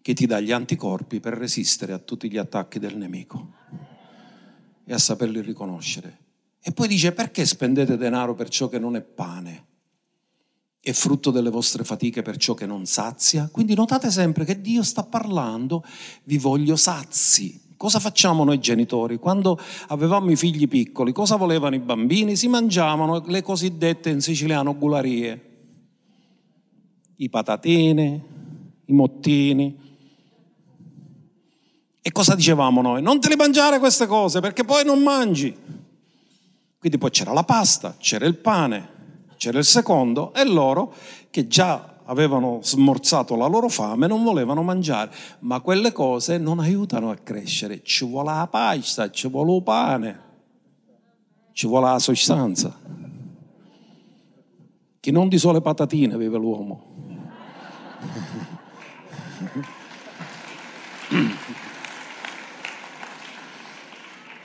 che 0.03 0.13
ti 0.13 0.25
dà 0.25 0.41
gli 0.41 0.51
anticorpi 0.51 1.21
per 1.21 1.33
resistere 1.33 1.93
a 1.93 1.97
tutti 1.97 2.29
gli 2.29 2.37
attacchi 2.37 2.77
del 2.77 2.97
nemico 2.97 3.53
e 4.83 4.93
a 4.93 4.97
saperli 4.97 5.39
riconoscere. 5.41 6.17
E 6.61 6.73
poi 6.73 6.89
dice 6.89 7.13
perché 7.13 7.45
spendete 7.45 7.95
denaro 7.95 8.35
per 8.35 8.49
ciò 8.49 8.67
che 8.67 8.79
non 8.79 8.97
è 8.97 9.01
pane? 9.01 9.65
È 10.81 10.91
frutto 10.91 11.31
delle 11.31 11.49
vostre 11.49 11.85
fatiche 11.85 12.21
per 12.21 12.35
ciò 12.35 12.53
che 12.53 12.65
non 12.65 12.85
sazia? 12.85 13.47
Quindi 13.49 13.75
notate 13.75 14.11
sempre 14.11 14.43
che 14.43 14.59
Dio 14.59 14.83
sta 14.83 15.03
parlando, 15.03 15.85
vi 16.25 16.37
voglio 16.37 16.75
sazi. 16.75 17.61
Cosa 17.77 17.99
facciamo 17.99 18.43
noi 18.43 18.59
genitori? 18.59 19.17
Quando 19.17 19.57
avevamo 19.87 20.31
i 20.31 20.35
figli 20.35 20.67
piccoli, 20.67 21.13
cosa 21.13 21.37
volevano 21.37 21.75
i 21.75 21.79
bambini? 21.79 22.35
Si 22.35 22.49
mangiavano 22.49 23.23
le 23.25 23.41
cosiddette 23.41 24.09
in 24.09 24.19
siciliano 24.19 24.75
gularie, 24.75 25.51
i 27.15 27.29
patatini, 27.29 28.21
i 28.85 28.93
mottini. 28.93 29.91
E 32.05 32.11
cosa 32.11 32.35
dicevamo 32.35 32.81
noi? 32.81 33.01
Non 33.01 33.21
te 33.21 33.29
le 33.29 33.37
mangiare 33.37 33.79
queste 33.79 34.07
cose 34.07 34.41
perché 34.41 34.65
poi 34.65 34.83
non 34.83 35.01
mangi. 35.01 35.55
Quindi 36.77 36.97
poi 36.97 37.09
c'era 37.11 37.31
la 37.31 37.45
pasta, 37.45 37.95
c'era 37.97 38.25
il 38.25 38.35
pane, 38.35 38.89
c'era 39.37 39.57
il 39.57 39.63
secondo 39.63 40.33
e 40.33 40.43
loro 40.43 40.93
che 41.29 41.47
già 41.47 41.93
avevano 42.03 42.59
smorzato 42.61 43.37
la 43.37 43.47
loro 43.47 43.69
fame 43.69 44.07
non 44.07 44.21
volevano 44.21 44.63
mangiare, 44.63 45.15
ma 45.39 45.61
quelle 45.61 45.93
cose 45.93 46.37
non 46.37 46.59
aiutano 46.59 47.09
a 47.09 47.15
crescere, 47.15 47.81
ci 47.83 48.05
vuole 48.05 48.33
la 48.33 48.47
pasta, 48.51 49.09
ci 49.09 49.29
vuole 49.29 49.55
il 49.55 49.63
pane, 49.63 50.19
ci 51.53 51.67
vuole 51.67 51.89
la 51.89 51.99
sostanza. 51.99 52.77
Che 54.99 55.11
non 55.11 55.29
di 55.29 55.37
sole 55.37 55.61
patatine 55.61 56.17
vive 56.17 56.37
l'uomo. 56.37 56.91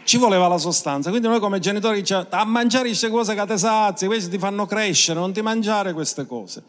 Ci 0.08 0.16
voleva 0.16 0.48
la 0.48 0.56
sostanza. 0.56 1.10
Quindi 1.10 1.28
noi 1.28 1.38
come 1.38 1.58
genitori 1.58 2.00
diciamo, 2.00 2.28
a 2.30 2.44
mangiare 2.46 2.86
queste 2.86 3.10
cose 3.10 3.34
che 3.34 3.46
ti 3.46 3.58
sazi, 3.58 4.06
queste 4.06 4.30
ti 4.30 4.38
fanno 4.38 4.64
crescere, 4.64 5.20
non 5.20 5.34
ti 5.34 5.42
mangiare 5.42 5.92
queste 5.92 6.24
cose, 6.24 6.62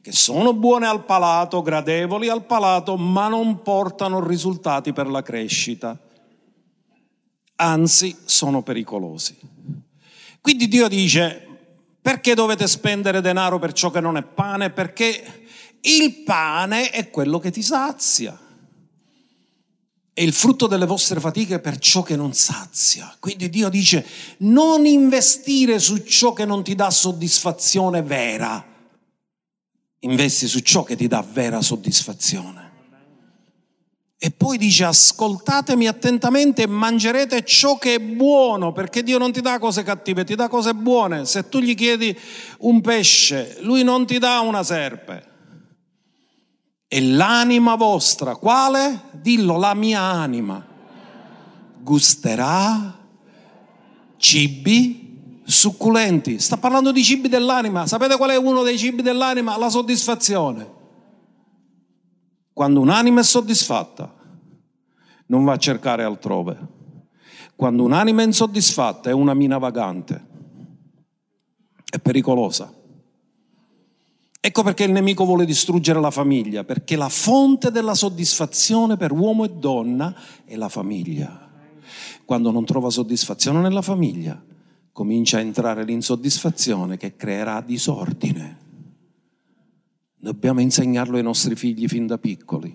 che 0.00 0.10
sono 0.10 0.54
buone 0.54 0.86
al 0.86 1.04
palato, 1.04 1.60
gradevoli 1.60 2.30
al 2.30 2.46
palato, 2.46 2.96
ma 2.96 3.28
non 3.28 3.60
portano 3.60 4.26
risultati 4.26 4.94
per 4.94 5.06
la 5.06 5.20
crescita. 5.20 5.98
Anzi, 7.56 8.16
sono 8.24 8.62
pericolosi. 8.62 9.36
Quindi 10.40 10.66
Dio 10.66 10.88
dice, 10.88 11.46
perché 12.00 12.32
dovete 12.32 12.66
spendere 12.66 13.20
denaro 13.20 13.58
per 13.58 13.74
ciò 13.74 13.90
che 13.90 14.00
non 14.00 14.16
è 14.16 14.22
pane? 14.22 14.70
Perché 14.70 15.42
il 15.82 16.22
pane 16.24 16.88
è 16.88 17.10
quello 17.10 17.38
che 17.38 17.50
ti 17.50 17.60
sazia 17.60 18.47
è 20.18 20.22
il 20.22 20.32
frutto 20.32 20.66
delle 20.66 20.84
vostre 20.84 21.20
fatiche 21.20 21.60
per 21.60 21.78
ciò 21.78 22.02
che 22.02 22.16
non 22.16 22.32
sazia. 22.32 23.14
Quindi 23.20 23.48
Dio 23.48 23.68
dice 23.68 24.04
non 24.38 24.84
investire 24.84 25.78
su 25.78 25.98
ciò 25.98 26.32
che 26.32 26.44
non 26.44 26.64
ti 26.64 26.74
dà 26.74 26.90
soddisfazione 26.90 28.02
vera, 28.02 28.66
investi 30.00 30.48
su 30.48 30.58
ciò 30.58 30.82
che 30.82 30.96
ti 30.96 31.06
dà 31.06 31.22
vera 31.22 31.62
soddisfazione. 31.62 32.66
E 34.18 34.32
poi 34.32 34.58
dice 34.58 34.86
ascoltatemi 34.86 35.86
attentamente 35.86 36.62
e 36.62 36.66
mangerete 36.66 37.44
ciò 37.44 37.78
che 37.78 37.94
è 37.94 38.00
buono, 38.00 38.72
perché 38.72 39.04
Dio 39.04 39.18
non 39.18 39.30
ti 39.30 39.40
dà 39.40 39.60
cose 39.60 39.84
cattive, 39.84 40.24
ti 40.24 40.34
dà 40.34 40.48
cose 40.48 40.74
buone. 40.74 41.26
Se 41.26 41.48
tu 41.48 41.60
gli 41.60 41.76
chiedi 41.76 42.18
un 42.58 42.80
pesce, 42.80 43.58
lui 43.60 43.84
non 43.84 44.04
ti 44.04 44.18
dà 44.18 44.40
una 44.40 44.64
serpe. 44.64 45.27
E 46.88 47.02
l'anima 47.02 47.74
vostra, 47.74 48.36
quale? 48.36 49.10
Dillo, 49.12 49.58
la 49.58 49.74
mia 49.74 50.00
anima, 50.00 50.64
gusterà 51.82 52.96
cibi 54.16 55.42
succulenti. 55.44 56.38
Sta 56.38 56.56
parlando 56.56 56.90
di 56.90 57.04
cibi 57.04 57.28
dell'anima. 57.28 57.86
Sapete 57.86 58.16
qual 58.16 58.30
è 58.30 58.36
uno 58.36 58.62
dei 58.62 58.78
cibi 58.78 59.02
dell'anima? 59.02 59.58
La 59.58 59.68
soddisfazione. 59.68 60.76
Quando 62.54 62.80
un'anima 62.80 63.20
è 63.20 63.24
soddisfatta, 63.24 64.14
non 65.26 65.44
va 65.44 65.52
a 65.52 65.58
cercare 65.58 66.04
altrove. 66.04 66.58
Quando 67.54 67.82
un'anima 67.82 68.22
è 68.22 68.24
insoddisfatta 68.24 69.10
è 69.10 69.12
una 69.12 69.34
mina 69.34 69.58
vagante, 69.58 70.26
è 71.90 71.98
pericolosa. 71.98 72.72
Ecco 74.48 74.62
perché 74.62 74.84
il 74.84 74.92
nemico 74.92 75.26
vuole 75.26 75.44
distruggere 75.44 76.00
la 76.00 76.10
famiglia, 76.10 76.64
perché 76.64 76.96
la 76.96 77.10
fonte 77.10 77.70
della 77.70 77.94
soddisfazione 77.94 78.96
per 78.96 79.12
uomo 79.12 79.44
e 79.44 79.50
donna 79.50 80.18
è 80.46 80.56
la 80.56 80.70
famiglia. 80.70 81.50
Quando 82.24 82.50
non 82.50 82.64
trova 82.64 82.88
soddisfazione 82.88 83.60
nella 83.60 83.82
famiglia, 83.82 84.42
comincia 84.90 85.36
a 85.36 85.42
entrare 85.42 85.84
l'insoddisfazione 85.84 86.96
che 86.96 87.14
creerà 87.14 87.60
disordine. 87.60 88.58
Dobbiamo 90.18 90.62
insegnarlo 90.62 91.18
ai 91.18 91.22
nostri 91.22 91.54
figli 91.54 91.86
fin 91.86 92.06
da 92.06 92.16
piccoli, 92.16 92.74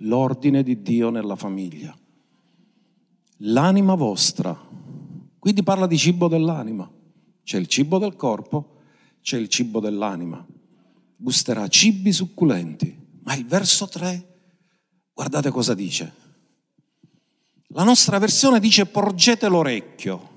l'ordine 0.00 0.62
di 0.62 0.82
Dio 0.82 1.08
nella 1.08 1.36
famiglia. 1.36 1.96
L'anima 3.38 3.94
vostra, 3.94 4.54
quindi 5.38 5.62
parla 5.62 5.86
di 5.86 5.96
cibo 5.96 6.28
dell'anima, 6.28 6.86
c'è 7.44 7.56
il 7.56 7.66
cibo 7.66 7.96
del 7.96 8.14
corpo, 8.14 8.80
c'è 9.22 9.38
il 9.38 9.48
cibo 9.48 9.80
dell'anima 9.80 10.46
gusterà 11.18 11.66
cibi 11.68 12.12
succulenti. 12.12 12.96
Ma 13.24 13.34
il 13.34 13.44
verso 13.44 13.88
3, 13.88 14.26
guardate 15.12 15.50
cosa 15.50 15.74
dice. 15.74 16.26
La 17.72 17.82
nostra 17.82 18.18
versione 18.18 18.60
dice 18.60 18.86
porgete 18.86 19.48
l'orecchio. 19.48 20.36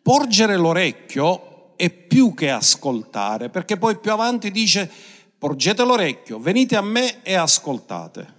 Porgere 0.00 0.56
l'orecchio 0.56 1.76
è 1.76 1.90
più 1.90 2.32
che 2.32 2.50
ascoltare, 2.50 3.50
perché 3.50 3.76
poi 3.76 3.98
più 3.98 4.12
avanti 4.12 4.50
dice 4.50 4.90
porgete 5.36 5.84
l'orecchio, 5.84 6.38
venite 6.38 6.76
a 6.76 6.80
me 6.80 7.22
e 7.22 7.34
ascoltate. 7.34 8.32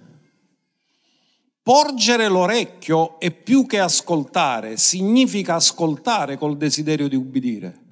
Porgere 1.61 2.27
l'orecchio 2.27 3.19
è 3.19 3.31
più 3.31 3.65
che 3.65 3.79
ascoltare, 3.79 4.77
significa 4.77 5.55
ascoltare 5.55 6.37
col 6.37 6.57
desiderio 6.57 7.07
di 7.07 7.15
ubbidire. 7.15 7.84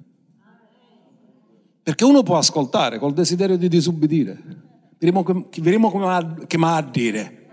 Perché 1.84 2.06
uno 2.06 2.24
può 2.24 2.38
ascoltare 2.38 2.98
col 2.98 3.14
desiderio 3.14 3.58
di 3.58 3.68
disubbidire. 3.68 4.42
Vedremo 4.98 5.24
come 5.24 5.50
che 6.48 6.58
ha 6.58 6.76
a 6.78 6.82
dire. 6.82 7.50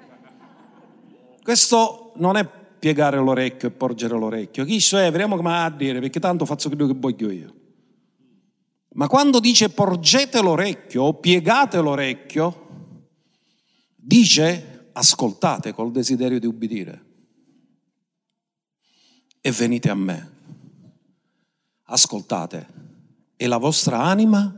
Questo 1.42 2.12
non 2.16 2.36
è 2.36 2.48
piegare 2.78 3.16
l'orecchio 3.16 3.68
e 3.68 3.72
porgere 3.72 4.16
l'orecchio. 4.16 4.64
Chi 4.64 4.78
è? 4.78 5.10
Vedremo 5.10 5.34
come 5.34 5.50
ha 5.50 5.64
a 5.64 5.70
dire, 5.70 5.98
perché 5.98 6.20
tanto 6.20 6.44
faccio 6.44 6.68
quello 6.68 6.86
che 6.86 6.94
voglio 6.96 7.30
io. 7.30 7.54
Ma 8.92 9.08
quando 9.08 9.40
dice 9.40 9.68
porgete 9.70 10.40
l'orecchio 10.40 11.02
o 11.02 11.14
piegate 11.14 11.80
l'orecchio, 11.80 12.68
dice 13.96 14.90
ascoltate 14.92 15.72
col 15.72 15.90
desiderio 15.90 16.38
di 16.38 16.46
ubbidire 16.46 17.04
e 19.40 19.50
venite 19.50 19.90
a 19.90 19.94
me. 19.94 20.30
Ascoltate 21.84 22.78
e 23.42 23.46
la 23.46 23.56
vostra 23.56 24.02
anima 24.02 24.54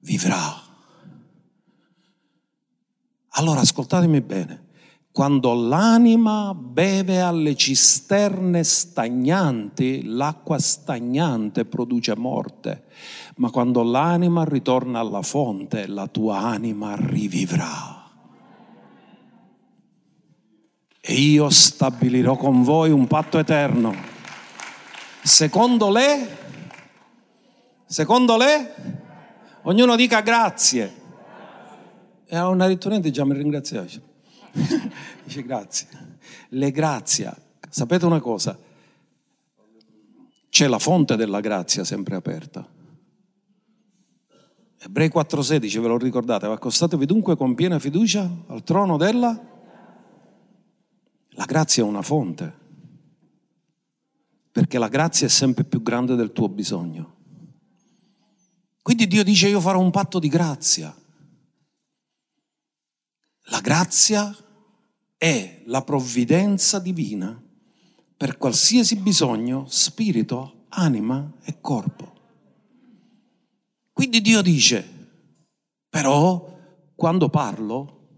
vivrà. 0.00 0.54
Allora 3.30 3.60
ascoltatemi 3.60 4.20
bene, 4.20 4.66
quando 5.10 5.54
l'anima 5.54 6.52
beve 6.52 7.22
alle 7.22 7.56
cisterne 7.56 8.62
stagnanti, 8.64 10.04
l'acqua 10.04 10.58
stagnante 10.58 11.64
produce 11.64 12.14
morte, 12.14 12.84
ma 13.36 13.48
quando 13.48 13.82
l'anima 13.82 14.44
ritorna 14.44 14.98
alla 14.98 15.22
fonte, 15.22 15.86
la 15.86 16.06
tua 16.06 16.40
anima 16.40 16.96
rivivrà. 16.96 18.10
E 21.00 21.14
io 21.14 21.48
stabilirò 21.48 22.36
con 22.36 22.62
voi 22.62 22.90
un 22.90 23.06
patto 23.06 23.38
eterno. 23.38 23.94
Secondo 25.22 25.88
lei, 25.88 26.36
secondo 27.88 28.36
lei, 28.36 28.66
ognuno 29.62 29.96
dica 29.96 30.20
grazie. 30.20 30.94
E 32.26 32.36
a 32.36 32.48
una 32.48 32.66
ritornante 32.66 33.10
già 33.10 33.24
mi 33.24 33.34
ringrazia. 33.34 33.84
Dice 35.24 35.42
grazie. 35.42 35.88
Le 36.50 36.70
grazie. 36.70 37.34
Sapete 37.68 38.04
una 38.04 38.20
cosa? 38.20 38.56
C'è 40.50 40.66
la 40.66 40.78
fonte 40.78 41.16
della 41.16 41.40
grazia 41.40 41.84
sempre 41.84 42.16
aperta. 42.16 42.66
Ebrei 44.80 45.08
4:16, 45.08 45.80
ve 45.80 45.88
lo 45.88 45.98
ricordate? 45.98 46.46
Accostatevi 46.46 47.04
dunque 47.04 47.36
con 47.36 47.54
piena 47.54 47.78
fiducia 47.78 48.30
al 48.46 48.62
trono 48.62 48.96
della... 48.96 49.56
La 51.30 51.44
grazia 51.44 51.84
è 51.84 51.86
una 51.86 52.02
fonte, 52.02 52.52
perché 54.50 54.78
la 54.78 54.88
grazia 54.88 55.26
è 55.26 55.30
sempre 55.30 55.64
più 55.64 55.82
grande 55.82 56.16
del 56.16 56.32
tuo 56.32 56.48
bisogno. 56.48 57.17
Quindi 58.88 59.06
Dio 59.06 59.22
dice 59.22 59.50
io 59.50 59.60
farò 59.60 59.80
un 59.80 59.90
patto 59.90 60.18
di 60.18 60.28
grazia. 60.28 60.96
La 63.50 63.60
grazia 63.60 64.34
è 65.18 65.62
la 65.66 65.82
provvidenza 65.82 66.78
divina 66.78 67.38
per 68.16 68.38
qualsiasi 68.38 68.96
bisogno, 68.96 69.66
spirito, 69.68 70.64
anima 70.70 71.34
e 71.44 71.60
corpo. 71.60 72.14
Quindi 73.92 74.22
Dio 74.22 74.40
dice, 74.40 74.82
però 75.90 76.58
quando 76.94 77.28
parlo, 77.28 78.08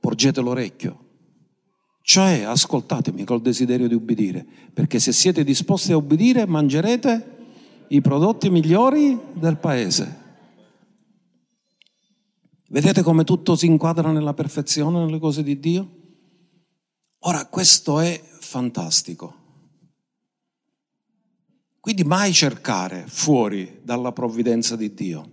porgete 0.00 0.40
l'orecchio, 0.40 1.08
cioè 2.00 2.44
ascoltatemi 2.44 3.24
col 3.24 3.42
desiderio 3.42 3.86
di 3.86 3.92
ubbidire, 3.92 4.46
perché 4.72 4.98
se 4.98 5.12
siete 5.12 5.44
disposti 5.44 5.92
a 5.92 5.98
ubbidire 5.98 6.46
mangerete 6.46 7.36
i 7.92 8.00
prodotti 8.00 8.50
migliori 8.50 9.18
del 9.32 9.56
paese. 9.56 10.18
Vedete 12.68 13.02
come 13.02 13.24
tutto 13.24 13.56
si 13.56 13.66
inquadra 13.66 14.12
nella 14.12 14.32
perfezione 14.32 15.04
nelle 15.04 15.18
cose 15.18 15.42
di 15.42 15.58
Dio? 15.58 15.90
Ora, 17.20 17.46
questo 17.46 17.98
è 17.98 18.20
fantastico. 18.38 19.34
Quindi 21.80 22.04
mai 22.04 22.32
cercare 22.32 23.04
fuori 23.08 23.80
dalla 23.82 24.12
provvidenza 24.12 24.76
di 24.76 24.94
Dio, 24.94 25.30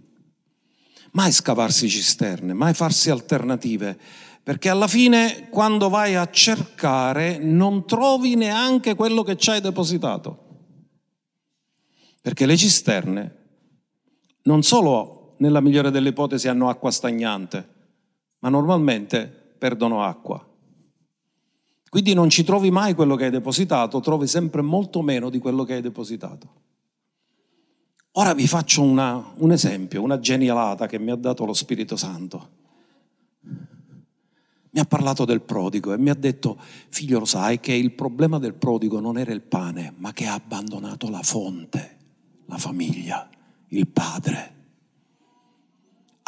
mai 1.11 1.31
scavarsi 1.31 1.87
cisterne, 1.87 2.53
mai 2.53 2.73
farsi 2.73 3.11
alternative, 3.11 3.99
perché 4.41 4.69
alla 4.69 4.87
fine 4.87 5.49
quando 5.49 5.89
vai 5.89 6.15
a 6.15 6.27
cercare 6.31 7.37
non 7.37 7.85
trovi 7.85 8.35
neanche 8.35 8.95
quello 8.95 9.21
che 9.21 9.35
ci 9.37 9.51
hai 9.51 9.61
depositato. 9.61 10.46
Perché 12.27 12.45
le 12.45 12.57
cisterne 12.57 13.35
non 14.41 14.61
solo 14.61 15.35
nella 15.37 15.61
migliore 15.61 15.91
delle 15.91 16.09
ipotesi 16.09 16.49
hanno 16.49 16.67
acqua 16.67 16.91
stagnante, 16.91 17.69
ma 18.39 18.49
normalmente 18.49 19.25
perdono 19.57 20.03
acqua. 20.03 20.45
Quindi 21.87 22.13
non 22.13 22.29
ci 22.29 22.43
trovi 22.43 22.69
mai 22.69 22.95
quello 22.95 23.15
che 23.15 23.23
hai 23.23 23.31
depositato, 23.31 24.01
trovi 24.01 24.27
sempre 24.27 24.61
molto 24.61 25.01
meno 25.01 25.29
di 25.29 25.39
quello 25.39 25.63
che 25.63 25.75
hai 25.75 25.81
depositato. 25.81 26.49
Ora 28.11 28.33
vi 28.33 28.45
faccio 28.45 28.81
una, 28.81 29.31
un 29.37 29.53
esempio, 29.53 30.01
una 30.01 30.19
genialata 30.19 30.85
che 30.85 30.99
mi 30.99 31.11
ha 31.11 31.15
dato 31.15 31.45
lo 31.45 31.53
Spirito 31.53 31.95
Santo. 31.95 32.49
Mi 33.39 34.81
ha 34.81 34.85
parlato 34.85 35.23
del 35.23 35.39
prodigo 35.39 35.93
e 35.93 35.97
mi 35.97 36.09
ha 36.09 36.15
detto, 36.15 36.59
figlio 36.89 37.19
lo 37.19 37.25
sai 37.25 37.61
che 37.61 37.71
il 37.71 37.93
problema 37.93 38.37
del 38.37 38.53
prodigo 38.53 38.99
non 38.99 39.17
era 39.17 39.31
il 39.31 39.43
pane, 39.43 39.93
ma 39.95 40.11
che 40.11 40.25
ha 40.25 40.33
abbandonato 40.33 41.09
la 41.09 41.21
fonte, 41.23 41.95
la 42.47 42.57
famiglia, 42.57 43.29
il 43.69 43.87
padre 43.87 44.56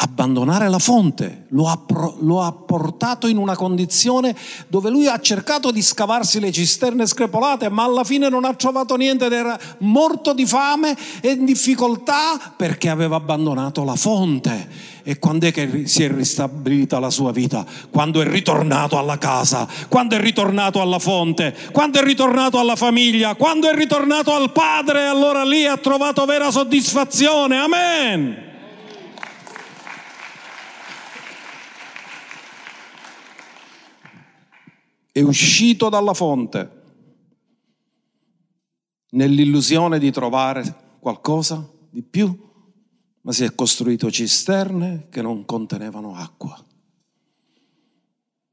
abbandonare 0.01 0.69
la 0.69 0.79
fonte, 0.79 1.45
lo 1.49 1.67
ha, 1.67 1.77
lo 2.19 2.41
ha, 2.41 2.51
portato 2.53 3.27
in 3.27 3.37
una 3.37 3.55
condizione 3.55 4.33
dove 4.67 4.89
lui 4.89 5.07
ha 5.07 5.19
cercato 5.19 5.71
di 5.71 5.81
scavarsi 5.81 6.39
le 6.39 6.51
cisterne 6.53 7.05
screpolate, 7.05 7.69
ma 7.69 7.83
alla 7.83 8.05
fine 8.05 8.29
non 8.29 8.45
ha 8.45 8.53
trovato 8.53 8.95
niente 8.95 9.25
ed 9.25 9.33
era 9.33 9.59
morto 9.79 10.33
di 10.33 10.45
fame 10.45 10.95
e 11.19 11.31
in 11.31 11.43
difficoltà 11.43 12.53
perché 12.55 12.87
aveva 12.89 13.17
abbandonato 13.17 13.83
la 13.83 13.95
fonte. 13.95 14.97
E 15.03 15.19
quando 15.19 15.47
è 15.47 15.51
che 15.51 15.87
si 15.87 16.03
è 16.03 16.09
ristabilita 16.09 16.99
la 16.99 17.09
sua 17.09 17.31
vita? 17.31 17.65
Quando 17.89 18.21
è 18.21 18.27
ritornato 18.27 18.97
alla 18.97 19.17
casa, 19.17 19.67
quando 19.89 20.15
è 20.15 20.21
ritornato 20.21 20.81
alla 20.81 20.99
fonte, 20.99 21.53
quando 21.71 21.99
è 21.99 22.03
ritornato 22.03 22.57
alla 22.57 22.75
famiglia, 22.75 23.35
quando 23.35 23.69
è 23.69 23.75
ritornato 23.75 24.33
al 24.33 24.51
padre, 24.51 25.07
allora 25.07 25.43
lì 25.43 25.65
ha 25.65 25.77
trovato 25.77 26.23
vera 26.25 26.51
soddisfazione. 26.51 27.57
Amen. 27.57 28.47
È 35.11 35.21
uscito 35.21 35.89
dalla 35.89 36.13
fonte 36.13 36.77
nell'illusione 39.11 39.99
di 39.99 40.11
trovare 40.11 40.97
qualcosa 40.99 41.67
di 41.89 42.03
più, 42.03 42.47
ma 43.21 43.31
si 43.31 43.43
è 43.43 43.55
costruito 43.55 44.11
cisterne 44.11 45.07
che 45.09 45.21
non 45.21 45.45
contenevano 45.45 46.15
acqua. 46.15 46.63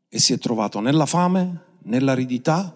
E 0.09 0.19
si 0.19 0.33
è 0.33 0.39
trovato 0.39 0.81
nella 0.81 1.07
fame, 1.07 1.65
nell'aridità, 1.83 2.75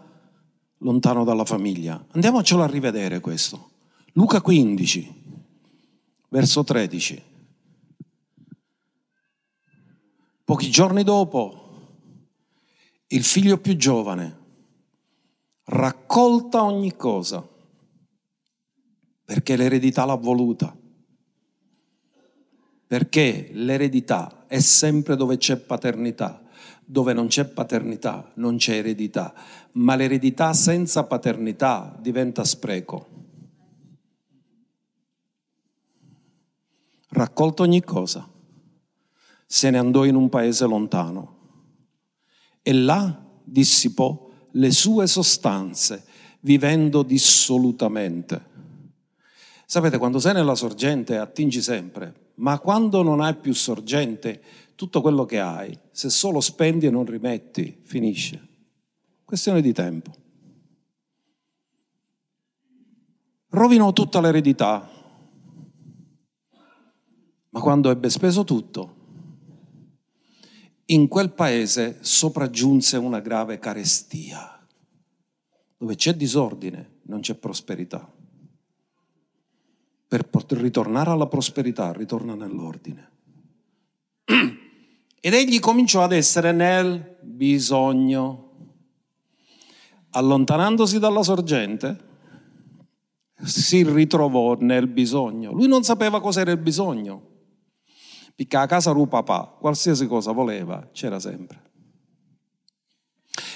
lontano 0.78 1.24
dalla 1.24 1.44
famiglia. 1.44 2.04
Andiamocelo 2.10 2.62
a 2.62 2.66
rivedere 2.66 3.20
questo. 3.20 3.70
Luca 4.12 4.40
15, 4.40 5.22
verso 6.28 6.64
13. 6.64 7.22
Pochi 10.44 10.70
giorni 10.70 11.04
dopo 11.04 11.69
il 13.12 13.24
figlio 13.24 13.58
più 13.58 13.76
giovane 13.76 14.38
raccolta 15.64 16.62
ogni 16.62 16.94
cosa 16.94 17.46
perché 19.24 19.56
l'eredità 19.56 20.04
l'ha 20.04 20.16
voluta. 20.16 20.76
Perché 22.86 23.50
l'eredità 23.52 24.46
è 24.48 24.58
sempre 24.58 25.14
dove 25.14 25.36
c'è 25.36 25.56
paternità. 25.56 26.42
Dove 26.84 27.12
non 27.12 27.28
c'è 27.28 27.46
paternità 27.46 28.32
non 28.34 28.56
c'è 28.56 28.78
eredità, 28.78 29.32
ma 29.72 29.94
l'eredità 29.94 30.52
senza 30.52 31.04
paternità 31.04 31.96
diventa 32.00 32.42
spreco. 32.42 33.06
Raccolto 37.10 37.62
ogni 37.62 37.82
cosa, 37.82 38.28
se 39.46 39.70
ne 39.70 39.78
andò 39.78 40.04
in 40.04 40.16
un 40.16 40.28
paese 40.28 40.66
lontano 40.66 41.39
e 42.62 42.72
là 42.72 43.26
dissipò 43.44 44.28
le 44.52 44.70
sue 44.70 45.06
sostanze, 45.06 46.04
vivendo 46.40 47.02
dissolutamente. 47.02 48.48
Sapete, 49.64 49.98
quando 49.98 50.18
sei 50.18 50.34
nella 50.34 50.54
sorgente 50.54 51.16
attingi 51.16 51.62
sempre, 51.62 52.32
ma 52.36 52.58
quando 52.58 53.02
non 53.02 53.20
hai 53.20 53.36
più 53.36 53.54
sorgente, 53.54 54.42
tutto 54.74 55.00
quello 55.00 55.24
che 55.24 55.38
hai, 55.38 55.78
se 55.90 56.10
solo 56.10 56.40
spendi 56.40 56.86
e 56.86 56.90
non 56.90 57.04
rimetti, 57.04 57.80
finisce. 57.84 58.48
Questione 59.24 59.60
di 59.60 59.72
tempo. 59.72 60.10
Rovinò 63.50 63.92
tutta 63.92 64.20
l'eredità, 64.20 64.88
ma 67.50 67.60
quando 67.60 67.90
ebbe 67.90 68.08
speso 68.08 68.44
tutto, 68.44 68.99
in 70.90 71.08
quel 71.08 71.30
paese 71.30 71.98
sopraggiunse 72.00 72.96
una 72.96 73.20
grave 73.20 73.58
carestia. 73.58 74.58
Dove 75.76 75.94
c'è 75.94 76.14
disordine 76.14 76.98
non 77.04 77.20
c'è 77.20 77.34
prosperità. 77.34 78.12
Per 80.06 80.28
poter 80.28 80.58
ritornare 80.58 81.10
alla 81.10 81.26
prosperità 81.26 81.92
ritorna 81.92 82.34
nell'ordine. 82.34 83.10
Ed 85.20 85.34
egli 85.34 85.60
cominciò 85.60 86.02
ad 86.02 86.12
essere 86.12 86.52
nel 86.52 87.18
bisogno. 87.22 88.48
Allontanandosi 90.10 90.98
dalla 90.98 91.22
sorgente, 91.22 92.08
si 93.42 93.84
ritrovò 93.84 94.56
nel 94.58 94.88
bisogno. 94.88 95.52
Lui 95.52 95.68
non 95.68 95.84
sapeva 95.84 96.20
cos'era 96.20 96.50
il 96.50 96.58
bisogno 96.58 97.29
Perché 98.40 98.56
a 98.56 98.66
casa 98.66 98.94
del 98.94 99.06
papà, 99.06 99.54
qualsiasi 99.60 100.06
cosa 100.06 100.32
voleva, 100.32 100.88
c'era 100.92 101.20
sempre. 101.20 101.60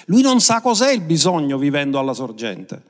Lui 0.09 0.21
non 0.21 0.43
sa 0.43 0.61
cos'è 0.61 0.93
il 0.93 1.01
bisogno 1.01 1.57
vivendo 1.57 1.99
alla 1.99 2.13
sorgente, 2.13 2.83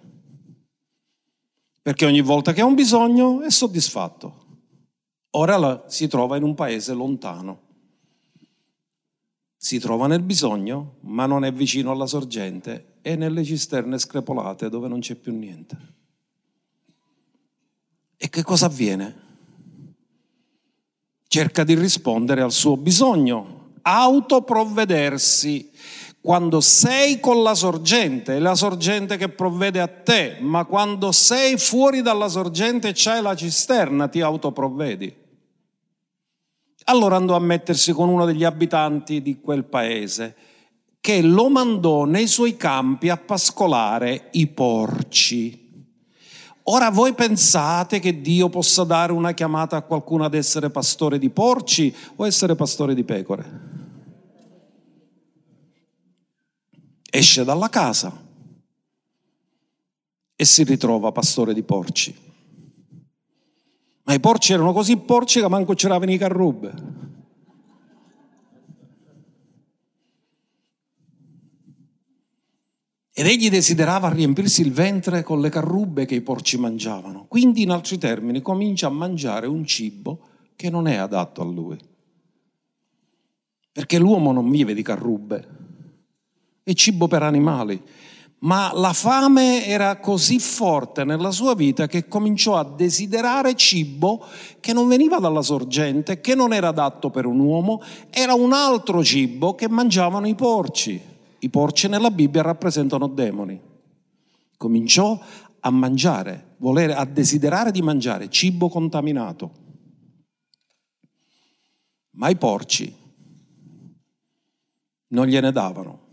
perché 1.81 2.05
ogni 2.05 2.21
volta 2.21 2.53
che 2.53 2.63
ha 2.63 2.65
un 2.65 2.75
bisogno 2.75 3.43
è 3.43 3.51
soddisfatto. 3.51 4.43
Ora 5.37 5.85
si 5.87 6.09
trova 6.09 6.37
in 6.37 6.43
un 6.43 6.57
paese 6.57 6.93
lontano. 6.95 7.61
Si 9.57 9.79
trova 9.79 10.09
nel 10.09 10.23
bisogno, 10.23 10.97
ma 11.03 11.27
non 11.27 11.45
è 11.45 11.53
vicino 11.53 11.93
alla 11.93 12.07
sorgente, 12.07 12.97
è 13.03 13.15
nelle 13.15 13.45
cisterne 13.45 13.99
screpolate 13.99 14.69
dove 14.69 14.89
non 14.89 14.99
c'è 14.99 15.15
più 15.15 15.33
niente. 15.33 15.79
E 18.17 18.29
che 18.29 18.43
cosa 18.43 18.67
avviene? 18.67 19.24
Cerca 21.35 21.65
di 21.65 21.75
rispondere 21.75 22.43
al 22.43 22.53
suo 22.53 22.77
bisogno, 22.77 23.71
autoprovvedersi. 23.83 25.69
Quando 26.21 26.61
sei 26.61 27.19
con 27.19 27.43
la 27.43 27.57
sorgente, 27.57 28.37
è 28.37 28.39
la 28.39 28.55
sorgente 28.55 29.17
che 29.17 29.29
provvede 29.29 29.81
a 29.81 29.89
te, 29.89 30.37
ma 30.39 30.65
quando 30.65 31.11
sei 31.11 31.59
fuori 31.59 32.03
dalla 32.03 32.29
sorgente 32.29 32.91
e 32.91 32.93
c'hai 32.95 33.21
la 33.21 33.35
cisterna, 33.35 34.07
ti 34.07 34.21
autoprovvedi. 34.21 35.13
Allora 36.85 37.17
andò 37.17 37.35
a 37.35 37.41
mettersi 37.41 37.93
con 37.93 38.09
uno 38.09 38.27
degli 38.27 38.45
abitanti 38.45 39.21
di 39.21 39.41
quel 39.41 39.65
paese 39.65 40.37
che 41.01 41.21
lo 41.21 41.49
mandò 41.51 42.05
nei 42.05 42.29
suoi 42.29 42.57
campi 42.57 43.09
a 43.09 43.17
pascolare 43.17 44.29
i 44.33 44.47
porci. 44.47 45.64
Ora 46.67 46.91
voi 46.91 47.13
pensate 47.13 47.99
che 47.99 48.23
Dio 48.23 48.49
possa 48.49 48.85
dare 48.85 49.13
una 49.13 49.33
chiamata 49.33 49.77
a 49.77 49.83
qualcuno 49.83 50.25
ad 50.25 50.35
essere 50.35 50.71
pastore 50.71 51.19
di 51.19 51.29
porci 51.29 51.95
o 52.17 52.27
essere 52.27 52.55
pastore 52.55 52.95
di 52.95 53.05
pecore? 53.05 53.73
Esce 57.11 57.45
dalla 57.45 57.69
casa 57.69 58.23
e 60.37 60.45
si 60.45 60.65
ritrova 60.65 61.13
pastore 61.13 61.53
di 61.53 61.63
porci. 61.63 62.17
Ma 64.05 64.15
i 64.15 64.21
porci 64.21 64.53
erano 64.53 64.73
così 64.73 64.97
porci 64.97 65.41
che 65.41 65.49
manco 65.49 65.75
c'eravano 65.75 66.13
i 66.13 66.19
carrubbe. 66.19 66.73
Ed 73.17 73.27
egli 73.27 73.49
desiderava 73.49 74.09
riempirsi 74.09 74.61
il 74.61 74.73
ventre 74.73 75.23
con 75.23 75.41
le 75.41 75.49
carrubbe 75.49 76.05
che 76.05 76.17
i 76.17 76.21
porci 76.21 76.59
mangiavano. 76.59 77.27
Quindi, 77.29 77.63
in 77.63 77.71
altri 77.71 77.97
termini, 77.97 78.43
comincia 78.43 78.89
a 78.89 78.91
mangiare 78.91 79.47
un 79.47 79.65
cibo 79.65 80.19
che 80.57 80.69
non 80.69 80.89
è 80.89 80.97
adatto 80.97 81.41
a 81.41 81.45
lui. 81.45 81.79
Perché 83.71 83.99
l'uomo 83.99 84.33
non 84.33 84.51
vive 84.51 84.75
di 84.75 84.83
carrubbe, 84.83 85.49
è 86.65 86.73
cibo 86.73 87.07
per 87.07 87.23
animali. 87.23 87.81
Ma 88.39 88.73
la 88.75 88.93
fame 88.93 89.65
era 89.65 90.01
così 90.01 90.41
forte 90.41 91.05
nella 91.05 91.31
sua 91.31 91.55
vita 91.55 91.87
che 91.87 92.09
cominciò 92.09 92.57
a 92.57 92.65
desiderare 92.65 93.55
cibo 93.55 94.27
che 94.59 94.73
non 94.73 94.89
veniva 94.89 95.21
dalla 95.21 95.41
sorgente, 95.41 96.21
che 96.21 96.35
non 96.35 96.53
era 96.53 96.69
adatto 96.69 97.11
per 97.11 97.27
un 97.27 97.39
uomo, 97.39 97.81
era 98.11 98.35
un 98.35 98.53
altro 98.53 99.05
cibo 99.05 99.55
che 99.55 99.69
mangiavano 99.69 100.27
i 100.27 100.35
porci. 100.35 101.13
I 101.45 101.51
porci 101.51 101.89
nella 101.89 102.11
Bibbia 102.11 102.41
rappresentano 102.41 103.07
demoni. 103.07 103.61
Cominciò 104.57 105.21
a 105.61 105.71
mangiare, 105.71 106.55
volere, 106.57 106.95
a 106.95 107.05
desiderare 107.05 107.71
di 107.71 107.83
mangiare 107.83 108.31
cibo 108.31 108.71
contaminato. 108.71 109.53
Ma 112.13 112.31
i 112.31 112.37
porci 112.37 112.97
non 115.09 115.27
gliene 115.27 115.53
davano. 115.53 116.07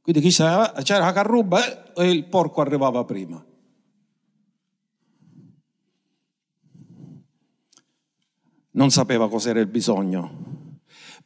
Quindi 0.00 0.22
chi 0.22 0.30
c'era, 0.30 0.70
c'era 0.82 1.06
la 1.06 1.12
carruba 1.12 1.92
eh, 1.94 2.04
e 2.04 2.10
il 2.10 2.26
porco 2.26 2.60
arrivava 2.60 3.04
prima. 3.04 3.44
Non 8.70 8.90
sapeva 8.92 9.28
cos'era 9.28 9.58
il 9.58 9.66
bisogno 9.66 10.57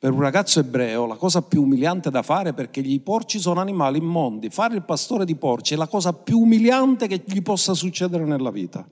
per 0.03 0.11
un 0.11 0.19
ragazzo 0.19 0.59
ebreo 0.59 1.07
la 1.07 1.15
cosa 1.15 1.43
più 1.43 1.63
umiliante 1.63 2.11
da 2.11 2.23
fare 2.23 2.55
perché 2.55 2.81
i 2.81 2.99
porci 2.99 3.39
sono 3.39 3.61
animali 3.61 3.99
immondi. 3.99 4.51
Fare 4.51 4.75
il 4.75 4.83
pastore 4.83 5.25
di 5.25 5.37
porci 5.37 5.75
è 5.75 5.77
la 5.77 5.87
cosa 5.87 6.13
più 6.13 6.41
umiliante 6.41 7.07
che 7.07 7.23
gli 7.25 7.41
possa 7.41 7.73
succedere 7.73 8.25
nella 8.25 8.51
vita. 8.51 8.85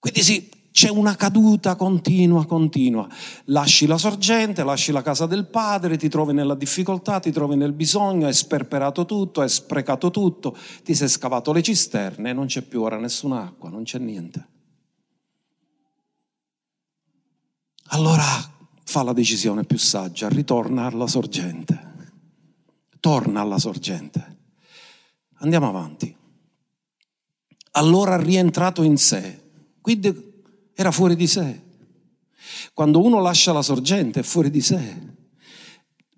Quindi 0.00 0.22
sì, 0.22 0.50
c'è 0.72 0.88
una 0.88 1.14
caduta 1.14 1.76
continua, 1.76 2.44
continua. 2.44 3.06
Lasci 3.44 3.86
la 3.86 3.98
sorgente, 3.98 4.64
lasci 4.64 4.90
la 4.90 5.02
casa 5.02 5.26
del 5.26 5.46
padre, 5.46 5.96
ti 5.96 6.08
trovi 6.08 6.32
nella 6.32 6.56
difficoltà, 6.56 7.20
ti 7.20 7.30
trovi 7.30 7.54
nel 7.54 7.72
bisogno, 7.72 8.26
hai 8.26 8.34
sperperato 8.34 9.04
tutto, 9.04 9.42
hai 9.42 9.48
sprecato 9.48 10.10
tutto, 10.10 10.56
ti 10.82 10.92
sei 10.92 11.08
scavato 11.08 11.52
le 11.52 11.62
cisterne 11.62 12.30
e 12.30 12.32
non 12.32 12.46
c'è 12.46 12.62
più 12.62 12.82
ora 12.82 12.98
nessuna 12.98 13.44
acqua, 13.44 13.70
non 13.70 13.84
c'è 13.84 14.00
niente. 14.00 14.48
Allora 17.92 18.58
fa 18.90 19.04
la 19.04 19.12
decisione 19.12 19.62
più 19.62 19.78
saggia, 19.78 20.28
ritorna 20.28 20.86
alla 20.86 21.06
sorgente. 21.06 22.08
Torna 22.98 23.40
alla 23.40 23.60
sorgente. 23.60 24.38
Andiamo 25.34 25.68
avanti. 25.68 26.14
Allora 27.72 28.16
rientrato 28.16 28.82
in 28.82 28.96
sé, 28.96 29.42
quindi 29.80 30.42
era 30.74 30.90
fuori 30.90 31.14
di 31.14 31.28
sé. 31.28 31.62
Quando 32.74 33.00
uno 33.00 33.20
lascia 33.20 33.52
la 33.52 33.62
sorgente 33.62 34.20
è 34.20 34.22
fuori 34.24 34.50
di 34.50 34.60
sé. 34.60 34.96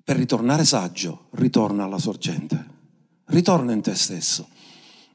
Per 0.03 0.17
ritornare 0.17 0.65
saggio, 0.65 1.27
ritorna 1.33 1.85
alla 1.85 1.99
sorgente. 1.99 2.71
Ritorna 3.27 3.73
in 3.73 3.83
te 3.83 3.95
stesso. 3.95 4.49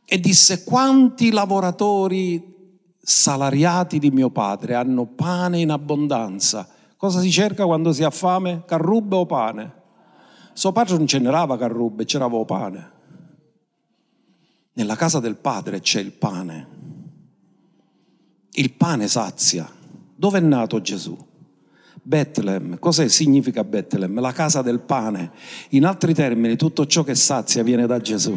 E 0.06 0.20
disse, 0.20 0.64
quanti 0.64 1.32
lavoratori 1.32 2.56
salariati 3.02 3.98
di 3.98 4.12
mio 4.12 4.30
padre 4.30 4.76
hanno 4.76 5.08
pane 5.08 5.60
in 5.60 5.72
abbondanza 5.72 6.76
Cosa 6.98 7.20
si 7.22 7.32
cerca 7.32 7.66
quando 7.66 7.94
si 7.94 8.04
ha 8.04 8.10
fame? 8.10 8.64
Carrubbe 8.66 9.16
o 9.16 9.26
pane? 9.28 9.74
Suo 10.54 10.72
padre 10.72 10.98
non 10.98 11.06
generava 11.06 11.56
carrubbe, 11.56 12.06
c'era 12.06 12.28
pane. 12.28 12.92
Nella 14.74 14.96
casa 14.96 15.20
del 15.20 15.36
padre 15.36 15.80
c'è 15.80 16.00
il 16.00 16.12
pane. 16.12 16.68
Il 18.54 18.74
pane 18.74 19.08
sazia. 19.08 19.70
Dove 20.16 20.40
è 20.40 20.42
nato 20.42 20.82
Gesù? 20.82 21.16
Betlem. 22.02 22.80
Cos'è 22.80 23.08
significa 23.08 23.64
Betlem? 23.64 24.20
La 24.20 24.32
casa 24.32 24.64
del 24.64 24.80
pane. 24.80 25.32
In 25.70 25.86
altri 25.86 26.16
termini, 26.16 26.56
tutto 26.56 26.88
ciò 26.88 27.04
che 27.04 27.14
sazia 27.14 27.62
viene 27.62 27.86
da 27.86 28.00
Gesù. 28.00 28.36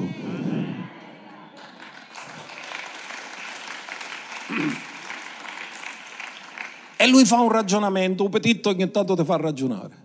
E 7.00 7.06
lui 7.06 7.24
fa 7.24 7.40
un 7.40 7.50
ragionamento, 7.50 8.24
un 8.24 8.28
petitto 8.28 8.68
ogni 8.68 8.90
tanto 8.90 9.16
ti 9.16 9.24
fa 9.24 9.36
ragionare. 9.36 9.96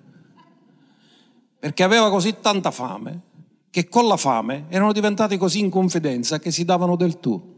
Perché 1.60 1.84
aveva 1.84 2.10
così 2.10 2.38
tanta 2.40 2.72
fame 2.72 3.22
che 3.70 3.90
con 3.90 4.08
la 4.08 4.16
fame 4.16 4.68
erano 4.70 4.94
diventati 4.94 5.36
così 5.36 5.60
in 5.60 5.70
confidenza 5.70 6.40
che 6.40 6.52
si 6.52 6.64
davano 6.64 6.96
del 6.96 7.20
tu. 7.20 7.54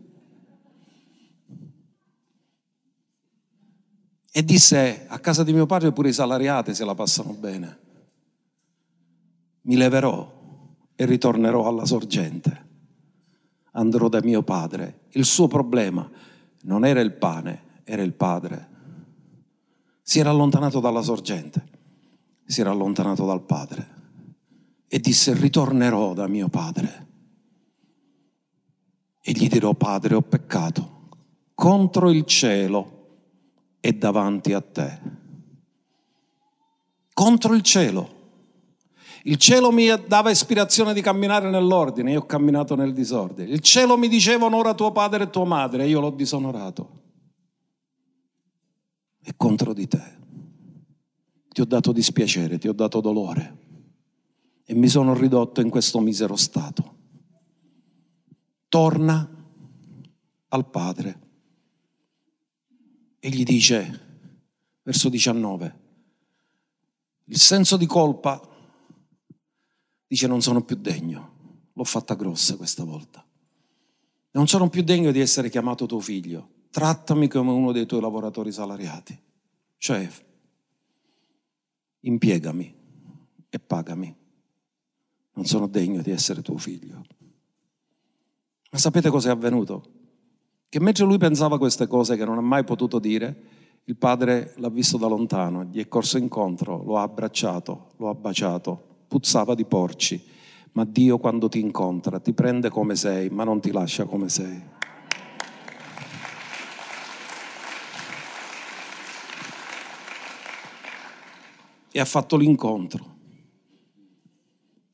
E 4.31 4.43
disse, 4.43 5.05
a 5.07 5.19
casa 5.19 5.43
di 5.43 5.53
mio 5.53 5.67
padre 5.67 5.91
pure 5.91 6.09
i 6.09 6.13
salariati 6.13 6.73
se 6.73 6.83
la 6.83 6.95
passano 6.95 7.33
bene. 7.33 7.77
Mi 9.61 9.75
leverò 9.75 10.33
e 10.95 11.05
ritornerò 11.05 11.67
alla 11.67 11.85
sorgente. 11.85 12.65
Andrò 13.73 14.09
da 14.09 14.19
mio 14.23 14.41
padre. 14.41 15.01
Il 15.09 15.25
suo 15.25 15.45
problema 15.45 16.09
non 16.63 16.85
era 16.85 17.01
il 17.01 17.11
pane, 17.11 17.81
era 17.83 18.01
il 18.01 18.13
padre. 18.13 18.76
Si 20.09 20.19
era 20.19 20.29
allontanato 20.29 20.79
dalla 20.79 21.01
sorgente, 21.01 21.67
si 22.45 22.61
era 22.61 22.71
allontanato 22.71 23.25
dal 23.25 23.41
padre 23.41 23.87
e 24.87 24.99
disse 24.99 25.33
ritornerò 25.33 26.13
da 26.13 26.29
mio 26.29 26.47
padre 26.47 27.07
e 29.19 29.31
gli 29.33 29.49
dirò 29.49 29.73
padre 29.73 30.15
ho 30.15 30.21
peccato 30.21 31.09
contro 31.53 32.09
il 32.09 32.23
cielo 32.23 33.07
e 33.81 33.91
davanti 33.95 34.53
a 34.53 34.61
te. 34.61 34.99
Contro 37.11 37.53
il 37.53 37.61
cielo. 37.61 38.15
Il 39.23 39.35
cielo 39.35 39.73
mi 39.73 39.87
dava 40.07 40.29
ispirazione 40.29 40.93
di 40.93 41.01
camminare 41.01 41.49
nell'ordine, 41.49 42.11
io 42.13 42.21
ho 42.21 42.25
camminato 42.25 42.75
nel 42.75 42.93
disordine. 42.93 43.51
Il 43.51 43.59
cielo 43.59 43.97
mi 43.97 44.07
diceva 44.07 44.45
onora 44.45 44.73
tuo 44.73 44.93
padre 44.93 45.25
e 45.25 45.29
tua 45.29 45.43
madre, 45.43 45.85
io 45.85 45.99
l'ho 45.99 46.11
disonorato 46.11 47.06
è 49.27 49.35
contro 49.35 49.73
di 49.73 49.89
te. 49.89 50.15
Ti 51.49 51.59
ho 51.59 51.65
dato 51.65 51.91
dispiacere, 51.91 52.57
ti 52.57 52.69
ho 52.69 52.73
dato 52.73 53.01
dolore 53.01 53.57
e 54.63 54.73
mi 54.73 54.87
sono 54.87 55.13
ridotto 55.13 55.59
in 55.59 55.69
questo 55.69 55.99
misero 55.99 56.37
stato. 56.37 56.95
Torna 58.69 59.29
al 60.47 60.69
Padre 60.69 61.19
e 63.19 63.27
gli 63.27 63.43
dice, 63.43 64.29
verso 64.83 65.09
19, 65.09 65.79
Il 67.25 67.37
senso 67.37 67.75
di 67.75 67.85
colpa 67.85 68.41
dice 70.07 70.27
non 70.27 70.41
sono 70.41 70.63
più 70.63 70.77
degno, 70.77 71.69
l'ho 71.73 71.83
fatta 71.83 72.15
grossa 72.15 72.55
questa 72.55 72.85
volta. 72.85 73.25
Non 74.31 74.47
sono 74.47 74.69
più 74.69 74.83
degno 74.83 75.11
di 75.11 75.19
essere 75.19 75.49
chiamato 75.49 75.85
tuo 75.85 75.99
figlio, 75.99 76.56
trattami 76.77 77.27
come 77.27 77.49
uno 77.49 77.71
dei 77.71 77.87
tuoi 77.87 78.01
lavoratori 78.01 78.51
salariati, 78.51 79.19
cioè 79.77 80.07
impiegami 82.01 82.75
e 83.49 83.59
pagami. 83.59 84.15
Non 85.33 85.45
sono 85.45 85.65
degno 85.65 86.03
di 86.03 86.11
essere 86.11 86.43
tuo 86.43 86.59
figlio. 86.59 87.03
Ma 88.69 88.77
sapete 88.77 89.09
cosa 89.09 89.29
è 89.29 89.31
avvenuto? 89.31 89.85
Che 90.69 90.79
mentre 90.79 91.05
lui 91.05 91.17
pensava 91.17 91.57
queste 91.57 91.87
cose 91.87 92.15
che 92.15 92.25
non 92.25 92.37
ha 92.37 92.41
mai 92.41 92.63
potuto 92.63 92.99
dire, 92.99 93.81
il 93.85 93.95
padre 93.95 94.53
l'ha 94.57 94.69
visto 94.69 94.97
da 94.97 95.07
lontano, 95.07 95.63
gli 95.63 95.79
è 95.79 95.87
corso 95.87 96.19
incontro, 96.19 96.83
lo 96.83 96.99
ha 96.99 97.01
abbracciato, 97.01 97.93
lo 97.95 98.09
ha 98.09 98.13
baciato, 98.13 99.05
puzzava 99.07 99.55
di 99.55 99.65
porci, 99.65 100.23
ma 100.73 100.85
Dio 100.85 101.17
quando 101.17 101.49
ti 101.49 101.59
incontra 101.59 102.19
ti 102.19 102.33
prende 102.33 102.69
come 102.69 102.95
sei, 102.95 103.29
ma 103.29 103.43
non 103.43 103.59
ti 103.59 103.71
lascia 103.71 104.05
come 104.05 104.29
sei. 104.29 104.75
E 111.97 111.99
ha 111.99 112.05
fatto 112.05 112.37
l'incontro. 112.37 113.15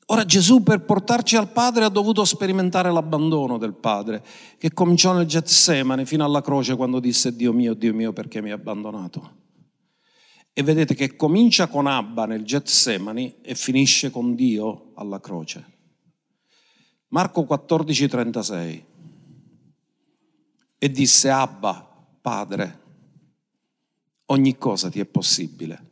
Ora 0.05 0.23
Gesù 0.23 0.63
per 0.63 0.85
portarci 0.85 1.35
al 1.35 1.51
Padre 1.51 1.83
ha 1.83 1.89
dovuto 1.89 2.23
sperimentare 2.23 2.93
l'abbandono 2.93 3.57
del 3.57 3.73
Padre, 3.73 4.23
che 4.57 4.71
cominciò 4.71 5.11
nel 5.11 5.25
Getsemane 5.25 6.05
fino 6.05 6.23
alla 6.23 6.41
croce 6.41 6.77
quando 6.77 7.01
disse 7.01 7.35
Dio 7.35 7.51
mio, 7.51 7.73
Dio 7.73 7.93
mio, 7.93 8.13
perché 8.13 8.41
mi 8.41 8.51
hai 8.51 8.55
abbandonato. 8.55 9.35
E 10.53 10.63
vedete 10.63 10.95
che 10.95 11.17
comincia 11.17 11.67
con 11.67 11.87
Abba 11.87 12.25
nel 12.25 12.45
Getsemani 12.45 13.41
e 13.41 13.53
finisce 13.53 14.09
con 14.09 14.33
Dio 14.33 14.93
alla 14.95 15.19
croce. 15.19 15.65
Marco 17.09 17.43
14, 17.43 18.07
36. 18.07 18.85
E 20.77 20.89
disse 20.89 21.29
Abba, 21.29 21.85
Padre, 22.21 22.79
ogni 24.27 24.57
cosa 24.57 24.89
ti 24.89 25.01
è 25.01 25.05
possibile. 25.05 25.91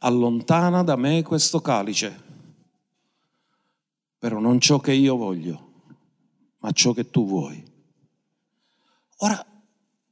Allontana 0.00 0.82
da 0.82 0.96
me 0.96 1.22
questo 1.22 1.60
calice 1.60 2.24
però 4.24 4.38
non 4.38 4.58
ciò 4.58 4.80
che 4.80 4.94
io 4.94 5.16
voglio, 5.16 5.72
ma 6.60 6.72
ciò 6.72 6.94
che 6.94 7.10
tu 7.10 7.26
vuoi. 7.26 7.62
Ora, 9.18 9.46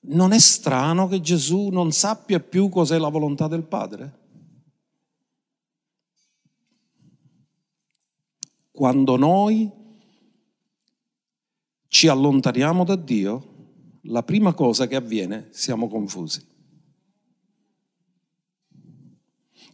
non 0.01 0.33
è 0.33 0.39
strano 0.39 1.09
che 1.09 1.23
Gesù 1.23 1.69
non 1.69 1.93
sappia 1.93 2.39
più 2.39 2.69
cos'è 2.69 2.99
la 2.99 3.09
volontà 3.09 3.49
del 3.49 3.63
Padre? 3.63 4.19
Quando 8.71 9.17
noi 9.17 9.71
ci 11.89 12.07
allontaniamo 12.07 12.85
da 12.85 12.97
Dio, 12.97 13.47
la 14.03 14.23
prima 14.23 14.53
cosa 14.53 14.87
che 14.87 14.97
avviene, 14.97 15.49
siamo 15.53 15.89
confusi. 15.89 16.52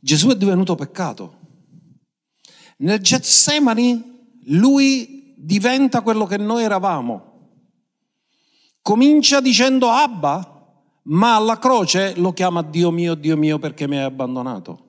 Gesù 0.01 0.29
è 0.31 0.37
divenuto 0.37 0.75
peccato. 0.75 1.37
Nel 2.79 3.01
Getsemani 3.01 4.37
lui 4.45 5.35
diventa 5.37 6.03
quello 6.03 6.27
che 6.27 6.37
noi 6.37 6.63
eravamo. 6.63 7.27
Comincia 8.81 9.41
dicendo 9.41 9.89
Abba, 9.89 10.57
ma 11.05 11.37
alla 11.37 11.59
croce 11.59 12.15
lo 12.17 12.33
chiama 12.33 12.63
Dio 12.63 12.91
mio, 12.91 13.15
Dio 13.15 13.37
mio 13.37 13.59
perché 13.59 13.87
mi 13.89 13.97
hai 13.97 14.05
abbandonato. 14.05 14.87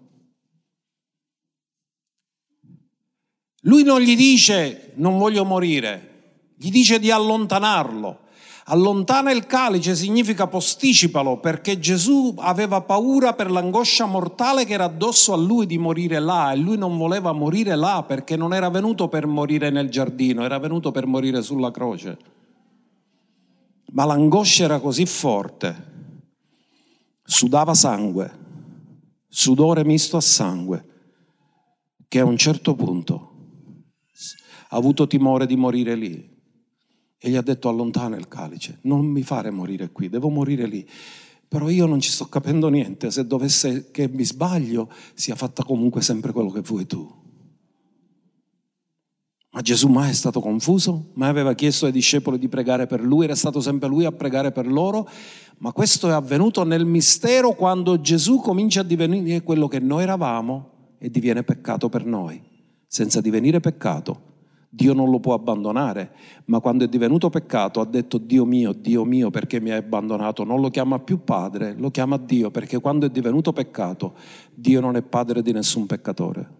Lui 3.64 3.84
non 3.84 3.99
gli 3.99 4.16
dice 4.16 4.93
non 4.95 5.18
voglio 5.18 5.43
morire, 5.43 6.53
gli 6.55 6.70
dice 6.70 6.99
di 6.99 7.12
allontanarlo. 7.12 8.28
Allontana 8.72 9.32
il 9.32 9.48
calice 9.48 9.96
significa 9.96 10.46
posticipalo 10.46 11.40
perché 11.40 11.80
Gesù 11.80 12.36
aveva 12.38 12.82
paura 12.82 13.34
per 13.34 13.50
l'angoscia 13.50 14.06
mortale 14.06 14.64
che 14.64 14.74
era 14.74 14.84
addosso 14.84 15.34
a 15.34 15.38
lui 15.38 15.66
di 15.66 15.80
morire 15.80 16.20
là 16.20 16.52
e 16.52 16.58
lui 16.58 16.78
non 16.78 16.96
voleva 16.96 17.32
morire 17.32 17.76
là 17.76 18.04
perché 18.08 18.36
non 18.36 18.54
era 18.54 18.70
venuto 18.70 19.08
per 19.08 19.26
morire 19.26 19.72
nel 19.72 19.90
giardino, 19.90 20.44
era 20.44 20.60
venuto 20.60 20.92
per 20.92 21.08
morire 21.08 21.42
sulla 21.42 21.72
croce. 21.72 22.18
Ma 23.94 24.06
l'angoscia 24.06 24.66
era 24.66 24.80
così 24.80 25.08
forte, 25.08 26.22
sudava 27.24 27.74
sangue, 27.74 28.38
sudore 29.28 29.84
misto 29.84 30.16
a 30.16 30.22
sangue, 30.22 30.86
che 32.08 32.20
a 32.20 32.26
un 32.26 32.38
certo 32.38 32.76
punto 32.76 33.32
ha 34.70 34.78
avuto 34.78 35.08
timore 35.08 35.48
di 35.48 35.56
morire 35.56 35.96
lì 35.96 36.29
e 37.22 37.30
gli 37.30 37.36
ha 37.36 37.42
detto 37.42 37.68
allontana 37.68 38.16
il 38.16 38.28
calice, 38.28 38.80
non 38.82 39.06
mi 39.06 39.24
fare 39.24 39.52
morire 39.52 39.92
qui, 39.92 40.10
devo 40.10 40.30
morire 40.30 40.66
lì. 40.66 40.88
Però 41.48 41.68
io 41.68 41.86
non 41.86 42.00
ci 42.00 42.12
sto 42.12 42.26
capendo 42.28 42.70
niente, 42.70 43.12
se 43.12 43.26
dovesse 43.26 43.90
che 43.92 44.08
mi 44.08 44.24
sbaglio, 44.24 44.90
sia 45.16 45.36
fatta 45.36 45.64
comunque 45.64 46.02
sempre 46.02 46.32
quello 46.32 46.50
che 46.50 46.62
vuoi 46.62 46.86
tu. 46.86 47.12
Ma 49.52 49.62
Gesù 49.62 49.88
mai 49.88 50.12
è 50.12 50.14
stato 50.14 50.42
confuso? 50.42 51.08
Mai 51.14 51.30
aveva 51.30 51.56
chiesto 51.56 51.88
ai 51.88 51.92
discepoli 51.92 52.38
di 52.38 52.48
pregare 52.48 52.86
per 52.86 53.02
lui? 53.02 53.26
Era 53.26 53.36
stato 53.36 53.60
sempre 53.62 53.90
lui 53.90 54.06
a 54.06 54.12
pregare 54.12 54.52
per 54.52 54.68
loro? 54.68 55.10
Ma 55.58 55.72
questo 55.72 56.08
è 56.08 56.12
avvenuto 56.12 56.64
nel 56.64 56.86
mistero 56.86 57.54
quando 57.54 58.00
Gesù 58.00 58.40
comincia 58.40 58.82
a 58.82 58.84
divenire 58.84 59.42
quello 59.42 59.68
che 59.68 59.80
noi 59.80 60.04
eravamo 60.04 60.70
e 61.00 61.10
diviene 61.10 61.44
peccato 61.44 61.90
per 61.90 62.06
noi. 62.06 62.42
Senza 62.86 63.22
divenire 63.22 63.60
peccato, 63.60 64.29
Dio 64.72 64.94
non 64.94 65.10
lo 65.10 65.20
può 65.20 65.34
abbandonare, 65.34 66.12
ma 66.46 66.60
quando 66.60 66.84
è 66.84 66.88
divenuto 66.88 67.32
peccato 67.32 67.82
ha 67.82 67.86
detto 67.86 68.20
Dio 68.20 68.46
mio, 68.46 68.72
Dio 68.72 69.04
mio 69.04 69.32
perché 69.32 69.60
mi 69.60 69.72
hai 69.72 69.80
abbandonato, 69.80 70.44
non 70.44 70.62
lo 70.62 70.70
chiama 70.70 71.00
più 71.00 71.24
padre, 71.24 71.74
lo 71.76 71.90
chiama 71.90 72.18
Dio 72.18 72.52
perché 72.52 72.80
quando 72.80 73.08
è 73.08 73.10
divenuto 73.10 73.52
peccato 73.52 74.14
Dio 74.54 74.80
non 74.80 74.96
è 74.96 75.02
padre 75.02 75.42
di 75.42 75.52
nessun 75.52 75.88
peccatore. 75.88 76.58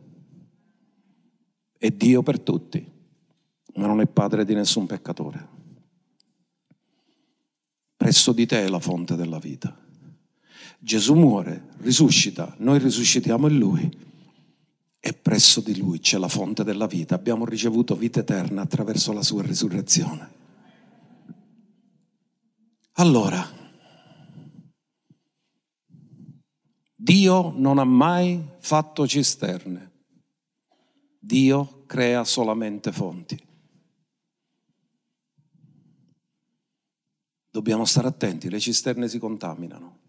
È 1.78 1.92
Dio 1.92 2.24
per 2.24 2.40
tutti, 2.40 2.84
ma 3.76 3.86
non 3.86 4.02
è 4.02 4.08
padre 4.08 4.44
di 4.44 4.56
nessun 4.56 4.88
peccatore. 4.88 5.58
Presso 7.96 8.32
di 8.32 8.48
te 8.48 8.66
è 8.66 8.68
la 8.70 8.80
fonte 8.80 9.16
della 9.16 9.38
vita. 9.38 9.78
Gesù 10.80 11.14
muore, 11.14 11.68
risuscita, 11.82 12.56
noi 12.58 12.80
risuscitiamo 12.80 13.48
in 13.48 13.58
Lui 13.58 14.08
e 15.00 15.14
presso 15.14 15.62
di 15.62 15.78
lui 15.78 16.00
c'è 16.00 16.18
la 16.18 16.28
fonte 16.28 16.64
della 16.64 16.88
vita. 16.88 17.16
Abbiamo 17.16 17.46
ricevuto 17.46 17.96
vita 17.96 18.20
eterna 18.20 18.62
attraverso 18.62 19.14
la 19.14 19.24
sua 19.24 19.42
risurrezione. 19.42 20.38
Allora, 22.94 23.58
Dio 26.96 27.54
non 27.56 27.78
ha 27.78 27.86
mai 27.86 28.44
fatto 28.60 29.08
cisterne. 29.08 29.92
Dio 31.18 31.84
crea 31.86 32.26
solamente 32.26 32.92
fonti. 32.92 33.42
Dobbiamo 37.50 37.86
stare 37.86 38.08
attenti, 38.08 38.50
le 38.50 38.60
cisterne 38.60 39.08
si 39.08 39.18
contaminano. 39.18 40.00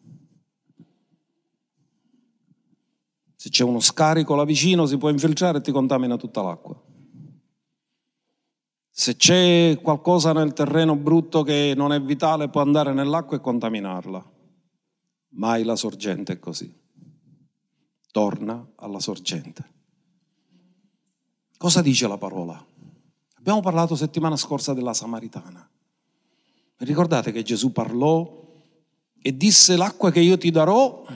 Se 3.41 3.49
c'è 3.49 3.65
uno 3.65 3.81
scarico 3.81 4.35
là 4.35 4.45
vicino 4.45 4.85
si 4.85 4.99
può 4.99 5.09
infiltrare 5.09 5.57
e 5.57 5.61
ti 5.63 5.73
contamina 5.73 6.19
tutta 6.19 6.43
l'acqua. 6.43 6.79
Se 8.91 9.17
c'è 9.17 9.79
qualcosa 9.81 10.35
nel 10.35 10.53
terreno 10.53 10.95
brutto 10.95 11.43
che 11.43 11.73
non 11.75 11.95
è 11.95 12.03
vitale 12.03 12.51
può 12.51 12.61
andare 12.61 12.93
nell'acqua 12.93 13.39
e 13.39 13.41
contaminarla. 13.41 14.31
Mai 15.29 15.65
la 15.65 15.75
sorgente 15.75 16.35
è 16.35 16.39
così. 16.39 16.71
Torna 18.11 18.73
alla 18.75 19.01
sorgente. 19.01 19.65
Cosa 21.57 21.81
dice 21.81 22.07
la 22.07 22.19
parola? 22.19 22.63
Abbiamo 23.37 23.61
parlato 23.61 23.97
settimana 23.97 24.37
scorsa 24.37 24.75
della 24.75 24.93
Samaritana. 24.93 25.67
Ricordate 26.77 27.33
che 27.33 27.43
Gesù 27.43 27.73
parlò 27.73 28.39
e 29.19 29.35
disse 29.35 29.79
l'acqua 29.79 30.11
che 30.11 30.21
io 30.21 30.37
ti 30.37 30.51
darò 30.51 31.07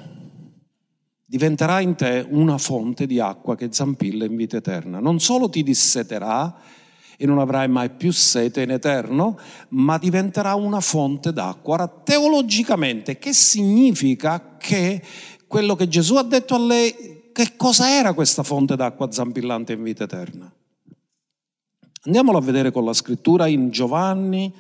diventerà 1.24 1.80
in 1.80 1.94
te 1.94 2.26
una 2.28 2.58
fonte 2.58 3.06
di 3.06 3.18
acqua 3.18 3.56
che 3.56 3.68
zampilla 3.70 4.24
in 4.24 4.36
vita 4.36 4.58
eterna. 4.58 5.00
Non 5.00 5.20
solo 5.20 5.48
ti 5.48 5.62
disseterà 5.62 6.54
e 7.16 7.26
non 7.26 7.38
avrai 7.38 7.68
mai 7.68 7.90
più 7.90 8.12
sete 8.12 8.62
in 8.62 8.70
eterno, 8.70 9.38
ma 9.70 9.98
diventerà 9.98 10.54
una 10.54 10.80
fonte 10.80 11.32
d'acqua. 11.32 11.74
Ora, 11.74 11.88
teologicamente, 11.88 13.18
che 13.18 13.32
significa 13.32 14.56
che 14.58 15.02
quello 15.46 15.76
che 15.76 15.88
Gesù 15.88 16.16
ha 16.16 16.22
detto 16.22 16.54
a 16.54 16.58
lei, 16.58 17.30
che 17.32 17.56
cosa 17.56 17.88
era 17.88 18.12
questa 18.12 18.42
fonte 18.42 18.76
d'acqua 18.76 19.10
zampillante 19.10 19.72
in 19.72 19.82
vita 19.82 20.04
eterna? 20.04 20.52
Andiamolo 22.06 22.38
a 22.38 22.42
vedere 22.42 22.70
con 22.70 22.84
la 22.84 22.92
scrittura 22.92 23.46
in 23.46 23.70
Giovanni 23.70 24.52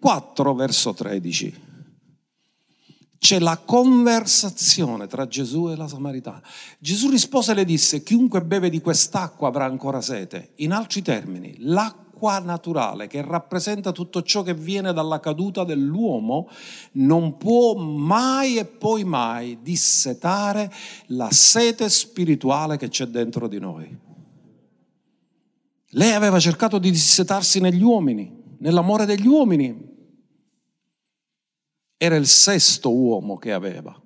4, 0.00 0.54
verso 0.54 0.94
13. 0.94 1.66
C'è 3.18 3.40
la 3.40 3.58
conversazione 3.58 5.06
tra 5.06 5.26
Gesù 5.26 5.70
e 5.70 5.76
la 5.76 5.88
Samaritana. 5.88 6.42
Gesù 6.78 7.10
rispose 7.10 7.52
e 7.52 7.54
le 7.54 7.64
disse, 7.64 8.02
chiunque 8.02 8.42
beve 8.42 8.70
di 8.70 8.80
quest'acqua 8.80 9.48
avrà 9.48 9.64
ancora 9.64 10.00
sete. 10.00 10.52
In 10.56 10.72
altri 10.72 11.02
termini, 11.02 11.56
l'acqua 11.58 12.38
naturale 12.38 13.06
che 13.08 13.22
rappresenta 13.22 13.92
tutto 13.92 14.22
ciò 14.22 14.42
che 14.42 14.54
viene 14.54 14.92
dalla 14.92 15.20
caduta 15.20 15.64
dell'uomo 15.64 16.48
non 16.92 17.36
può 17.36 17.74
mai 17.74 18.56
e 18.56 18.64
poi 18.64 19.04
mai 19.04 19.58
dissetare 19.62 20.72
la 21.06 21.30
sete 21.30 21.88
spirituale 21.88 22.76
che 22.76 22.88
c'è 22.88 23.06
dentro 23.06 23.48
di 23.48 23.58
noi. 23.58 23.98
Lei 25.92 26.12
aveva 26.12 26.38
cercato 26.38 26.78
di 26.78 26.90
dissetarsi 26.90 27.60
negli 27.60 27.82
uomini, 27.82 28.30
nell'amore 28.58 29.06
degli 29.06 29.26
uomini, 29.26 29.96
era 31.98 32.16
il 32.16 32.26
sesto 32.26 32.94
uomo 32.94 33.36
che 33.36 33.52
aveva. 33.52 34.00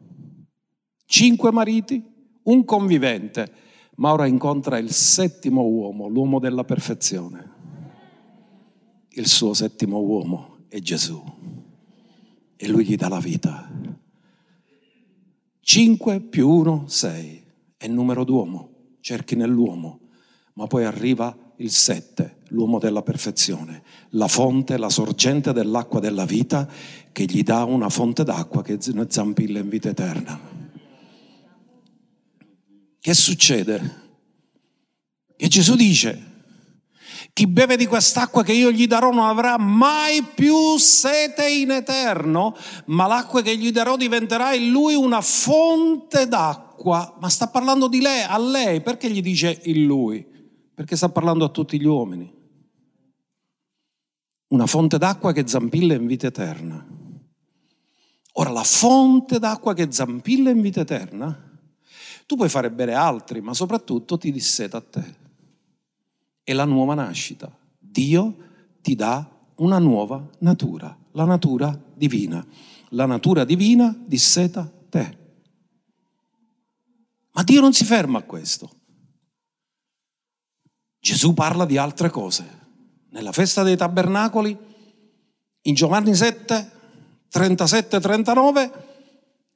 Cinque 1.05 1.53
mariti, 1.53 2.03
un 2.45 2.65
convivente, 2.65 3.53
ma 3.97 4.13
ora 4.13 4.27
incontra 4.27 4.79
il 4.79 4.91
settimo 4.91 5.63
uomo, 5.63 6.09
l'uomo 6.09 6.41
della 6.41 6.65
perfezione. 6.65 7.51
Il 9.11 9.27
suo 9.27 9.53
settimo 9.53 10.01
uomo 10.01 10.65
è 10.69 10.79
Gesù 10.81 11.23
e 12.57 12.69
lui 12.69 12.87
gli 12.87 12.97
dà 12.97 13.09
la 13.09 13.21
vita. 13.21 13.71
Cinque 15.61 16.21
più 16.21 16.49
uno, 16.49 16.89
sei. 16.89 17.45
È 17.77 17.85
il 17.85 17.93
numero 17.93 18.25
d'uomo, 18.25 18.97
cerchi 19.01 19.37
nell'uomo, 19.37 20.01
ma 20.55 20.67
poi 20.67 20.85
arriva 20.85 21.37
il 21.63 21.71
sette, 21.71 22.39
l'uomo 22.49 22.79
della 22.79 23.03
perfezione, 23.03 23.83
la 24.11 24.27
fonte, 24.27 24.77
la 24.77 24.89
sorgente 24.89 25.53
dell'acqua 25.53 26.01
della 26.01 26.25
vita 26.25 26.69
che 27.13 27.25
gli 27.25 27.43
dà 27.43 27.65
una 27.65 27.89
fonte 27.89 28.25
d'acqua 28.25 28.63
che 28.63 28.79
ne 28.93 29.07
zampilla 29.09 29.61
in 29.61 29.69
vita 29.69 29.89
eterna. 29.89 30.39
Che 32.99 33.15
succede? 33.15 34.01
Che 35.37 35.49
Gesù 35.49 35.77
dice, 35.77 36.31
chi 37.33 37.47
beve 37.47 37.77
di 37.77 37.87
quest'acqua 37.87 38.43
che 38.43 38.53
io 38.53 38.73
gli 38.73 38.87
darò 38.89 39.13
non 39.13 39.27
avrà 39.27 39.57
mai 39.57 40.23
più 40.23 40.77
sete 40.79 41.49
in 41.49 41.71
eterno, 41.71 42.57
ma 42.87 43.07
l'acqua 43.07 43.41
che 43.41 43.57
gli 43.57 43.71
darò 43.71 43.97
diventerà 43.97 44.53
in 44.53 44.71
lui 44.71 44.95
una 44.95 45.21
fonte 45.21 46.27
d'acqua. 46.27 47.17
Ma 47.21 47.29
sta 47.29 47.47
parlando 47.47 47.87
di 47.87 48.01
lei, 48.01 48.23
a 48.23 48.39
lei, 48.39 48.81
perché 48.81 49.09
gli 49.09 49.23
dice 49.23 49.61
in 49.65 49.85
lui? 49.85 50.32
Perché 50.75 50.97
sta 50.97 51.09
parlando 51.09 51.45
a 51.45 51.51
tutti 51.51 51.81
gli 51.81 51.87
uomini. 51.87 52.41
Una 54.49 54.67
fonte 54.67 54.99
d'acqua 54.99 55.33
che 55.33 55.47
zampilla 55.47 55.95
in 55.95 56.07
vita 56.07 56.27
eterna. 56.27 56.87
Ora, 58.35 58.51
la 58.51 58.63
fonte 58.63 59.39
d'acqua 59.39 59.75
che 59.75 59.93
zampilla 59.93 60.51
in 60.51 60.61
vita 60.61 60.81
eterna, 60.81 61.51
tu 62.27 62.37
puoi 62.37 62.49
fare 62.49 62.71
bere 62.71 62.95
altri, 62.95 63.41
ma 63.41 63.53
soprattutto 63.53 64.17
ti 64.17 64.33
disseta 64.33 64.79
a 64.79 64.83
te. 64.83 65.17
È 66.43 66.53
la 66.53 66.65
nuova 66.65 66.95
nascita. 66.95 67.55
Dio 67.79 68.37
ti 68.81 68.95
dà 68.95 69.29
una 69.57 69.79
nuova 69.79 70.27
natura, 70.39 70.97
la 71.13 71.25
natura 71.25 71.79
divina. 71.95 72.45
La 72.91 73.07
natura 73.07 73.45
divina 73.45 73.95
disseta 74.07 74.71
te. 74.89 75.19
Ma 77.33 77.43
Dio 77.43 77.61
non 77.61 77.73
si 77.73 77.85
ferma 77.85 78.19
a 78.19 78.23
questo. 78.23 78.71
Gesù 81.03 81.35
parla 81.35 81.65
di 81.65 81.77
altre 81.77 82.11
cose. 82.11 82.61
Nella 83.11 83.33
festa 83.33 83.65
dei 83.65 83.77
tabernacoli, 83.77 84.57
in 85.63 85.75
Giovanni 85.75 86.15
7, 86.15 86.71
37-39, 87.35 88.71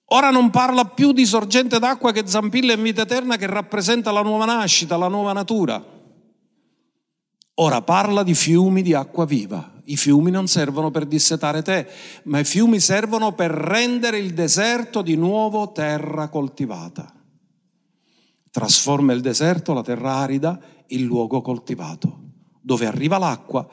ora 0.07 0.31
non 0.31 0.51
parla 0.51 0.87
più 0.87 1.13
di 1.13 1.25
sorgente 1.25 1.79
d'acqua 1.79 2.11
che 2.11 2.27
zampilla 2.27 2.73
in 2.73 2.83
vita 2.83 3.03
eterna 3.03 3.37
che 3.37 3.47
rappresenta 3.47 4.11
la 4.11 4.23
nuova 4.23 4.45
nascita, 4.45 4.97
la 4.97 5.07
nuova 5.07 5.33
natura. 5.33 5.81
Ora 7.55 7.81
parla 7.81 8.25
di 8.25 8.35
fiumi 8.35 8.83
di 8.83 8.93
acqua 8.93 9.25
viva. 9.25 9.73
I 9.85 9.97
fiumi 9.97 10.33
non 10.33 10.49
servono 10.49 10.91
per 10.91 11.07
dissetare 11.07 11.63
te, 11.63 11.87
ma 12.25 12.41
i 12.41 12.45
fiumi 12.45 12.81
servono 12.81 13.35
per 13.35 13.53
rendere 13.53 14.19
il 14.19 14.35
deserto 14.35 15.01
di 15.01 15.15
nuovo 15.15 15.71
terra 15.71 16.27
coltivata. 16.27 17.09
Trasforma 18.51 19.13
il 19.13 19.21
deserto, 19.21 19.73
la 19.75 19.83
terra 19.83 20.15
arida, 20.15 20.59
in 20.89 21.05
luogo 21.05 21.41
coltivato. 21.41 22.21
Dove 22.61 22.87
arriva 22.87 23.19
l'acqua, 23.19 23.67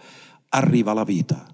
arriva 0.49 0.93
la 0.93 1.03
vita. 1.03 1.47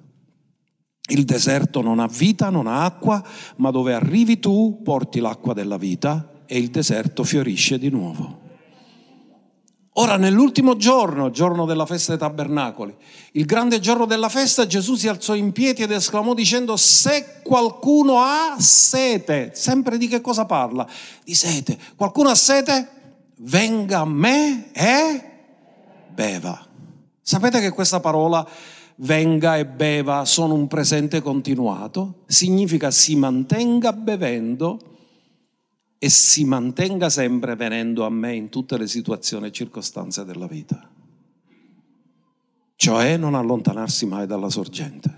Il 1.10 1.26
deserto 1.26 1.82
non 1.82 1.99
ha 1.99 2.07
vita, 2.07 2.49
non 2.49 2.68
ha 2.68 2.84
acqua, 2.86 3.24
ma 3.57 3.72
dove 3.72 3.93
arrivi 3.93 4.39
tu 4.39 4.82
porti 4.84 5.20
l'acqua 5.20 5.53
della 5.53 5.78
vita 5.78 6.43
e 6.45 6.57
il 6.57 6.70
deserto 6.70 7.24
fiorisce 7.24 7.80
di 7.80 7.89
nuovo. 7.89 8.47
Ora, 9.93 10.18
nell'ultimo 10.18 10.78
giorno, 10.78 11.30
giorno 11.30 11.66
della 11.66 11.86
festa 11.86 12.16
dei 12.16 12.20
tabernacoli, 12.20 12.95
il 13.34 13.45
grande 13.45 13.80
giorno 13.80 14.05
della 14.05 14.30
festa, 14.30 14.66
Gesù 14.66 14.95
si 14.95 15.07
alzò 15.07 15.34
in 15.34 15.51
piedi 15.51 15.82
ed 15.82 15.91
esclamò 15.91 16.34
dicendo, 16.34 16.78
se 16.78 17.41
qualcuno 17.43 18.20
ha 18.20 18.55
sete, 18.60 19.51
sempre 19.55 19.97
di 19.97 20.07
che 20.07 20.22
cosa 20.22 20.45
parla? 20.45 20.88
Di 21.24 21.34
sete. 21.34 21.78
Qualcuno 21.95 22.30
ha 22.30 22.36
sete? 22.36 22.89
Venga 23.39 23.99
a 23.99 24.05
me 24.05 24.72
e 24.72 25.29
beva. 26.20 26.67
Sapete 27.22 27.61
che 27.61 27.72
questa 27.72 28.01
parola 28.01 28.45
venga 28.97 29.55
e 29.55 29.65
beva 29.65 30.26
sono 30.26 30.53
un 30.53 30.67
presente 30.67 31.22
continuato? 31.22 32.24
Significa 32.26 32.91
si 32.91 33.15
mantenga 33.15 33.93
bevendo 33.93 34.97
e 35.97 36.09
si 36.09 36.43
mantenga 36.43 37.09
sempre 37.09 37.55
venendo 37.55 38.05
a 38.05 38.09
me 38.09 38.36
in 38.36 38.49
tutte 38.49 38.78
le 38.78 38.88
situazioni 38.88 39.47
e 39.47 39.51
circostanze 39.53 40.26
della 40.26 40.47
vita. 40.47 40.89
Cioè 42.76 43.15
non 43.15 43.36
allontanarsi 43.36 44.05
mai 44.05 44.28
dalla 44.28 44.49
sorgente. 44.49 45.17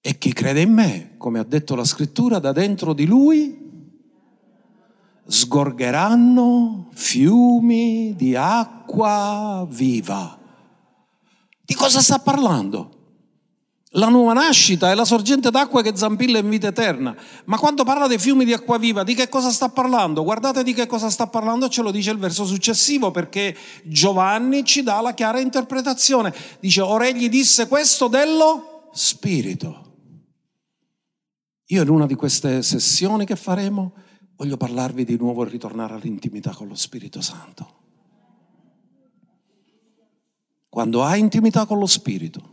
E 0.00 0.18
chi 0.18 0.32
crede 0.32 0.60
in 0.60 0.72
me, 0.72 1.14
come 1.16 1.40
ha 1.40 1.44
detto 1.44 1.74
la 1.74 1.84
scrittura, 1.84 2.38
da 2.38 2.52
dentro 2.52 2.92
di 2.92 3.06
lui 3.06 3.63
sgorgeranno 5.26 6.88
fiumi 6.92 8.14
di 8.16 8.36
acqua 8.36 9.66
viva. 9.68 10.38
Di 11.64 11.74
cosa 11.74 12.00
sta 12.00 12.18
parlando? 12.18 12.90
La 13.96 14.08
nuova 14.08 14.32
nascita 14.32 14.90
è 14.90 14.94
la 14.94 15.04
sorgente 15.04 15.50
d'acqua 15.50 15.80
che 15.80 15.96
zampilla 15.96 16.38
in 16.38 16.48
vita 16.48 16.66
eterna. 16.66 17.16
Ma 17.44 17.58
quando 17.58 17.84
parla 17.84 18.08
dei 18.08 18.18
fiumi 18.18 18.44
di 18.44 18.52
acqua 18.52 18.76
viva, 18.76 19.04
di 19.04 19.14
che 19.14 19.28
cosa 19.28 19.50
sta 19.50 19.68
parlando? 19.68 20.24
Guardate 20.24 20.64
di 20.64 20.74
che 20.74 20.86
cosa 20.86 21.10
sta 21.10 21.28
parlando, 21.28 21.68
ce 21.68 21.80
lo 21.80 21.92
dice 21.92 22.10
il 22.10 22.18
verso 22.18 22.44
successivo, 22.44 23.12
perché 23.12 23.56
Giovanni 23.84 24.64
ci 24.64 24.82
dà 24.82 25.00
la 25.00 25.14
chiara 25.14 25.38
interpretazione. 25.38 26.34
Dice, 26.58 26.80
ora 26.80 27.06
egli 27.06 27.28
disse 27.28 27.68
questo 27.68 28.08
dello 28.08 28.88
Spirito. 28.92 29.92
Io 31.66 31.82
in 31.82 31.88
una 31.88 32.06
di 32.06 32.16
queste 32.16 32.62
sessioni 32.62 33.24
che 33.24 33.36
faremo 33.36 33.92
voglio 34.36 34.56
parlarvi 34.56 35.04
di 35.04 35.16
nuovo 35.16 35.44
e 35.44 35.48
ritornare 35.48 35.94
all'intimità 35.94 36.52
con 36.52 36.68
lo 36.68 36.74
Spirito 36.74 37.20
Santo. 37.20 37.82
Quando 40.68 41.02
hai 41.04 41.20
intimità 41.20 41.66
con 41.66 41.78
lo 41.78 41.86
Spirito, 41.86 42.52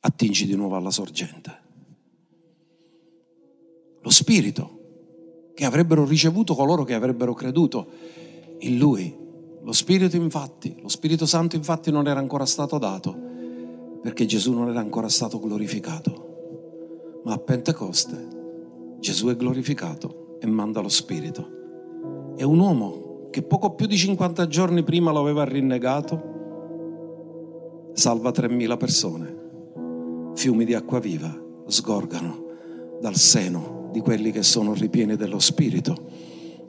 attingi 0.00 0.46
di 0.46 0.54
nuovo 0.54 0.76
alla 0.76 0.90
sorgente. 0.90 1.58
Lo 4.02 4.10
Spirito 4.10 4.78
che 5.54 5.64
avrebbero 5.64 6.04
ricevuto 6.04 6.54
coloro 6.54 6.84
che 6.84 6.94
avrebbero 6.94 7.34
creduto 7.34 7.88
in 8.60 8.78
Lui. 8.78 9.16
Lo 9.62 9.72
Spirito 9.72 10.16
infatti, 10.16 10.76
lo 10.80 10.88
Spirito 10.88 11.26
Santo 11.26 11.56
infatti 11.56 11.90
non 11.90 12.06
era 12.06 12.18
ancora 12.18 12.46
stato 12.46 12.78
dato 12.78 13.28
perché 14.02 14.24
Gesù 14.24 14.52
non 14.52 14.68
era 14.68 14.80
ancora 14.80 15.08
stato 15.08 15.38
glorificato. 15.38 17.20
Ma 17.24 17.34
a 17.34 17.38
Pentecoste 17.38 18.29
Gesù 19.00 19.28
è 19.28 19.36
glorificato 19.36 20.36
e 20.40 20.46
manda 20.46 20.80
lo 20.80 20.90
Spirito. 20.90 21.58
E 22.36 22.44
un 22.44 22.58
uomo 22.58 23.28
che 23.30 23.42
poco 23.42 23.74
più 23.74 23.86
di 23.86 23.96
50 23.96 24.46
giorni 24.46 24.82
prima 24.82 25.10
lo 25.10 25.20
aveva 25.20 25.44
rinnegato, 25.44 26.28
salva 27.94 28.30
3.000 28.30 28.76
persone. 28.76 29.38
Fiumi 30.34 30.66
di 30.66 30.74
acqua 30.74 31.00
viva 31.00 31.34
sgorgano 31.66 32.48
dal 33.00 33.16
seno 33.16 33.88
di 33.90 34.00
quelli 34.00 34.32
che 34.32 34.42
sono 34.42 34.74
ripieni 34.74 35.16
dello 35.16 35.38
Spirito 35.38 35.94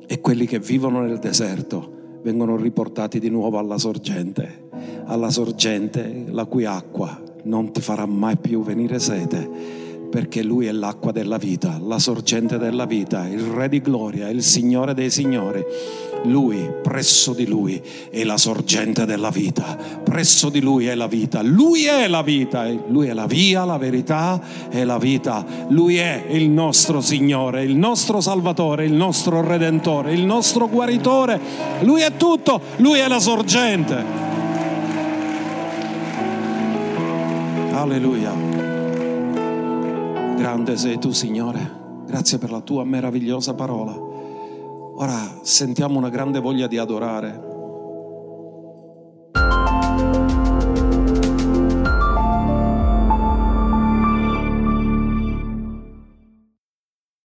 e 0.08 0.22
quelli 0.22 0.45
che 0.45 0.60
vivono 0.60 1.02
nel 1.02 1.20
deserto 1.20 2.20
vengono 2.24 2.56
riportati 2.56 3.20
di 3.20 3.30
nuovo 3.30 3.58
alla 3.58 3.78
sorgente, 3.78 4.70
alla 5.06 5.30
sorgente 5.30 6.26
la 6.30 6.45
cui 6.45 6.64
acqua 6.64 7.22
non 7.44 7.74
ti 7.74 7.82
farà 7.82 8.06
mai 8.06 8.38
più 8.38 8.62
venire 8.62 8.99
sete 8.99 9.81
perché 10.11 10.43
Lui 10.43 10.65
è 10.65 10.71
l'acqua 10.73 11.13
della 11.13 11.38
vita, 11.38 11.79
la 11.81 11.97
sorgente 11.97 12.57
della 12.57 12.85
vita, 12.85 13.25
il 13.27 13.39
Re 13.39 13.69
di 13.69 13.79
gloria, 13.79 14.27
il 14.29 14.43
Signore 14.43 14.93
dei 14.93 15.09
Signori. 15.09 15.63
Lui, 16.23 16.69
presso 16.83 17.33
di 17.33 17.47
Lui, 17.47 17.81
è 18.11 18.23
la 18.23 18.38
sorgente 18.38 19.05
della 19.05 19.29
vita. 19.29 19.75
Presso 20.03 20.49
di 20.49 20.59
Lui 20.59 20.85
è 20.85 20.93
la 20.93 21.07
vita. 21.07 21.41
Lui 21.41 21.85
è 21.85 22.07
la 22.07 22.21
vita. 22.21 22.67
Lui 22.89 23.07
è 23.07 23.13
la 23.13 23.25
via, 23.25 23.63
la 23.63 23.77
verità 23.77 24.39
e 24.69 24.83
la 24.83 24.99
vita. 24.99 25.43
Lui 25.69 25.95
è 25.95 26.25
il 26.29 26.49
nostro 26.49 27.01
Signore, 27.01 27.63
il 27.63 27.75
nostro 27.75 28.21
Salvatore, 28.21 28.85
il 28.85 28.93
nostro 28.93 29.41
Redentore, 29.41 30.13
il 30.13 30.25
nostro 30.25 30.67
guaritore. 30.67 31.39
Lui 31.81 32.01
è 32.01 32.15
tutto. 32.17 32.61
Lui 32.77 32.99
è 32.99 33.07
la 33.07 33.19
sorgente. 33.19 34.03
Alleluia. 37.71 38.51
Grande 40.41 40.76
sei 40.76 40.97
tu, 40.97 41.11
Signore. 41.11 42.03
Grazie 42.07 42.39
per 42.39 42.49
la 42.49 42.61
tua 42.61 42.84
meravigliosa 42.84 43.53
parola. 43.53 43.95
Ora 43.95 45.38
sentiamo 45.43 45.99
una 45.99 46.09
grande 46.09 46.39
voglia 46.39 46.65
di 46.65 46.80
adorare. 46.80 47.51